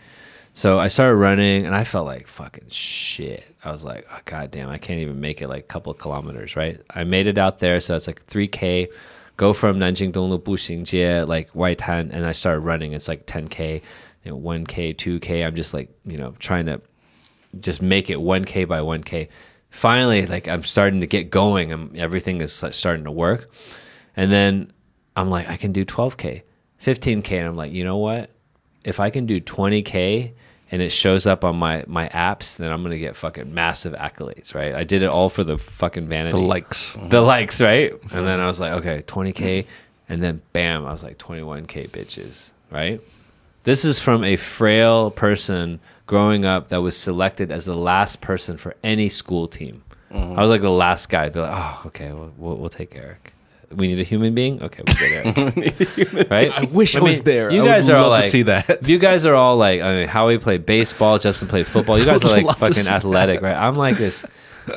[0.52, 3.44] So I started running and I felt like fucking shit.
[3.62, 6.56] I was like, oh, God damn, I can't even make it like a couple kilometers,
[6.56, 6.80] right?
[6.94, 7.78] I made it out there.
[7.78, 8.88] So it's like 3K,
[9.36, 12.94] go from Nanjing Donglu Buxingjie, like Waitan, and I started running.
[12.94, 13.82] It's like 10K,
[14.24, 15.46] you know, 1K, 2K.
[15.46, 16.80] I'm just like, you know, trying to
[17.60, 19.28] just make it 1K by 1K.
[19.70, 21.72] Finally, like I'm starting to get going.
[21.72, 23.50] I'm, everything is starting to work.
[24.16, 24.72] And then
[25.16, 26.42] I'm like, I can do 12K,
[26.82, 27.32] 15K.
[27.32, 28.30] And I'm like, you know what?
[28.84, 30.32] If I can do 20K
[30.70, 33.94] and it shows up on my, my apps, then I'm going to get fucking massive
[33.94, 34.74] accolades, right?
[34.74, 36.36] I did it all for the fucking vanity.
[36.36, 36.96] The likes.
[36.96, 37.08] Mm-hmm.
[37.08, 37.92] The likes, right?
[38.12, 39.66] And then I was like, okay, 20K.
[40.08, 43.00] And then bam, I was like, 21K bitches, right?
[43.64, 48.56] This is from a frail person growing up that was selected as the last person
[48.56, 49.82] for any school team.
[50.10, 50.38] Mm-hmm.
[50.38, 51.28] I was like the last guy.
[51.28, 53.32] Be like, oh, okay, we'll, we'll, we'll take Aric.
[53.72, 54.62] We need a human being.
[54.62, 56.30] Okay, we'll get Aric.
[56.30, 56.52] right?
[56.52, 57.50] I wish I was there.
[57.50, 58.86] You I guys are all love to like, see that.
[58.86, 61.18] You guys are all like, I mean, Howie played baseball.
[61.18, 61.98] Justin played football.
[61.98, 63.56] You guys are like fucking athletic, right?
[63.56, 64.24] I'm like this.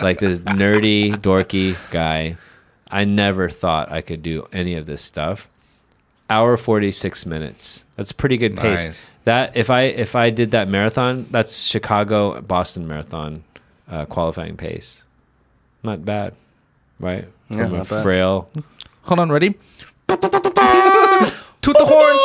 [0.01, 2.37] like this nerdy, dorky guy.
[2.89, 5.47] I never thought I could do any of this stuff.
[6.29, 7.85] Hour forty six minutes.
[7.95, 8.85] That's a pretty good pace.
[8.85, 9.07] Nice.
[9.23, 13.43] That if I if I did that marathon, that's Chicago Boston marathon
[13.89, 15.05] uh, qualifying pace.
[15.83, 16.35] Not bad,
[16.99, 17.27] right?
[17.49, 18.03] Yeah, From a not bad.
[18.03, 18.49] frail.
[19.03, 19.49] Hold on, ready?
[20.07, 22.15] Toot the horn.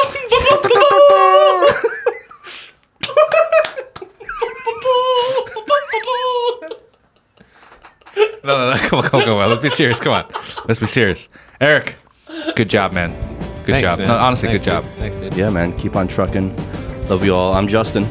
[8.44, 8.88] No, no, no.
[8.88, 9.48] Come on, come on, come on.
[9.48, 10.00] Let's be serious.
[10.00, 10.26] Come on.
[10.68, 11.28] Let's be serious.
[11.60, 11.94] Aric,
[12.56, 13.12] good job, man.
[13.64, 13.98] Good Thanks, job.
[13.98, 14.08] man.
[14.08, 14.84] No, honestly, Thanks, good job.
[14.84, 14.98] dude.
[14.98, 15.34] Thanks, dude.
[15.36, 15.72] Yeah, man.
[15.78, 16.54] Keep on trucking.
[17.08, 17.54] Love you all.
[17.54, 18.04] I'm Justin.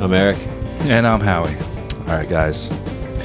[0.00, 0.38] I'm Aric.
[0.82, 1.56] And I'm Howie.
[2.08, 2.68] All right, guys.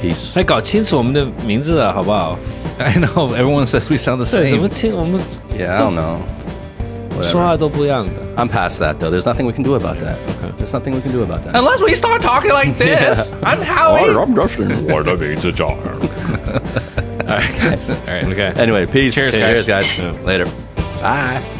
[0.00, 0.34] Peace.
[0.38, 2.38] 哎，搞清楚我们的名字了，好不好
[2.78, 4.44] ？I know everyone says we sound the same.
[5.56, 6.22] Yeah, I don't know.
[8.36, 9.08] I'm past that though.
[9.10, 10.18] There's nothing we can do about that.
[10.58, 11.54] There's nothing we can do about that.
[11.54, 14.10] Unless we start talking like this, I'm Howie.
[14.10, 14.86] I'm Justin.
[14.92, 15.70] What a pizza jar.
[15.70, 17.90] All right, guys.
[17.90, 18.24] All right.
[18.24, 18.52] Okay.
[18.56, 19.14] Anyway, peace.
[19.14, 19.98] Cheers, guys.
[20.24, 20.46] Later.
[21.04, 21.54] Bye.